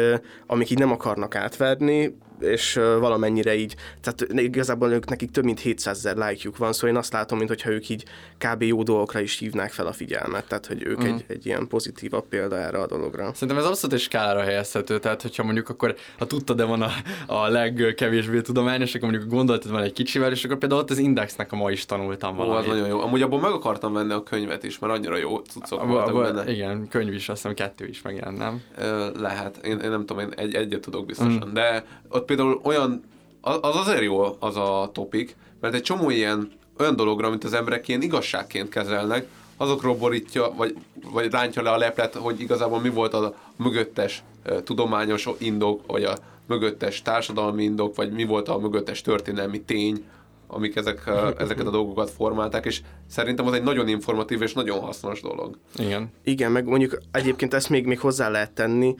amik 0.46 0.70
így 0.70 0.78
nem 0.78 0.90
akarnak 0.90 1.34
átverni, 1.34 2.16
és 2.40 2.74
valamennyire 2.98 3.54
így, 3.54 3.74
tehát 4.00 4.26
igazából 4.42 4.92
ők 4.92 5.08
nekik 5.08 5.30
több 5.30 5.44
mint 5.44 5.60
700 5.60 5.96
ezer 5.96 6.16
lájkjuk 6.16 6.56
van, 6.56 6.72
szóval 6.72 6.90
én 6.90 6.96
azt 6.96 7.12
látom, 7.12 7.38
mintha 7.38 7.70
ők 7.70 7.88
így 7.88 8.04
kb. 8.38 8.62
jó 8.62 8.82
dolgokra 8.82 9.20
is 9.20 9.38
hívnák 9.38 9.72
fel 9.72 9.86
a 9.86 9.92
figyelmet, 9.92 10.44
tehát 10.48 10.66
hogy 10.66 10.82
ők 10.84 10.98
Mhm. 10.98 11.06
egy, 11.06 11.24
egy 11.28 11.46
ilyen 11.46 11.66
pozitívabb 11.68 12.24
példa 12.28 12.56
erre 12.58 12.78
a 12.78 12.86
dologra. 12.86 13.30
Szerintem 13.34 13.56
ez 13.58 13.64
abszolút 13.64 13.94
egy 13.96 14.02
skálára 14.02 14.40
helyezhető, 14.40 14.98
tehát 14.98 15.22
hogyha 15.22 15.42
mondjuk 15.42 15.68
akkor, 15.68 15.94
ha 16.18 16.26
tudtad, 16.26 16.56
de 16.56 16.64
van 16.64 16.82
a, 16.82 16.90
a 17.26 17.48
legkevésbé 17.48 18.40
tudományos, 18.40 18.94
akkor 18.94 19.08
mondjuk 19.10 19.30
gondoltad 19.30 19.70
van 19.70 19.82
egy 19.82 19.92
kicsivel, 19.92 20.30
és 20.30 20.44
akkor 20.44 20.58
például 20.58 20.80
ott 20.80 20.90
az 20.90 20.98
indexnek 20.98 21.52
a 21.52 21.56
ma 21.56 21.70
is 21.70 21.84
tanultam 21.86 22.38
Ó, 22.38 22.40
az 22.40 22.46
valamit. 22.46 22.70
nagyon 22.70 22.88
jó. 22.88 23.00
Amúgy 23.00 23.22
abból 23.22 23.40
meg 23.40 23.50
akartam 23.52 23.92
venni 23.92 24.12
a 24.12 24.22
könyvet 24.22 24.64
is, 24.64 24.78
mert 24.78 24.92
annyira 24.92 25.16
jó 25.16 25.36
cuccok 25.38 25.80
Abba- 25.80 25.92
voltak 25.92 26.14
abba- 26.14 26.34
benne. 26.34 26.50
igen, 26.52 26.88
könyv 26.88 27.12
is, 27.12 27.28
azt 27.28 27.40
hiszem 27.42 27.54
kettő 27.56 27.86
is 27.86 28.02
megjelent, 28.02 28.38
nem? 28.38 28.62
Ö, 28.78 29.10
lehet. 29.20 29.56
Én, 29.56 29.78
én 29.78 29.90
nem 29.90 30.06
tudom, 30.06 30.22
én 30.22 30.32
egy, 30.36 30.54
egyet 30.54 30.80
tudok 30.80 31.06
biztosan. 31.06 31.48
Mm. 31.48 31.52
De 31.52 31.84
ott 32.08 32.26
például 32.30 32.60
olyan, 32.62 33.02
az 33.40 33.58
az 33.60 33.76
azért 33.76 34.02
jó 34.02 34.36
az 34.38 34.56
a 34.56 34.90
topik, 34.92 35.36
mert 35.60 35.74
egy 35.74 35.82
csomó 35.82 36.10
ilyen 36.10 36.52
olyan 36.78 36.96
dologra, 36.96 37.26
amit 37.26 37.44
az 37.44 37.52
emberek 37.52 37.88
ilyen 37.88 38.02
igazságként 38.02 38.68
kezelnek, 38.68 39.26
azokról 39.56 39.94
borítja, 39.94 40.52
vagy, 40.56 40.76
vagy 41.10 41.30
rántja 41.30 41.62
le 41.62 41.70
a 41.70 41.76
leplet, 41.76 42.14
hogy 42.14 42.40
igazából 42.40 42.80
mi 42.80 42.90
volt 42.90 43.14
a 43.14 43.34
mögöttes 43.56 44.22
tudományos 44.64 45.28
indok, 45.38 45.80
vagy 45.86 46.04
a 46.04 46.16
mögöttes 46.46 47.02
társadalmi 47.02 47.62
indok, 47.62 47.96
vagy 47.96 48.12
mi 48.12 48.24
volt 48.24 48.48
a 48.48 48.58
mögöttes 48.58 49.02
történelmi 49.02 49.60
tény, 49.60 50.04
amik 50.50 50.76
ezek, 50.76 51.10
ezeket 51.38 51.66
a 51.66 51.70
dolgokat 51.70 52.10
formálták, 52.10 52.64
és 52.64 52.80
szerintem 53.08 53.46
az 53.46 53.52
egy 53.52 53.62
nagyon 53.62 53.88
informatív 53.88 54.42
és 54.42 54.52
nagyon 54.52 54.80
hasznos 54.80 55.20
dolog. 55.20 55.58
Igen. 55.76 56.12
Igen, 56.24 56.52
meg 56.52 56.64
mondjuk 56.64 56.98
egyébként 57.12 57.54
ezt 57.54 57.68
még, 57.68 57.86
még 57.86 57.98
hozzá 57.98 58.28
lehet 58.28 58.52
tenni, 58.52 58.94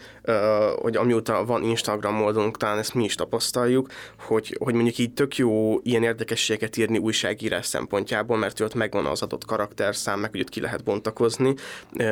hogy 0.80 0.96
amióta 0.96 1.44
van 1.44 1.62
Instagram 1.62 2.22
oldalunk, 2.22 2.56
talán 2.56 2.78
ezt 2.78 2.94
mi 2.94 3.04
is 3.04 3.14
tapasztaljuk, 3.14 3.88
hogy, 4.18 4.56
hogy 4.58 4.74
mondjuk 4.74 4.98
így 4.98 5.12
tök 5.12 5.36
jó 5.36 5.78
ilyen 5.82 6.02
érdekességeket 6.02 6.76
írni 6.76 6.98
újságírás 6.98 7.66
szempontjából, 7.66 8.36
mert 8.36 8.60
ott 8.60 8.74
megvan 8.74 9.06
az 9.06 9.22
adott 9.22 9.44
karakterszám, 9.44 10.20
meg 10.20 10.30
hogy 10.30 10.40
ott 10.40 10.48
ki 10.48 10.60
lehet 10.60 10.84
bontakozni, 10.84 11.54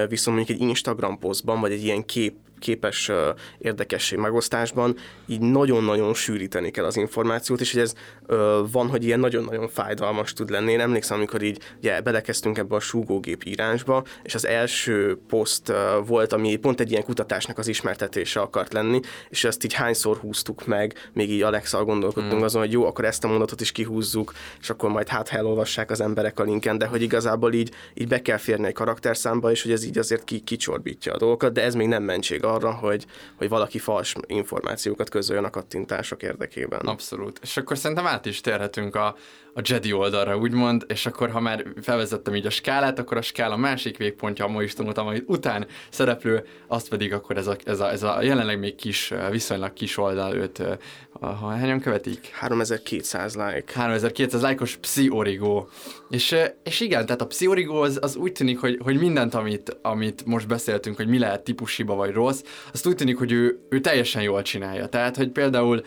viszont 0.09 0.37
mondjuk 0.37 0.61
egy 0.61 0.68
Instagram 0.68 1.18
posztban, 1.18 1.61
vagy 1.61 1.72
egy 1.72 1.85
ilyen 1.85 2.05
kép 2.05 2.35
képes 2.59 3.09
ö, 3.09 3.31
érdekesség 3.59 4.18
megosztásban, 4.18 4.97
így 5.27 5.40
nagyon-nagyon 5.40 6.14
sűríteni 6.14 6.71
kell 6.71 6.85
az 6.85 6.97
információt, 6.97 7.61
és 7.61 7.73
hogy 7.73 7.81
ez 7.81 7.92
van, 8.73 8.88
hogy 8.88 9.05
ilyen 9.05 9.21
nagyon-nagyon 9.21 9.68
fájdalmas 9.68 10.33
tud 10.33 10.51
lenni. 10.51 10.73
Én 10.73 10.81
emlékszem, 10.81 11.16
amikor 11.16 11.42
így 11.42 11.61
ugye, 11.79 12.01
belekezdtünk 12.01 12.59
ebbe 12.59 12.75
a 12.75 12.81
súgógép 12.81 13.44
írásba, 13.44 14.05
és 14.23 14.35
az 14.35 14.47
első 14.47 15.18
poszt 15.29 15.73
volt, 16.07 16.33
ami 16.33 16.57
pont 16.57 16.81
egy 16.81 16.90
ilyen 16.90 17.05
kutatásnak 17.05 17.59
az 17.59 17.68
ismertetése 17.68 18.40
akart 18.40 18.73
lenni, 18.73 19.01
és 19.29 19.44
ezt 19.44 19.64
így 19.64 19.73
hányszor 19.73 20.16
húztuk 20.16 20.66
meg, 20.66 21.11
még 21.12 21.31
így 21.31 21.42
Alexa 21.42 21.85
gondolkodtunk 21.85 22.33
hmm. 22.33 22.42
azon, 22.42 22.61
hogy 22.61 22.73
jó, 22.73 22.87
akkor 22.87 23.05
ezt 23.05 23.25
a 23.25 23.29
mondatot 23.29 23.61
is 23.61 23.73
kihúzzuk, 23.73 24.33
és 24.61 24.71
akkor 24.71 24.90
majd 24.90 25.09
hát 25.09 25.29
elolvassák 25.29 25.90
az 25.90 26.01
emberek 26.01 26.40
a 26.40 26.42
linken, 26.42 26.79
de 26.79 26.87
hogy 26.87 27.03
igazából 27.03 27.53
így, 27.53 27.71
így 27.94 28.09
be 28.09 28.23
kell 28.23 28.37
férni 28.37 28.66
egy 28.66 28.73
karakterszámba, 28.73 29.51
és 29.51 29.62
hogy 29.62 29.73
ez 29.73 29.85
így 29.85 29.99
azért 29.99 30.25
ki, 30.25 30.40
kicsorbítja 30.40 31.12
a 31.12 31.16
dolgokat, 31.16 31.53
de 31.53 31.62
ez 31.62 31.75
még 31.75 31.88
nem 31.88 32.03
mentség 32.03 32.44
arra, 32.52 32.72
hogy, 32.72 33.06
hogy 33.37 33.48
valaki 33.48 33.78
fals 33.78 34.14
információkat 34.26 35.08
közöljön 35.08 35.44
a 35.44 35.50
kattintások 35.50 36.22
érdekében. 36.22 36.80
Abszolút. 36.80 37.38
És 37.42 37.56
akkor 37.56 37.78
szerintem 37.78 38.06
át 38.06 38.26
is 38.26 38.40
térhetünk 38.40 38.94
a, 38.94 39.16
a 39.54 39.61
Jedi 39.64 39.92
oldalra, 39.92 40.37
úgymond, 40.37 40.84
és 40.88 41.06
akkor, 41.06 41.30
ha 41.30 41.40
már 41.40 41.64
felvezettem 41.82 42.34
így 42.34 42.46
a 42.46 42.50
skálát, 42.50 42.98
akkor 42.98 43.16
a 43.16 43.22
skála 43.22 43.56
másik 43.56 43.96
végpontja, 43.96 44.44
a 44.44 44.48
ma 44.48 44.62
is 44.62 44.74
tanultam, 44.74 45.06
amit 45.06 45.24
után 45.26 45.66
szereplő, 45.90 46.46
azt 46.66 46.88
pedig 46.88 47.12
akkor 47.12 47.37
ez 47.37 47.46
a, 47.46 47.56
ez 47.64 47.80
a, 47.80 47.90
ez 47.90 48.02
a 48.02 48.22
jelenleg 48.22 48.58
még 48.58 48.74
kis, 48.74 49.12
viszonylag 49.30 49.72
kis 49.72 49.96
oldal 49.96 50.34
őt, 50.34 50.62
ha 51.20 51.48
hányan 51.48 51.80
követik? 51.80 52.30
3200 52.32 53.34
like. 53.34 53.72
3200 53.74 54.42
lájkos 54.42 54.76
Psi 54.76 55.11
Origo. 55.11 55.66
És, 56.11 56.37
és 56.62 56.80
igen, 56.80 57.06
tehát 57.06 57.20
a 57.20 57.26
Psi 57.26 57.46
Origo 57.46 57.82
az, 57.82 57.98
az 58.02 58.16
úgy 58.16 58.32
tűnik, 58.32 58.58
hogy, 58.58 58.78
hogy 58.82 58.98
mindent, 58.98 59.34
amit, 59.34 59.78
amit 59.82 60.24
most 60.26 60.48
beszéltünk, 60.48 60.96
hogy 60.96 61.08
mi 61.08 61.18
lehet 61.18 61.44
típushiba 61.44 61.94
vagy 61.94 62.12
rossz, 62.12 62.38
azt 62.72 62.87
úgy 62.87 62.94
tűnik, 62.94 63.18
hogy 63.18 63.33
ő, 63.33 63.59
ő 63.68 63.81
teljesen 63.81 64.22
jól 64.22 64.42
csinálja. 64.42 64.87
Tehát, 64.87 65.16
hogy 65.16 65.29
például 65.29 65.83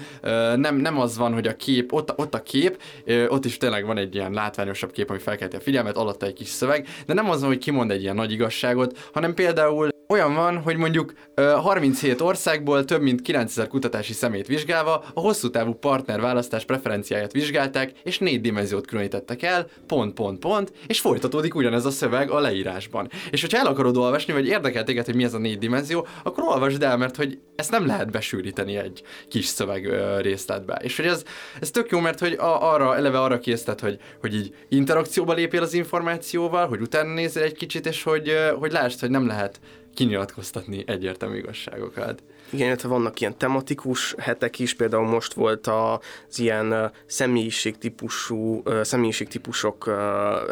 nem, 0.55 0.75
nem 0.75 0.99
az 0.99 1.17
van, 1.17 1.33
hogy 1.33 1.47
a 1.47 1.55
kép, 1.55 1.93
ott, 1.93 2.17
ott 2.17 2.33
a 2.33 2.43
kép, 2.43 2.81
ott 3.27 3.45
is 3.45 3.57
tényleg 3.57 3.85
van 3.85 3.97
egy 3.97 4.15
ilyen 4.15 4.31
látványosabb 4.31 4.91
kép, 4.91 5.09
ami 5.09 5.19
felkelti 5.19 5.55
a 5.55 5.59
figyelmet, 5.59 5.97
alatta 5.97 6.25
egy 6.25 6.33
kis 6.33 6.47
szöveg, 6.47 6.87
de 7.05 7.13
nem 7.13 7.29
az 7.29 7.39
van, 7.39 7.49
hogy 7.49 7.57
kimond 7.57 7.91
egy 7.91 8.01
ilyen 8.01 8.15
nagy 8.15 8.31
igazságot, 8.31 9.09
hanem 9.13 9.33
például 9.33 9.89
olyan 10.11 10.33
van, 10.33 10.57
hogy 10.57 10.77
mondjuk 10.77 11.13
37 11.35 12.21
országból 12.21 12.85
több 12.85 13.01
mint 13.01 13.21
9000 13.21 13.67
kutatási 13.67 14.13
szemét 14.13 14.47
vizsgálva 14.47 15.03
a 15.13 15.19
hosszú 15.19 15.49
távú 15.49 15.73
partnerválasztás 15.73 16.65
preferenciáját 16.65 17.31
vizsgálták, 17.31 17.91
és 18.03 18.19
négy 18.19 18.41
dimenziót 18.41 18.87
különítettek 18.87 19.41
el, 19.41 19.67
pont, 19.87 20.13
pont, 20.13 20.39
pont, 20.39 20.71
és 20.87 20.99
folytatódik 20.99 21.55
ugyanez 21.55 21.85
a 21.85 21.91
szöveg 21.91 22.31
a 22.31 22.39
leírásban. 22.39 23.09
És 23.29 23.41
hogyha 23.41 23.57
el 23.57 23.65
akarod 23.65 23.97
olvasni, 23.97 24.33
vagy 24.33 24.47
érdekel 24.47 24.83
téged, 24.83 25.05
hogy 25.05 25.15
mi 25.15 25.23
ez 25.23 25.33
a 25.33 25.37
négy 25.37 25.57
dimenzió, 25.57 26.07
akkor 26.23 26.43
olvasd 26.43 26.83
el, 26.83 26.97
mert 26.97 27.15
hogy 27.15 27.39
ezt 27.55 27.71
nem 27.71 27.85
lehet 27.85 28.11
besűríteni 28.11 28.75
egy 28.75 29.03
kis 29.27 29.45
szöveg 29.45 29.89
részletbe. 30.21 30.79
És 30.83 30.95
hogy 30.95 31.05
ez, 31.05 31.23
ez 31.61 31.71
tök 31.71 31.91
jó, 31.91 31.99
mert 31.99 32.19
hogy 32.19 32.33
a, 32.33 32.73
arra, 32.73 32.95
eleve 32.95 33.19
arra 33.19 33.39
késztet, 33.39 33.79
hogy, 33.79 33.99
hogy 34.19 34.35
így 34.35 34.55
interakcióba 34.69 35.33
lépél 35.33 35.61
az 35.61 35.73
információval, 35.73 36.67
hogy 36.67 36.81
utána 36.81 37.13
nézzél 37.13 37.43
egy 37.43 37.55
kicsit, 37.55 37.85
és 37.85 38.03
hogy, 38.03 38.33
hogy 38.59 38.71
lásd, 38.71 38.99
hogy 38.99 39.09
nem 39.09 39.27
lehet 39.27 39.59
kinyilatkoztatni 39.93 40.83
egyértelmű 40.87 41.37
igazságokat. 41.37 42.23
Igen, 42.51 42.67
illetve 42.67 42.87
vannak 42.87 43.19
ilyen 43.19 43.37
tematikus 43.37 44.15
hetek 44.17 44.59
is, 44.59 44.73
például 44.73 45.07
most 45.07 45.33
volt 45.33 45.67
az 45.67 46.39
ilyen 46.39 46.91
személyiségtípusú, 47.05 48.63
személyiségtípusok 48.81 49.89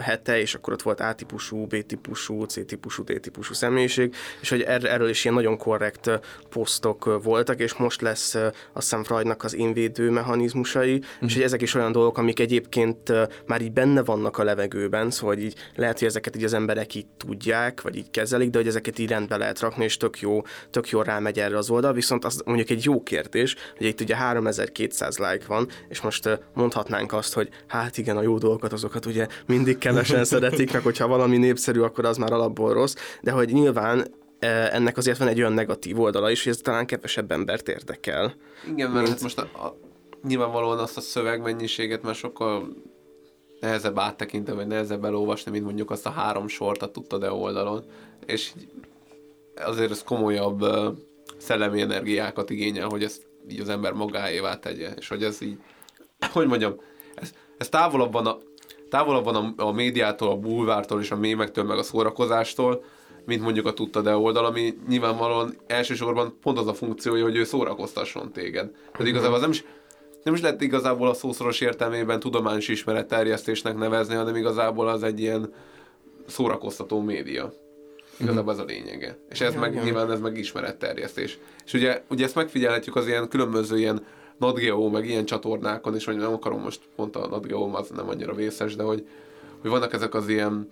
hete, 0.01 0.39
és 0.39 0.55
akkor 0.55 0.73
ott 0.73 0.81
volt 0.81 0.99
A-típusú, 0.99 1.65
B-típusú, 1.65 2.43
C-típusú, 2.43 3.03
D-típusú 3.03 3.53
személyiség, 3.53 4.15
és 4.41 4.49
hogy 4.49 4.61
er, 4.61 4.85
erről 4.85 5.09
is 5.09 5.23
ilyen 5.23 5.35
nagyon 5.35 5.57
korrekt 5.57 6.19
posztok 6.49 7.23
voltak, 7.23 7.59
és 7.59 7.73
most 7.73 8.01
lesz 8.01 8.35
azt 8.35 8.53
hiszem 8.73 9.03
Freudnak 9.03 9.43
az 9.43 9.55
énvédő 9.55 10.09
mechanizmusai, 10.09 10.93
mm. 10.93 11.25
és 11.27 11.33
hogy 11.33 11.43
ezek 11.43 11.61
is 11.61 11.73
olyan 11.73 11.91
dolgok, 11.91 12.17
amik 12.17 12.39
egyébként 12.39 13.11
már 13.45 13.61
így 13.61 13.71
benne 13.71 14.03
vannak 14.03 14.37
a 14.37 14.43
levegőben, 14.43 15.11
szóval 15.11 15.37
így 15.37 15.55
lehet, 15.75 15.99
hogy 15.99 16.07
ezeket 16.07 16.35
így 16.35 16.43
az 16.43 16.53
emberek 16.53 16.95
így 16.95 17.07
tudják, 17.17 17.81
vagy 17.81 17.95
így 17.95 18.09
kezelik, 18.09 18.49
de 18.49 18.57
hogy 18.57 18.67
ezeket 18.67 18.99
így 18.99 19.09
rendbe 19.09 19.37
lehet 19.37 19.59
rakni, 19.59 19.83
és 19.83 19.97
tök 19.97 20.19
jó, 20.19 20.41
tök 20.69 20.89
jó 20.89 21.01
rámegy 21.01 21.39
erre 21.39 21.57
az 21.57 21.69
oldal, 21.69 21.88
viszont 21.93 22.25
az 22.25 22.41
mondjuk 22.45 22.69
egy 22.69 22.83
jó 22.83 23.03
kérdés, 23.03 23.55
hogy 23.77 23.85
itt 23.85 24.01
ugye 24.01 24.15
3200 24.15 25.17
like 25.17 25.45
van, 25.47 25.67
és 25.89 26.01
most 26.01 26.39
mondhatnánk 26.53 27.13
azt, 27.13 27.33
hogy 27.33 27.49
hát 27.67 27.97
igen, 27.97 28.17
a 28.17 28.21
jó 28.21 28.37
dolgokat 28.37 28.73
azokat 28.73 29.05
ugye 29.05 29.27
mindig 29.45 29.77
kevesen 29.77 30.23
szeretik, 30.33 30.73
meg 30.73 30.81
hogyha 30.81 31.07
valami 31.07 31.37
népszerű, 31.37 31.79
akkor 31.79 32.05
az 32.05 32.17
már 32.17 32.31
alapból 32.31 32.73
rossz, 32.73 32.95
de 33.21 33.31
hogy 33.31 33.53
nyilván 33.53 34.07
ennek 34.39 34.97
azért 34.97 35.17
van 35.17 35.27
egy 35.27 35.39
olyan 35.39 35.53
negatív 35.53 35.99
oldala 35.99 36.31
is, 36.31 36.43
hogy 36.43 36.51
ez 36.51 36.57
talán 36.57 36.85
kevesebb 36.85 37.31
embert 37.31 37.67
érdekel. 37.67 38.35
Igen, 38.67 38.91
mert 38.91 39.05
mint... 39.05 39.07
hát 39.07 39.21
most 39.21 39.37
a, 39.37 39.41
a, 39.41 39.77
nyilvánvalóan 40.27 40.79
azt 40.79 40.97
a 40.97 41.01
szövegmennyiséget 41.01 42.01
már 42.01 42.15
sokkal 42.15 42.73
nehezebb 43.59 43.99
áttekinteni, 43.99 44.57
vagy 44.57 44.67
nehezebb 44.67 45.05
elolvasni, 45.05 45.51
mint 45.51 45.63
mondjuk 45.63 45.91
azt 45.91 46.05
a 46.05 46.09
három 46.09 46.47
sort 46.47 46.81
a 46.81 46.91
tudtad 46.91 47.23
e 47.23 47.31
oldalon, 47.31 47.83
és 48.25 48.51
azért 49.55 49.91
ez 49.91 50.03
komolyabb 50.03 50.65
szellemi 51.39 51.81
energiákat 51.81 52.49
igényel, 52.49 52.87
hogy 52.87 53.03
ezt 53.03 53.27
így 53.49 53.59
az 53.59 53.69
ember 53.69 53.93
magáévá 53.93 54.59
tegye, 54.59 54.93
és 54.97 55.07
hogy 55.07 55.23
ez 55.23 55.41
így, 55.41 55.57
hogy 56.31 56.47
mondjam, 56.47 56.75
ez, 57.15 57.33
ez 57.57 57.69
távolabb 57.69 58.11
van 58.11 58.25
a, 58.25 58.37
távolabb 58.89 59.23
van 59.23 59.35
a, 59.35 59.63
a 59.63 59.71
médiától, 59.71 60.29
a 60.29 60.37
bulvártól 60.37 61.01
és 61.01 61.11
a 61.11 61.15
mémektől, 61.15 61.63
meg 61.63 61.77
a 61.77 61.83
szórakozástól, 61.83 62.83
mint 63.25 63.41
mondjuk 63.41 63.65
a 63.65 63.73
tudtad 63.73 64.07
e 64.07 64.15
oldal, 64.15 64.45
ami 64.45 64.73
nyilvánvalóan 64.87 65.55
elsősorban 65.67 66.37
pont 66.41 66.57
az 66.57 66.67
a 66.67 66.73
funkciója, 66.73 67.23
hogy 67.23 67.35
ő 67.35 67.43
szórakoztasson 67.43 68.31
téged. 68.31 68.71
Tehát 68.91 69.07
igazából 69.07 69.35
az 69.35 69.41
nem 69.41 69.51
is, 69.51 69.63
nem 70.23 70.33
is 70.33 70.41
lehet 70.41 70.61
igazából 70.61 71.07
a 71.09 71.13
szószoros 71.13 71.61
értelmében 71.61 72.19
tudományos 72.19 72.67
ismeretterjesztésnek 72.67 73.77
nevezni, 73.77 74.15
hanem 74.15 74.35
igazából 74.35 74.87
az 74.87 75.03
egy 75.03 75.19
ilyen 75.19 75.53
szórakoztató 76.27 77.01
média. 77.01 77.53
Igazából 78.19 78.53
ez 78.53 78.59
a 78.59 78.63
lényege. 78.63 79.17
És 79.29 79.41
ez 79.41 79.53
ja, 79.53 79.59
meg, 79.59 79.83
nyilván 79.83 80.11
ez 80.11 80.19
meg 80.19 80.37
ismeretterjesztés. 80.37 81.37
És 81.65 81.73
ugye, 81.73 82.03
ugye 82.09 82.25
ezt 82.25 82.35
megfigyelhetjük 82.35 82.95
az 82.95 83.07
ilyen 83.07 83.27
különböző 83.27 83.77
ilyen 83.77 84.05
NatGeo, 84.37 84.89
meg 84.89 85.05
ilyen 85.05 85.25
csatornákon 85.25 85.95
is, 85.95 86.05
hogy 86.05 86.15
nem 86.15 86.33
akarom 86.33 86.61
most 86.61 86.81
pont 86.95 87.15
a 87.15 87.27
NatGeo, 87.27 87.75
az 87.75 87.89
nem 87.89 88.09
annyira 88.09 88.33
vészes, 88.33 88.75
de 88.75 88.83
hogy, 88.83 89.07
hogy 89.61 89.69
vannak 89.69 89.93
ezek 89.93 90.13
az 90.13 90.27
ilyen, 90.27 90.67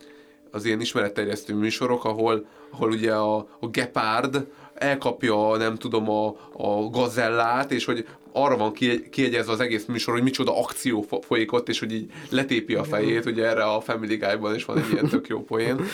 az 0.52 0.66
ilyen 0.66 0.82
ismeretterjesztő 0.82 1.54
műsorok, 1.54 2.06
ahol, 2.06 2.46
ahol 2.72 2.92
ugye 2.92 3.14
a, 3.14 3.38
a 3.60 3.68
gepárd 3.72 4.48
elkapja, 4.74 5.58
nem 5.58 5.76
tudom, 5.76 6.10
a, 6.10 6.28
a 6.54 6.90
gazellát, 6.90 7.72
és 7.72 7.86
hogy 7.86 8.08
arra 8.44 8.58
van 8.58 8.74
kiegyezve 9.12 9.52
az 9.52 9.60
egész 9.60 9.86
műsor, 9.86 10.14
hogy 10.14 10.24
micsoda 10.24 10.60
akció 10.60 11.06
folyik 11.22 11.52
ott, 11.52 11.70
és 11.70 11.80
hogy 11.80 11.94
így 11.94 12.12
letépi 12.30 12.76
a 12.76 12.84
fejét, 12.84 13.26
ugye 13.26 13.46
erre 13.46 13.64
a 13.64 13.82
Family 13.82 14.16
Guy-ban 14.16 14.56
is 14.56 14.66
van 14.66 14.78
egy 14.78 14.92
ilyen 14.92 15.08
tök 15.08 15.28
jó 15.28 15.44
poén 15.44 15.80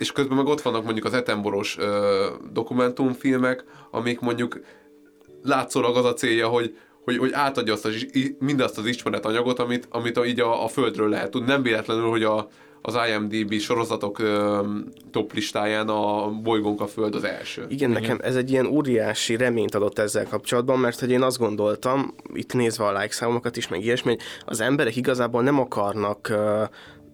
és 0.00 0.12
közben 0.12 0.36
meg 0.36 0.46
ott 0.46 0.60
vannak 0.60 0.84
mondjuk 0.84 1.04
az 1.06 1.14
Etenboros 1.14 1.76
ö, 1.78 2.26
dokumentumfilmek, 2.52 3.64
amik 3.90 4.20
mondjuk 4.20 4.60
látszólag 5.42 5.96
az 5.96 6.04
a 6.04 6.14
célja, 6.14 6.48
hogy, 6.48 6.76
hogy, 7.04 7.16
hogy 7.16 7.32
átadja 7.32 7.72
azt 7.72 7.84
az, 7.84 8.06
mindazt 8.38 8.78
az 8.78 8.86
ismeretanyagot, 8.86 9.58
amit, 9.58 9.86
amit 9.90 10.16
a, 10.16 10.24
így 10.24 10.40
a, 10.40 10.64
a 10.64 10.68
Földről 10.68 11.08
lehet 11.08 11.30
tudni. 11.30 11.48
Nem 11.48 11.62
véletlenül, 11.62 12.08
hogy 12.08 12.22
a, 12.22 12.48
az 12.82 12.96
IMDb 13.08 13.58
sorozatok 13.58 14.18
ö, 14.18 14.60
top 15.10 15.32
listáján 15.32 15.88
a 15.88 16.30
bolygónk 16.30 16.80
a 16.80 16.86
Föld 16.86 17.14
az 17.14 17.24
első. 17.24 17.66
Igen, 17.68 17.90
nekem 17.90 18.18
ez 18.22 18.36
egy 18.36 18.50
ilyen 18.50 18.66
óriási 18.66 19.36
reményt 19.36 19.74
adott 19.74 19.98
ezzel 19.98 20.26
kapcsolatban, 20.26 20.78
mert 20.78 21.00
hogy 21.00 21.10
én 21.10 21.22
azt 21.22 21.38
gondoltam, 21.38 22.14
itt 22.34 22.54
nézve 22.54 22.84
a 22.84 22.92
like 22.92 23.12
számokat 23.12 23.56
is, 23.56 23.68
meg 23.68 23.84
ilyesmi, 23.84 24.10
hogy 24.10 24.20
az 24.44 24.60
emberek 24.60 24.96
igazából 24.96 25.42
nem 25.42 25.58
akarnak 25.58 26.28
ö, 26.28 26.62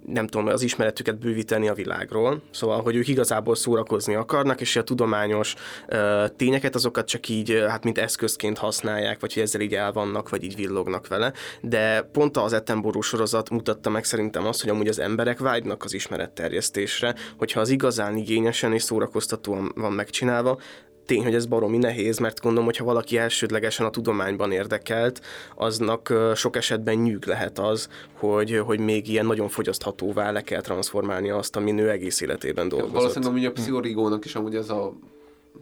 nem 0.07 0.27
tudom, 0.27 0.47
az 0.47 0.63
ismeretüket 0.63 1.19
bővíteni 1.19 1.69
a 1.69 1.75
világról, 1.75 2.43
szóval, 2.51 2.83
hogy 2.83 2.97
ők 2.97 3.09
igazából 3.09 3.55
szórakozni 3.55 4.15
akarnak, 4.15 4.61
és 4.61 4.77
a 4.77 4.85
tudományos 4.85 5.55
uh, 5.89 6.29
tényeket 6.37 6.75
azokat 6.75 7.07
csak 7.07 7.29
így, 7.29 7.65
hát 7.69 7.85
mint 7.85 7.99
eszközként 7.99 8.59
használják, 8.59 9.21
vagy 9.21 9.35
hogy 9.35 9.43
ezzel 9.43 9.61
így 9.61 9.75
el 9.75 9.93
vannak, 9.93 10.29
vagy 10.29 10.45
így 10.45 10.57
villognak 10.57 11.09
vele, 11.09 11.33
de 11.61 12.03
pont 12.03 12.37
az 12.37 12.53
Ettenború 12.53 13.01
sorozat 13.01 13.51
mutatta 13.51 13.91
meg 13.91 14.05
szerintem 14.05 14.47
azt, 14.47 14.61
hogy 14.61 14.71
amúgy 14.71 14.89
az 14.89 14.99
emberek 14.99 15.39
vágynak 15.39 15.85
az 15.85 15.95
ismeretterjesztésre, 15.95 17.15
hogyha 17.39 17.61
az 17.61 17.69
igazán 17.69 18.17
igényesen 18.17 18.73
és 18.73 18.83
szórakoztatóan 18.83 19.73
van 19.75 19.93
megcsinálva, 19.93 20.59
tény, 21.07 21.23
hogy 21.23 21.35
ez 21.35 21.47
baromi 21.47 21.77
nehéz, 21.79 22.19
mert 22.19 22.41
gondolom, 22.41 22.65
hogyha 22.65 22.85
valaki 22.85 23.19
elsődlegesen 23.19 23.87
a 23.87 23.91
tudományban 23.91 24.53
érdekelt, 24.53 25.21
aznak 25.55 26.13
sok 26.35 26.57
esetben 26.57 26.95
nyűg 26.95 27.27
lehet 27.27 27.59
az, 27.59 27.89
hogy, 28.13 28.59
hogy 28.65 28.81
még 28.81 29.09
ilyen 29.09 29.27
nagyon 29.27 29.49
fogyaszthatóvá 29.49 30.31
le 30.31 30.41
kell 30.41 30.61
transformálni 30.61 31.31
azt, 31.31 31.57
ami 31.57 31.71
nő 31.71 31.91
egész 31.91 32.21
életében 32.21 32.69
dolgozott. 32.69 32.95
Valószínűleg 32.95 33.35
ugye 33.35 33.49
a 33.49 33.53
pszichológónak 33.53 34.25
is 34.25 34.35
amúgy 34.35 34.55
ez 34.55 34.71
a 34.71 34.93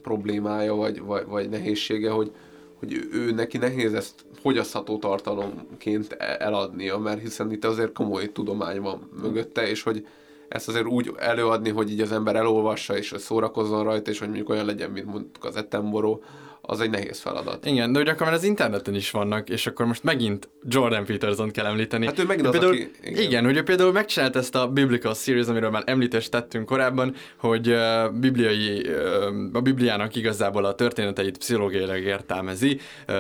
problémája, 0.03 0.75
vagy, 0.75 1.01
vagy, 1.01 1.27
vagy 1.27 1.49
nehézsége, 1.49 2.11
hogy, 2.11 2.33
hogy 2.79 3.09
ő, 3.13 3.31
neki 3.31 3.59
nehéz 3.59 3.95
ezt 3.95 4.25
fogyasztható 4.41 4.99
tartalomként 4.99 6.13
eladnia, 6.39 6.99
mert 6.99 7.21
hiszen 7.21 7.53
itt 7.53 7.65
azért 7.65 7.93
komoly 7.93 8.33
tudomány 8.33 8.81
van 8.81 9.11
mögötte, 9.23 9.69
és 9.69 9.83
hogy 9.83 10.07
ezt 10.49 10.69
azért 10.69 10.87
úgy 10.87 11.13
előadni, 11.17 11.71
hogy 11.71 11.91
így 11.91 12.01
az 12.01 12.13
ember 12.13 12.37
elolvassa, 12.37 12.97
és 12.97 13.15
szórakozzon 13.19 13.85
rajta, 13.85 14.11
és 14.11 14.19
hogy 14.19 14.29
mondjuk 14.29 14.49
olyan 14.49 14.67
legyen, 14.67 14.91
mint 14.91 15.07
mondjuk 15.07 15.45
az 15.45 15.57
Ettenboró, 15.57 16.23
az 16.67 16.81
egy 16.81 16.91
nehéz 16.91 17.21
feladat. 17.21 17.67
Igen, 17.67 17.93
de 17.93 18.01
ugye 18.01 18.11
akkor 18.11 18.27
már 18.27 18.35
az 18.35 18.45
interneten 18.45 18.95
is 18.95 19.11
vannak, 19.11 19.49
és 19.49 19.67
akkor 19.67 19.87
most 19.87 20.03
megint 20.03 20.49
Jordan 20.69 21.05
Peterson 21.05 21.51
kell 21.51 21.67
említeni. 21.67 22.07
Hát 22.07 22.19
ő 22.19 22.25
megint 22.25 22.47
az, 22.47 22.53
például, 22.53 22.73
aki- 22.73 22.91
igen. 23.01 23.13
igen. 23.13 23.23
igen, 23.23 23.45
hogy 23.45 23.57
ő 23.57 23.63
például 23.63 23.93
megcsinált 23.93 24.37
ezt 24.37 24.55
a 24.55 24.69
Biblical 24.69 25.15
Series, 25.15 25.47
amiről 25.47 25.71
már 25.71 25.83
említést 25.87 26.31
tettünk 26.31 26.67
korábban, 26.67 27.15
hogy 27.39 27.69
uh, 27.69 28.13
bibliai, 28.13 28.89
uh, 28.89 29.49
a 29.53 29.61
Bibliának 29.61 30.17
igazából 30.17 30.65
a 30.65 30.75
történeteit 30.75 31.39
pszichológiailag 31.39 32.03
értelmezi, 32.03 32.81
uh, 33.09 33.15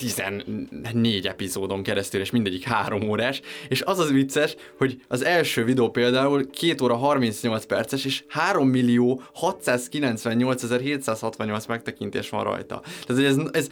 14 0.00 1.26
epizódon 1.26 1.82
keresztül, 1.82 2.20
és 2.20 2.30
mindegyik 2.30 2.64
három 2.64 3.08
órás, 3.08 3.40
és 3.68 3.82
az 3.82 3.98
az 3.98 4.10
vicces, 4.10 4.56
hogy 4.78 5.02
az 5.08 5.24
első 5.24 5.64
videó 5.64 5.90
például 5.90 6.50
2 6.50 6.84
óra 6.84 6.96
38 6.96 7.64
perces, 7.64 8.04
és 8.04 8.24
3 8.28 8.68
millió 8.68 9.22
698.768 9.40 11.68
megtekintés 11.68 12.28
van 12.28 12.44
rajta. 12.44 12.59
Tehát 12.66 13.22
ez, 13.24 13.36
ez 13.50 13.68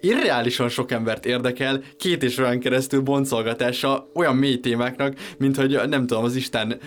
irreálisan 0.00 0.68
sok 0.68 0.90
embert 0.90 1.26
érdekel 1.26 1.82
két 1.96 2.22
és 2.22 2.38
olyan 2.38 2.60
keresztül 2.60 3.00
boncolgatása 3.00 4.10
olyan 4.14 4.36
mély 4.36 4.60
témáknak, 4.60 5.14
mint 5.38 5.56
hogy 5.56 5.80
nem 5.88 6.06
tudom, 6.06 6.24
az 6.24 6.36
Isten 6.36 6.78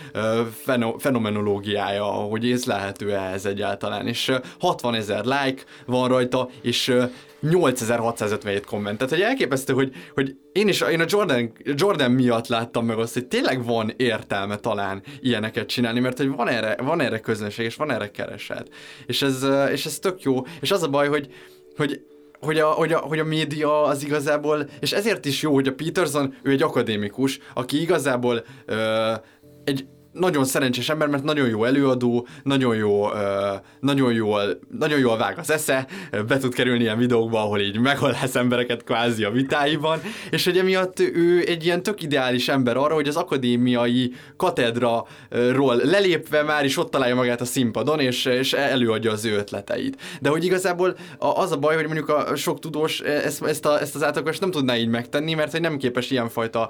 feno- 0.63 1.01
fenomenológiája, 1.01 2.03
hogy 2.03 2.45
észlelhető 2.45 3.13
ehhez 3.13 3.45
egyáltalán, 3.45 4.07
és 4.07 4.27
ö, 4.27 4.37
60 4.59 4.95
ezer 4.95 5.25
like 5.25 5.63
van 5.85 6.07
rajta, 6.07 6.49
és 6.61 6.87
ö, 6.87 7.03
8657 7.49 8.65
komment. 8.65 8.97
Tehát, 8.97 9.13
hogy 9.13 9.23
elképesztő, 9.23 9.73
hogy, 9.73 9.91
hogy 10.13 10.35
én 10.51 10.67
is 10.67 10.81
én 10.81 11.01
a 11.01 11.05
Jordan, 11.07 11.51
Jordan 11.63 12.11
miatt 12.11 12.47
láttam 12.47 12.85
meg 12.85 12.97
azt, 12.97 13.13
hogy 13.13 13.25
tényleg 13.25 13.65
van 13.65 13.93
értelme 13.97 14.55
talán 14.55 15.01
ilyeneket 15.21 15.67
csinálni, 15.67 15.99
mert 15.99 16.17
hogy 16.17 16.29
van 16.29 16.47
erre, 16.47 16.75
van 16.83 17.01
erre 17.01 17.19
közönség, 17.19 17.65
és 17.65 17.75
van 17.75 17.91
erre 17.91 18.11
kereset. 18.11 18.69
És 19.05 19.21
ez, 19.21 19.45
és 19.71 19.85
ez 19.85 19.99
tök 19.99 20.21
jó. 20.21 20.41
És 20.61 20.71
az 20.71 20.83
a 20.83 20.89
baj, 20.89 21.07
hogy, 21.07 21.33
hogy 21.75 22.01
hogy 22.43 22.57
a, 22.57 22.67
hogy, 22.67 22.91
a, 22.93 22.97
hogy 22.97 23.19
a 23.19 23.23
média 23.23 23.83
az 23.83 24.03
igazából, 24.03 24.65
és 24.79 24.91
ezért 24.91 25.25
is 25.25 25.41
jó, 25.41 25.53
hogy 25.53 25.67
a 25.67 25.73
Peterson, 25.73 26.35
ő 26.43 26.51
egy 26.51 26.63
akadémikus, 26.63 27.39
aki 27.53 27.81
igazából 27.81 28.43
ö, 28.65 29.11
egy 29.63 29.85
nagyon 30.13 30.45
szerencsés 30.45 30.89
ember, 30.89 31.07
mert 31.07 31.23
nagyon 31.23 31.47
jó 31.47 31.63
előadó, 31.63 32.27
nagyon 32.43 32.75
jó, 32.75 33.05
nagyon 33.79 34.13
jól, 34.13 34.59
nagyon 34.79 34.99
jól 34.99 35.17
vág 35.17 35.37
az 35.37 35.51
esze, 35.51 35.87
be 36.27 36.37
tud 36.37 36.53
kerülni 36.53 36.83
ilyen 36.83 36.97
videókba, 36.97 37.41
ahol 37.41 37.59
így 37.59 37.79
meghalász 37.79 38.35
embereket 38.35 38.83
kvázi 38.83 39.23
a 39.23 39.31
vitáiban, 39.31 40.01
és 40.29 40.45
hogy 40.45 40.57
emiatt 40.57 40.99
ő 40.99 41.43
egy 41.47 41.65
ilyen 41.65 41.83
tök 41.83 42.01
ideális 42.01 42.47
ember 42.47 42.77
arra, 42.77 42.93
hogy 42.93 43.07
az 43.07 43.15
akadémiai 43.15 44.13
katedra-ról 44.37 45.75
lelépve 45.75 46.43
már 46.43 46.65
is 46.65 46.77
ott 46.77 46.91
találja 46.91 47.15
magát 47.15 47.41
a 47.41 47.45
színpadon, 47.45 47.99
és, 47.99 48.25
és 48.25 48.53
előadja 48.53 49.11
az 49.11 49.25
ő 49.25 49.35
ötleteit. 49.35 50.01
De 50.21 50.29
hogy 50.29 50.45
igazából 50.45 50.95
az 51.17 51.51
a 51.51 51.57
baj, 51.57 51.75
hogy 51.75 51.85
mondjuk 51.85 52.09
a 52.09 52.35
sok 52.35 52.59
tudós 52.59 52.99
ezt, 52.99 53.43
ezt, 53.43 53.65
a, 53.65 53.81
ezt 53.81 53.95
az 53.95 54.03
átlagost 54.03 54.41
nem 54.41 54.51
tudná 54.51 54.77
így 54.77 54.87
megtenni, 54.87 55.33
mert 55.33 55.51
hogy 55.51 55.61
nem 55.61 55.77
képes 55.77 56.11
ilyenfajta 56.11 56.69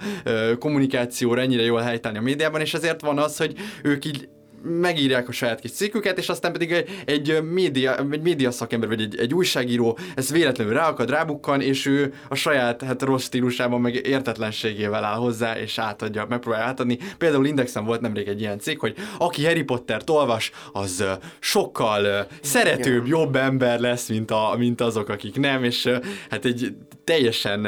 kommunikációra 0.59 1.41
ennyire 1.41 1.63
jól 1.63 1.81
helytállni 1.81 2.17
a 2.17 2.21
médiában, 2.21 2.61
és 2.61 2.73
ezért 2.73 3.01
van 3.01 3.17
az, 3.17 3.32
hogy 3.37 3.53
ők 3.83 4.05
így 4.05 4.27
megírják 4.63 5.27
a 5.27 5.31
saját 5.31 5.59
kis 5.59 5.71
cikküket, 5.71 6.17
és 6.17 6.29
aztán 6.29 6.51
pedig 6.51 6.71
egy, 6.71 6.89
egy 7.05 7.43
média, 7.43 7.97
egy 8.11 8.21
média 8.21 8.51
szakember, 8.51 8.89
vagy 8.89 9.01
egy, 9.01 9.19
egy 9.19 9.33
újságíró 9.33 9.97
ezt 10.15 10.31
véletlenül 10.31 10.73
ráakad, 10.73 11.09
rábukkan, 11.09 11.61
és 11.61 11.85
ő 11.85 12.13
a 12.29 12.35
saját 12.35 12.81
hát 12.81 13.01
rossz 13.01 13.23
stílusában, 13.23 13.81
meg 13.81 13.95
értetlenségével 13.95 15.03
áll 15.03 15.17
hozzá, 15.17 15.57
és 15.59 15.77
átadja, 15.77 16.25
megpróbálja 16.29 16.65
átadni. 16.65 16.97
Például 17.17 17.45
Indexen 17.45 17.85
volt 17.85 18.01
nemrég 18.01 18.27
egy 18.27 18.39
ilyen 18.39 18.59
cikk, 18.59 18.79
hogy 18.79 18.95
aki 19.17 19.45
Harry 19.45 19.63
Pottert 19.63 20.09
olvas, 20.09 20.51
az 20.71 21.03
sokkal 21.39 22.27
szeretőbb, 22.41 23.07
jobb 23.07 23.35
ember 23.35 23.79
lesz, 23.79 24.07
mint, 24.07 24.31
a, 24.31 24.55
mint 24.57 24.81
azok, 24.81 25.09
akik 25.09 25.39
nem, 25.39 25.63
és 25.63 25.89
hát 26.29 26.45
egy 26.45 26.75
teljesen 27.03 27.67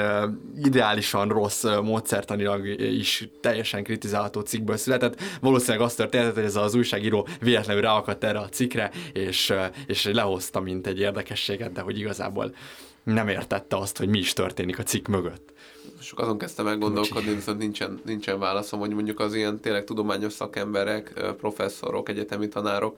ideálisan 0.64 1.30
rossz 1.30 1.64
módszertanilag 1.64 2.66
is 2.80 3.30
teljesen 3.42 3.84
kritizálható 3.84 4.40
cikkből 4.40 4.78
született. 4.78 5.22
Valószínűleg 5.42 5.82
azt 5.86 5.98
történt, 5.98 6.34
hogy 6.34 6.44
ez 6.44 6.56
az 6.56 6.76
újságíró 6.76 7.28
véletlenül 7.40 7.82
ráakadt 7.82 8.24
erre 8.24 8.40
a 8.40 8.50
cikkre, 8.50 8.92
és, 9.14 9.54
és 9.88 10.06
lehozta, 10.06 10.60
mint 10.60 10.88
egy 10.88 11.00
érdekességet, 11.00 11.72
de 11.72 11.82
hogy 11.82 12.00
igazából 12.00 12.56
nem 13.04 13.28
értette 13.28 13.78
azt, 13.78 13.98
hogy 13.98 14.08
mi 14.08 14.18
is 14.18 14.34
történik 14.34 14.80
a 14.80 14.84
cikk 14.84 15.08
mögött. 15.08 15.54
Sok 16.00 16.20
azon 16.20 16.38
kezdtem 16.38 16.68
el 16.68 16.78
gondolkodni, 16.78 17.34
viszont 17.34 17.58
nincsen, 17.58 18.02
nincsen 18.06 18.40
válaszom, 18.40 18.80
hogy 18.80 18.90
mondjuk 18.90 19.20
az 19.20 19.34
ilyen 19.34 19.60
tényleg 19.60 19.84
tudományos 19.84 20.34
szakemberek, 20.34 21.34
professzorok, 21.38 22.10
egyetemi 22.10 22.48
tanárok 22.48 22.98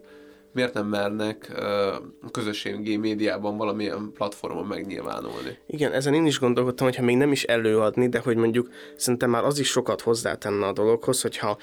miért 0.57 0.73
nem 0.73 0.87
mernek 0.87 1.51
a 2.21 2.31
közösségi 2.31 2.97
médiában 2.97 3.57
valamilyen 3.57 4.11
platformon 4.13 4.65
megnyilvánulni. 4.65 5.57
Igen, 5.67 5.91
ezen 5.91 6.13
én 6.13 6.25
is 6.25 6.39
gondolkodtam, 6.39 6.87
hogyha 6.87 7.03
még 7.03 7.17
nem 7.17 7.31
is 7.31 7.43
előadni, 7.43 8.09
de 8.09 8.19
hogy 8.19 8.37
mondjuk 8.37 8.69
szerintem 8.95 9.29
már 9.29 9.43
az 9.43 9.59
is 9.59 9.67
sokat 9.67 10.01
hozzátenne 10.01 10.65
a 10.65 10.73
dologhoz, 10.73 11.21
hogyha 11.21 11.57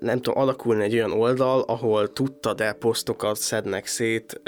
nem 0.00 0.20
tudom, 0.20 0.42
alakulna 0.42 0.82
egy 0.82 0.94
olyan 0.94 1.12
oldal, 1.12 1.60
ahol 1.60 2.12
tudta, 2.12 2.54
de 2.54 2.72
posztokat 2.72 3.36
szednek 3.36 3.86
szét, 3.86 4.40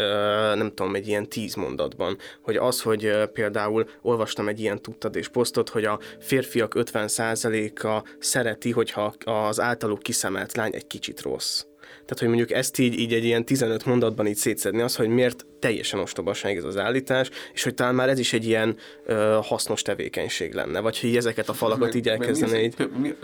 nem 0.55 0.73
tudom, 0.75 0.95
egy 0.95 1.09
ilyen 1.09 1.29
tíz 1.29 1.55
mondatban. 1.55 2.17
Hogy 2.43 2.57
az, 2.57 2.83
hogy 2.83 3.29
például 3.33 3.89
olvastam 4.03 4.49
egy 4.49 4.61
ilyen 4.61 4.83
tudtad 4.83 5.17
és 5.17 5.29
posztot, 5.29 5.69
hogy 5.69 5.85
a 5.85 5.99
férfiak 6.19 6.73
50%-a 6.77 8.09
szereti, 8.19 8.71
hogyha 8.71 9.15
az 9.25 9.61
általuk 9.61 9.99
kiszemelt 9.99 10.57
lány 10.57 10.75
egy 10.75 10.87
kicsit 10.87 11.23
rossz. 11.23 11.65
Tehát, 12.07 12.19
hogy 12.19 12.29
mondjuk 12.29 12.51
ezt 12.51 12.79
így, 12.79 12.99
így 12.99 13.13
egy 13.13 13.25
ilyen 13.25 13.45
15 13.45 13.85
mondatban 13.85 14.27
így 14.27 14.37
szétszedni, 14.37 14.81
az, 14.83 14.97
hogy 14.97 15.09
miért 15.09 15.47
teljesen 15.59 16.01
ostobaság 16.01 16.57
ez 16.57 16.65
az 16.65 16.77
állítás, 16.77 17.31
és 17.55 17.63
hogy 17.63 17.75
talán 17.75 17.95
már 17.95 18.09
ez 18.09 18.19
is 18.19 18.33
egy 18.33 18.47
ilyen 18.47 18.77
ö, 19.07 19.39
hasznos 19.43 19.83
tevékenység 19.83 20.53
lenne, 20.55 20.81
vagy 20.81 21.01
hogy 21.01 21.09
így 21.11 21.17
ezeket 21.17 21.49
a 21.49 21.53
falakat 21.53 21.95
így 21.95 22.09
elkezdene 22.09 22.63
így. 22.63 22.75
Mi, 23.01 23.15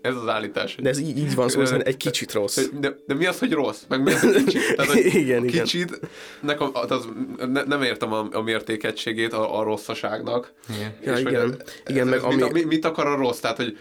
ez 0.00 0.14
az 0.14 0.28
állítás. 0.28 0.74
De 0.82 0.88
ez 0.88 0.98
így, 0.98 1.18
így 1.18 1.34
van 1.34 1.48
szó, 1.48 1.60
Ö, 1.60 1.66
hogy 1.70 1.82
egy 1.84 1.96
kicsit 1.96 2.32
rossz. 2.32 2.58
De, 2.80 2.96
de 3.06 3.14
mi 3.14 3.26
az, 3.26 3.38
hogy 3.38 3.52
rossz? 3.52 3.82
Meg 3.88 4.02
mi 4.02 4.12
az, 4.12 4.20
hogy 4.20 4.44
kicsit? 4.44 4.74
Tehát, 4.76 4.92
hogy 4.92 5.04
Igen, 5.14 5.42
a 5.42 5.44
igen. 5.44 5.62
kicsit, 5.64 6.00
nekem, 6.40 6.70
az, 6.72 7.08
ne, 7.48 7.62
nem 7.62 7.82
értem 7.82 8.12
a, 8.12 8.28
a 8.32 8.42
mértékegységét 8.42 9.32
a, 9.32 9.58
a 9.58 9.62
rosszaságnak. 9.62 10.52
Igen. 10.76 10.94
Ja, 11.04 11.12
És 11.12 11.22
hogy 11.22 11.32
igen. 11.32 11.42
ez- 11.60 11.74
Igen, 11.86 12.12
ez 12.12 12.22
meg 12.22 12.32
mit, 12.34 12.42
ami- 12.42 12.52
mit, 12.52 12.66
mit 12.66 12.84
akar 12.84 13.06
a 13.06 13.16
rossz? 13.16 13.38
Tehát, 13.38 13.56
hogy 13.56 13.76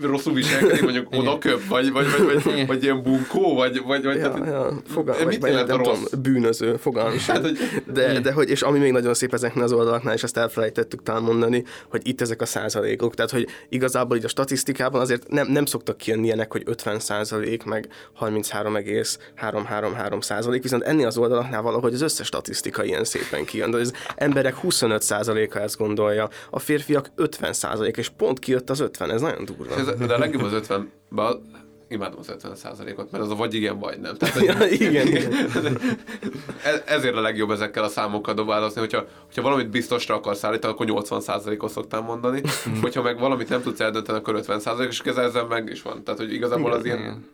rosszul 0.00 0.34
viselkedik, 0.34 0.82
mondjuk 0.82 1.06
oda 1.10 1.38
köp, 1.38 1.66
vagy, 1.68 1.92
vagy, 1.92 2.06
vagy, 2.26 2.42
vagy, 2.42 2.66
vagy 2.66 2.82
ilyen 2.82 3.02
bunkó, 3.02 3.54
vagy, 3.54 3.82
vagy, 3.86 4.04
vagy 4.04 4.16
Ja, 4.16 4.32
tehát, 4.32 4.46
ja, 4.46 4.80
fogal, 4.86 5.14
mit 5.16 5.24
vagy, 5.24 5.40
vagy 5.40 5.50
jelent 5.50 5.70
a 5.70 5.76
rossz? 5.76 6.00
tudom, 6.02 6.22
bűnöző, 6.22 6.76
fogalmam 6.76 7.18
sem. 7.18 7.34
Hát, 7.34 7.44
hogy- 7.44 7.58
de, 7.92 8.20
de 8.20 8.32
hogy, 8.32 8.50
és 8.50 8.62
ami 8.62 8.78
még 8.78 8.92
nagyon 8.92 9.14
szép 9.14 9.32
ezeknél 9.34 9.64
az 9.64 9.72
oldalaknál, 9.72 10.14
és 10.14 10.22
azt 10.22 10.36
elfelejtettük 10.36 11.02
talán 11.02 11.22
mondani, 11.22 11.64
hogy 11.90 12.00
itt 12.08 12.20
ezek 12.20 12.40
a 12.40 12.46
százalékok, 12.46 13.14
tehát 13.14 13.30
hogy 13.30 13.46
igazából 13.68 14.16
így 14.16 14.24
a 14.24 14.28
statisztikában 14.28 15.00
azért 15.00 15.28
nem, 15.28 15.46
nem 15.48 15.64
szoktak 15.64 15.96
kijönni 15.96 16.24
ilyenek, 16.26 16.52
hogy 16.52 16.62
50 16.64 16.98
százalék, 16.98 17.64
meg 17.64 17.88
33,333 18.14 20.20
százalék, 20.20 20.62
viszont 20.62 20.82
ennél 20.82 21.06
az 21.06 21.18
oldalaknál 21.18 21.62
valahogy 21.62 21.94
az 21.94 22.00
összes 22.00 22.26
statisztika 22.26 22.84
ilyen 22.84 23.04
szépen 23.04 23.44
kijön, 23.44 23.70
de 23.70 23.76
az 23.78 23.92
emberek 24.16 24.54
25 24.56 25.02
százaléka 25.02 25.60
ezt 25.60 25.76
gondolja, 25.76 26.28
a 26.50 26.58
férfiak 26.58 27.10
50 27.16 27.52
százalék, 27.52 27.96
és 27.96 28.08
pont 28.08 28.38
kijött 28.38 28.70
az 28.70 28.80
50, 28.80 29.10
ez 29.10 29.20
nagyon 29.20 29.44
durva. 29.44 29.61
Ez, 29.70 30.06
de 30.06 30.14
a 30.14 30.18
legjobb 30.18 30.42
az 30.42 30.52
50 30.52 30.90
ba 31.10 31.40
imádom 31.88 32.18
az 32.18 32.28
50 32.28 32.50
ot 32.96 33.10
mert 33.10 33.24
az 33.24 33.30
a 33.30 33.34
vagy 33.34 33.54
igen, 33.54 33.78
vagy 33.78 33.98
nem. 34.00 34.16
Tehát, 34.16 34.40
Ja, 34.60 34.66
igen, 34.66 35.06
igen. 35.06 35.32
ez- 36.64 36.82
ezért 36.86 37.16
a 37.16 37.20
legjobb 37.20 37.50
ezekkel 37.50 37.84
a 37.84 37.88
számokkal 37.88 38.34
dobálózni, 38.34 38.80
hogyha, 38.80 39.04
hogyha 39.24 39.42
valamit 39.42 39.70
biztosra 39.70 40.14
akarsz 40.14 40.44
állítani, 40.44 40.72
akkor 40.72 40.86
80 40.86 41.20
ot 41.20 41.70
szoktam 41.70 42.04
mondani, 42.04 42.42
hogyha 42.80 43.02
meg 43.02 43.18
valamit 43.18 43.48
nem 43.48 43.62
tudsz 43.62 43.80
eldönteni, 43.80 44.18
akkor 44.18 44.34
50 44.34 44.60
és 44.88 45.00
ezzel 45.18 45.44
meg 45.46 45.68
is 45.70 45.82
van. 45.82 46.04
Tehát, 46.04 46.20
hogy 46.20 46.32
igazából 46.32 46.72
az 46.72 46.84
ilyen 46.84 47.24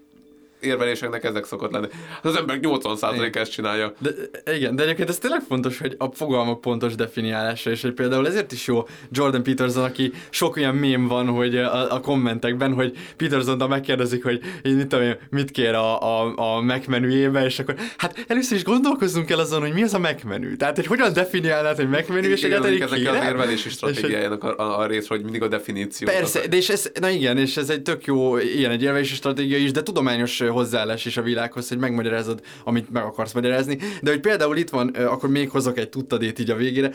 érveléseknek 0.60 1.24
ezek 1.24 1.44
szokott 1.44 1.72
lenni. 1.72 1.86
Hát 2.10 2.24
Az 2.24 2.36
ember 2.36 2.58
80% 2.62 3.34
ezt 3.34 3.50
csinálja. 3.50 3.92
De, 3.98 4.10
igen, 4.54 4.76
de 4.76 4.82
egyébként 4.82 5.08
ez 5.08 5.18
tényleg 5.18 5.40
fontos, 5.48 5.78
hogy 5.78 5.94
a 5.98 6.06
fogalmak 6.12 6.60
pontos 6.60 6.94
definiálása, 6.94 7.70
és 7.70 7.82
hogy 7.82 7.92
például 7.92 8.26
ezért 8.26 8.52
is 8.52 8.66
jó 8.66 8.86
Jordan 9.10 9.42
Peterson, 9.42 9.84
aki 9.84 10.12
sok 10.30 10.56
olyan 10.56 10.74
mém 10.74 11.06
van, 11.06 11.26
hogy 11.26 11.56
a, 11.56 11.94
a 11.94 12.00
kommentekben, 12.00 12.72
hogy 12.72 12.96
Peterson 13.16 13.68
megkérdezik, 13.68 14.24
hogy 14.24 14.40
én 14.62 14.74
mit, 14.74 14.86
tudom, 14.86 15.12
mit 15.30 15.50
kér 15.50 15.74
a, 15.74 16.02
a, 16.02 16.32
a 16.36 16.60
Mac 16.60 16.86
menüjébe, 16.86 17.44
és 17.44 17.58
akkor 17.58 17.74
hát 17.96 18.24
először 18.26 18.56
is 18.56 18.64
gondolkozzunk 18.64 19.30
el 19.30 19.38
azon, 19.38 19.60
hogy 19.60 19.72
mi 19.72 19.82
az 19.82 19.94
a 19.94 19.98
Mac 19.98 20.22
menü. 20.22 20.56
Tehát, 20.56 20.76
hogy 20.76 20.86
hogyan 20.86 21.12
definiálnád, 21.12 21.76
hogy 21.76 21.88
Mac 21.88 22.08
menü, 22.08 22.28
és 22.28 22.42
egyáltalán 22.42 22.74
ezek 22.74 22.90
az 22.90 22.98
kérem? 22.98 23.22
érvelési 23.22 23.68
stratégiájának 23.68 24.44
a, 24.44 24.58
a, 24.58 24.78
a 24.78 24.86
rész, 24.86 25.06
hogy 25.06 25.22
mindig 25.22 25.42
a 25.42 25.48
definíció. 25.48 26.08
Persze, 26.08 26.46
de 26.48 26.56
és 26.56 26.68
ez, 26.68 26.90
na 27.00 27.08
igen, 27.08 27.38
és 27.38 27.56
ez 27.56 27.70
egy 27.70 27.82
tök 27.82 28.04
jó 28.04 28.38
ilyen 28.38 28.70
egy 28.70 28.82
érvelési 28.82 29.14
stratégia 29.14 29.56
is, 29.58 29.70
de 29.70 29.82
tudományos 29.82 30.40
hozzáállás 30.50 31.04
is 31.04 31.16
a 31.16 31.22
világhoz, 31.22 31.68
hogy 31.68 31.78
megmagyarázod, 31.78 32.40
amit 32.64 32.90
meg 32.90 33.02
akarsz 33.02 33.32
magyarázni. 33.32 33.78
De 34.02 34.10
hogy 34.10 34.20
például 34.20 34.56
itt 34.56 34.70
van, 34.70 34.88
akkor 34.88 35.28
még 35.28 35.50
hozok 35.50 35.78
egy 35.78 35.88
tudtadét 35.88 36.38
így 36.38 36.50
a 36.50 36.56
végére. 36.56 36.90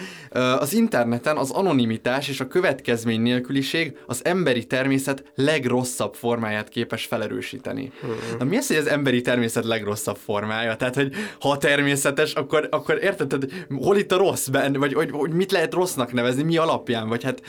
Az 0.59 0.73
interneten 0.73 1.37
az 1.37 1.51
anonimitás 1.51 2.29
és 2.29 2.39
a 2.39 2.47
következmény 2.47 3.21
nélküliség 3.21 3.97
az 4.05 4.25
emberi 4.25 4.65
természet 4.65 5.23
legrosszabb 5.35 6.13
formáját 6.13 6.69
képes 6.69 7.05
felerősíteni. 7.05 7.91
Na 8.39 8.45
mi 8.45 8.57
az, 8.57 8.67
hogy 8.67 8.77
az 8.77 8.87
emberi 8.87 9.21
természet 9.21 9.65
legrosszabb 9.65 10.17
formája? 10.17 10.75
Tehát, 10.75 10.95
hogy 10.95 11.13
ha 11.39 11.57
természetes, 11.57 12.33
akkor, 12.33 12.67
akkor 12.71 12.99
érted, 13.01 13.27
tehát, 13.27 13.67
hol 13.69 13.97
itt 13.97 14.11
a 14.11 14.17
rossz 14.17 14.47
benne, 14.47 14.77
vagy 14.77 14.93
hogy, 14.93 15.09
hogy 15.11 15.31
mit 15.31 15.51
lehet 15.51 15.73
rossznak 15.73 16.13
nevezni, 16.13 16.43
mi 16.43 16.57
alapján, 16.57 17.07
vagy 17.07 17.23
hát 17.23 17.41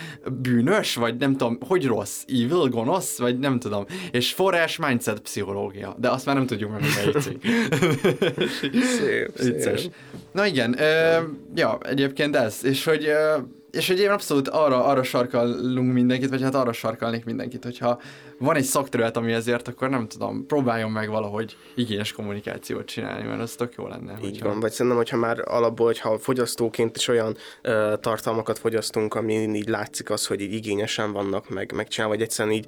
bűnös, 0.43 0.95
vagy 0.95 1.17
nem 1.17 1.37
tudom, 1.37 1.59
hogy 1.69 1.87
rossz, 1.87 2.23
evil, 2.29 2.69
gonosz, 2.69 3.19
vagy 3.19 3.39
nem 3.39 3.59
tudom. 3.59 3.85
És 4.11 4.33
forrás 4.33 4.77
mindset 4.77 5.21
pszichológia, 5.21 5.94
de 5.97 6.09
azt 6.11 6.27
már 6.27 6.35
nem 6.35 6.47
tudjuk 6.47 6.71
meg, 6.71 6.81
hogy 6.81 6.91
melyik 6.97 7.19
cég. 7.25 8.83
Szép, 8.83 9.31
szép. 9.37 9.95
Na 10.33 10.47
igen, 10.47 10.81
ö, 10.81 11.19
ja, 11.55 11.79
egyébként 11.83 12.37
ez, 12.37 12.59
és 12.65 12.85
hogy, 12.85 13.05
ö, 13.07 13.37
és 13.71 13.89
hogy 13.89 13.99
én 14.01 14.11
abszolút 14.11 14.49
arra, 14.49 14.85
arra 14.85 15.03
sarkalunk 15.03 15.93
mindenkit, 15.93 16.29
vagy 16.29 16.43
hát 16.43 16.55
arra 16.55 16.73
sarkalnék 16.73 17.25
mindenkit, 17.25 17.65
hogyha 17.65 18.01
van 18.39 18.57
egy 18.57 18.65
szakterület, 18.65 19.17
ami 19.17 19.33
ezért, 19.33 19.69
akkor 19.69 19.89
nem 19.89 20.09
tudom, 20.09 20.47
próbáljon 20.47 20.91
meg 20.91 21.09
valahogy 21.09 21.57
igényes 21.75 22.13
kommunikációt 22.13 22.85
csinálni, 22.87 23.27
mert 23.27 23.41
az 23.41 23.53
tök 23.55 23.75
jó 23.77 23.87
lenne. 23.89 24.13
Így 24.13 24.31
hogyha- 24.31 24.49
van, 24.49 24.61
vagy 24.61 24.71
szerintem, 24.73 24.97
hogyha 24.97 25.17
már 25.17 25.43
alapból, 25.45 25.87
hogyha 25.87 26.19
fogyasztóként 26.19 26.97
is 26.97 27.09
olyan 27.09 27.37
ö, 27.63 27.95
tartalmakat 28.01 28.59
fogyasztunk, 28.59 29.15
ami 29.15 29.35
így 29.35 29.69
látszik 29.69 30.11
az, 30.11 30.27
hogy 30.27 30.41
így 30.41 30.53
igényesen 30.53 31.13
vannak 31.13 31.49
meg, 31.49 31.73
megcsinálva, 31.75 32.15
vagy 32.15 32.23
egyszerűen 32.25 32.55
így 32.55 32.67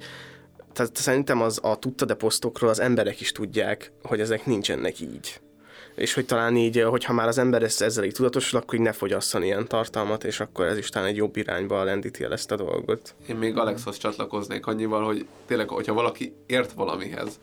tehát 0.77 0.95
szerintem 0.95 1.41
az 1.41 1.59
a 1.63 1.79
tudta 1.79 2.05
de 2.05 2.13
posztokról 2.13 2.69
az 2.69 2.79
emberek 2.79 3.21
is 3.21 3.31
tudják, 3.31 3.91
hogy 4.03 4.19
ezek 4.19 4.45
nincsenek 4.45 4.99
így. 4.99 5.39
És 5.95 6.13
hogy 6.13 6.25
talán 6.25 6.55
így, 6.55 6.81
hogyha 6.81 7.13
már 7.13 7.27
az 7.27 7.37
ember 7.37 7.63
ezt, 7.63 7.81
ezzel 7.81 8.03
így 8.03 8.13
tudatosul, 8.13 8.59
akkor 8.59 8.73
így 8.73 8.85
ne 8.85 8.91
fogyasszon 8.91 9.43
ilyen 9.43 9.67
tartalmat, 9.67 10.23
és 10.23 10.39
akkor 10.39 10.65
ez 10.65 10.77
is 10.77 10.89
talán 10.89 11.07
egy 11.07 11.15
jobb 11.15 11.35
irányba 11.35 11.83
lendíti 11.83 12.23
el 12.23 12.31
ezt 12.31 12.51
a 12.51 12.55
dolgot. 12.55 13.15
Én 13.27 13.35
még 13.35 13.57
Alexhoz 13.57 13.97
csatlakoznék 13.97 14.65
annyival, 14.65 15.05
hogy 15.05 15.27
tényleg, 15.45 15.69
hogyha 15.69 15.93
valaki 15.93 16.35
ért 16.45 16.71
valamihez, 16.71 17.39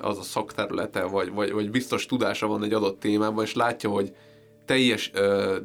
az 0.00 0.18
a 0.18 0.22
szakterülete, 0.22 1.02
vagy, 1.02 1.32
vagy, 1.32 1.52
vagy 1.52 1.70
biztos 1.70 2.06
tudása 2.06 2.46
van 2.46 2.64
egy 2.64 2.72
adott 2.72 3.00
témában, 3.00 3.44
és 3.44 3.54
látja, 3.54 3.90
hogy 3.90 4.12
teljes 4.64 5.10
ö, 5.14 5.56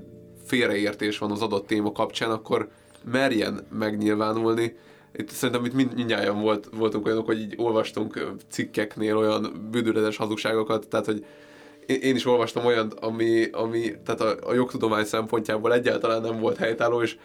félreértés 0.45 1.17
van 1.17 1.31
az 1.31 1.41
adott 1.41 1.67
téma 1.67 1.91
kapcsán, 1.91 2.31
akkor 2.31 2.69
merjen 3.03 3.67
megnyilvánulni. 3.71 4.75
Itt 5.13 5.29
szerintem 5.29 5.65
itt 5.65 5.73
mind, 5.73 5.95
mindjárt 5.95 6.33
volt, 6.33 6.69
voltunk 6.77 7.05
olyanok, 7.05 7.25
hogy 7.25 7.39
így 7.39 7.53
olvastunk 7.57 8.33
cikkeknél 8.49 9.17
olyan 9.17 9.67
bűdületes 9.71 10.17
hazugságokat, 10.17 10.87
tehát 10.87 11.05
hogy 11.05 11.25
én, 11.85 12.15
is 12.15 12.25
olvastam 12.25 12.65
olyat, 12.65 12.93
ami, 12.93 13.49
ami 13.51 13.93
tehát 14.05 14.21
a, 14.21 14.49
a 14.49 14.53
jogtudomány 14.53 15.03
szempontjából 15.03 15.73
egyáltalán 15.73 16.21
nem 16.21 16.39
volt 16.39 16.57
helytálló, 16.57 17.01
és 17.01 17.17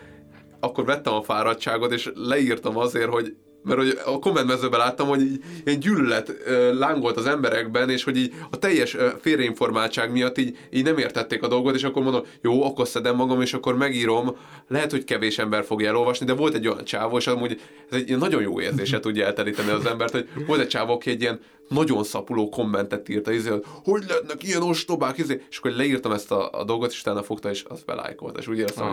akkor 0.61 0.85
vettem 0.85 1.15
a 1.15 1.23
fáradtságot, 1.23 1.93
és 1.93 2.11
leírtam 2.15 2.77
azért, 2.77 3.09
hogy 3.09 3.37
mert 3.67 3.81
hogy 3.81 3.99
a 4.05 4.19
kommentmezőben 4.19 4.79
láttam, 4.79 5.09
hogy 5.09 5.21
így, 5.21 5.41
ilyen 5.65 5.81
gyűlölet 5.81 6.33
lángolt 6.73 7.17
az 7.17 7.27
emberekben, 7.27 7.91
és 7.91 8.05
hogy 8.05 8.17
így 8.17 8.33
a 8.51 8.59
teljes 8.59 8.97
félreinformáltság 9.21 10.13
miatt 10.13 10.39
így, 10.39 10.59
így 10.71 10.85
nem 10.85 10.99
értették 10.99 11.43
a 11.43 11.49
dolgot, 11.49 11.75
és 11.75 11.83
akkor 11.83 12.03
mondom, 12.03 12.23
jó, 12.41 12.65
akkor 12.65 12.89
szedem 12.89 13.17
magam, 13.17 13.41
és 13.41 13.55
akkor 13.55 13.77
megírom, 13.77 14.37
lehet, 14.69 14.91
hogy 14.91 15.05
kevés 15.05 15.39
ember 15.39 15.65
fogja 15.65 15.89
elolvasni, 15.89 16.27
de 16.27 16.33
volt 16.33 16.55
egy 16.55 16.69
olyan 16.69 16.85
csávó, 16.85 17.17
és 17.17 17.27
amúgy 17.27 17.61
ez 17.91 17.99
egy 17.99 18.19
nagyon 18.19 18.43
jó 18.43 18.61
érzése 18.61 19.01
tudja 19.01 19.27
elteríteni 19.27 19.71
az 19.71 19.87
embert, 19.87 20.13
hogy 20.13 20.29
volt 20.47 20.61
egy 20.61 20.69
csávó, 20.69 20.93
aki 20.93 21.11
egy 21.11 21.21
ilyen 21.21 21.41
nagyon 21.69 22.05
szapuló 22.05 22.49
kommentet 22.49 23.09
írta, 23.09 23.33
izé, 23.33 23.49
hogy 23.49 23.65
hogy 23.85 24.05
lehetnek 24.09 24.43
ilyen 24.43 24.63
ostobák, 24.63 25.19
izé, 25.19 25.43
és 25.51 25.59
akkor 25.59 25.71
leírtam 25.71 26.13
ezt 26.13 26.33
a, 26.33 26.51
a 26.53 26.65
dolgot, 26.65 26.91
és 26.91 27.01
utána 27.01 27.23
fogta, 27.23 27.51
és 27.51 27.63
azt 27.63 27.85
belájkolt, 27.85 28.39
és 28.39 28.49
úgy 28.49 28.59
éreztem. 28.59 28.85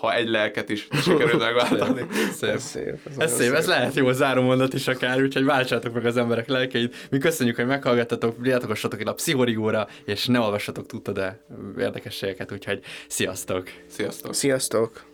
Ha 0.00 0.14
egy 0.14 0.28
lelket 0.28 0.68
is 0.68 0.88
sikerült 1.02 1.38
megváltani. 1.38 2.06
Szép. 2.40 2.50
Ez 2.50 2.62
szép. 2.62 2.98
Ez, 3.18 3.34
szép, 3.34 3.52
ez 3.52 3.66
lehet 3.66 3.94
jó 3.94 4.12
zárómondat 4.12 4.74
is 4.74 4.88
akár, 4.88 5.22
úgyhogy 5.22 5.44
váltsátok 5.44 5.94
meg 5.94 6.06
az 6.06 6.16
emberek 6.16 6.48
lelkeit. 6.48 6.94
Mi 7.10 7.18
köszönjük, 7.18 7.56
hogy 7.56 7.66
meghallgattatok, 7.66 8.46
látogassatok 8.46 9.00
el 9.00 9.06
a 9.06 9.12
pszichorigóra, 9.12 9.88
és 10.04 10.26
ne 10.26 10.40
olvassatok 10.40 10.86
tudta, 10.86 11.12
de 11.12 11.40
érdekességeket, 11.78 12.52
úgyhogy 12.52 12.80
sziasztok! 13.08 13.68
Sziasztok! 13.86 14.34
Sziasztok! 14.34 15.09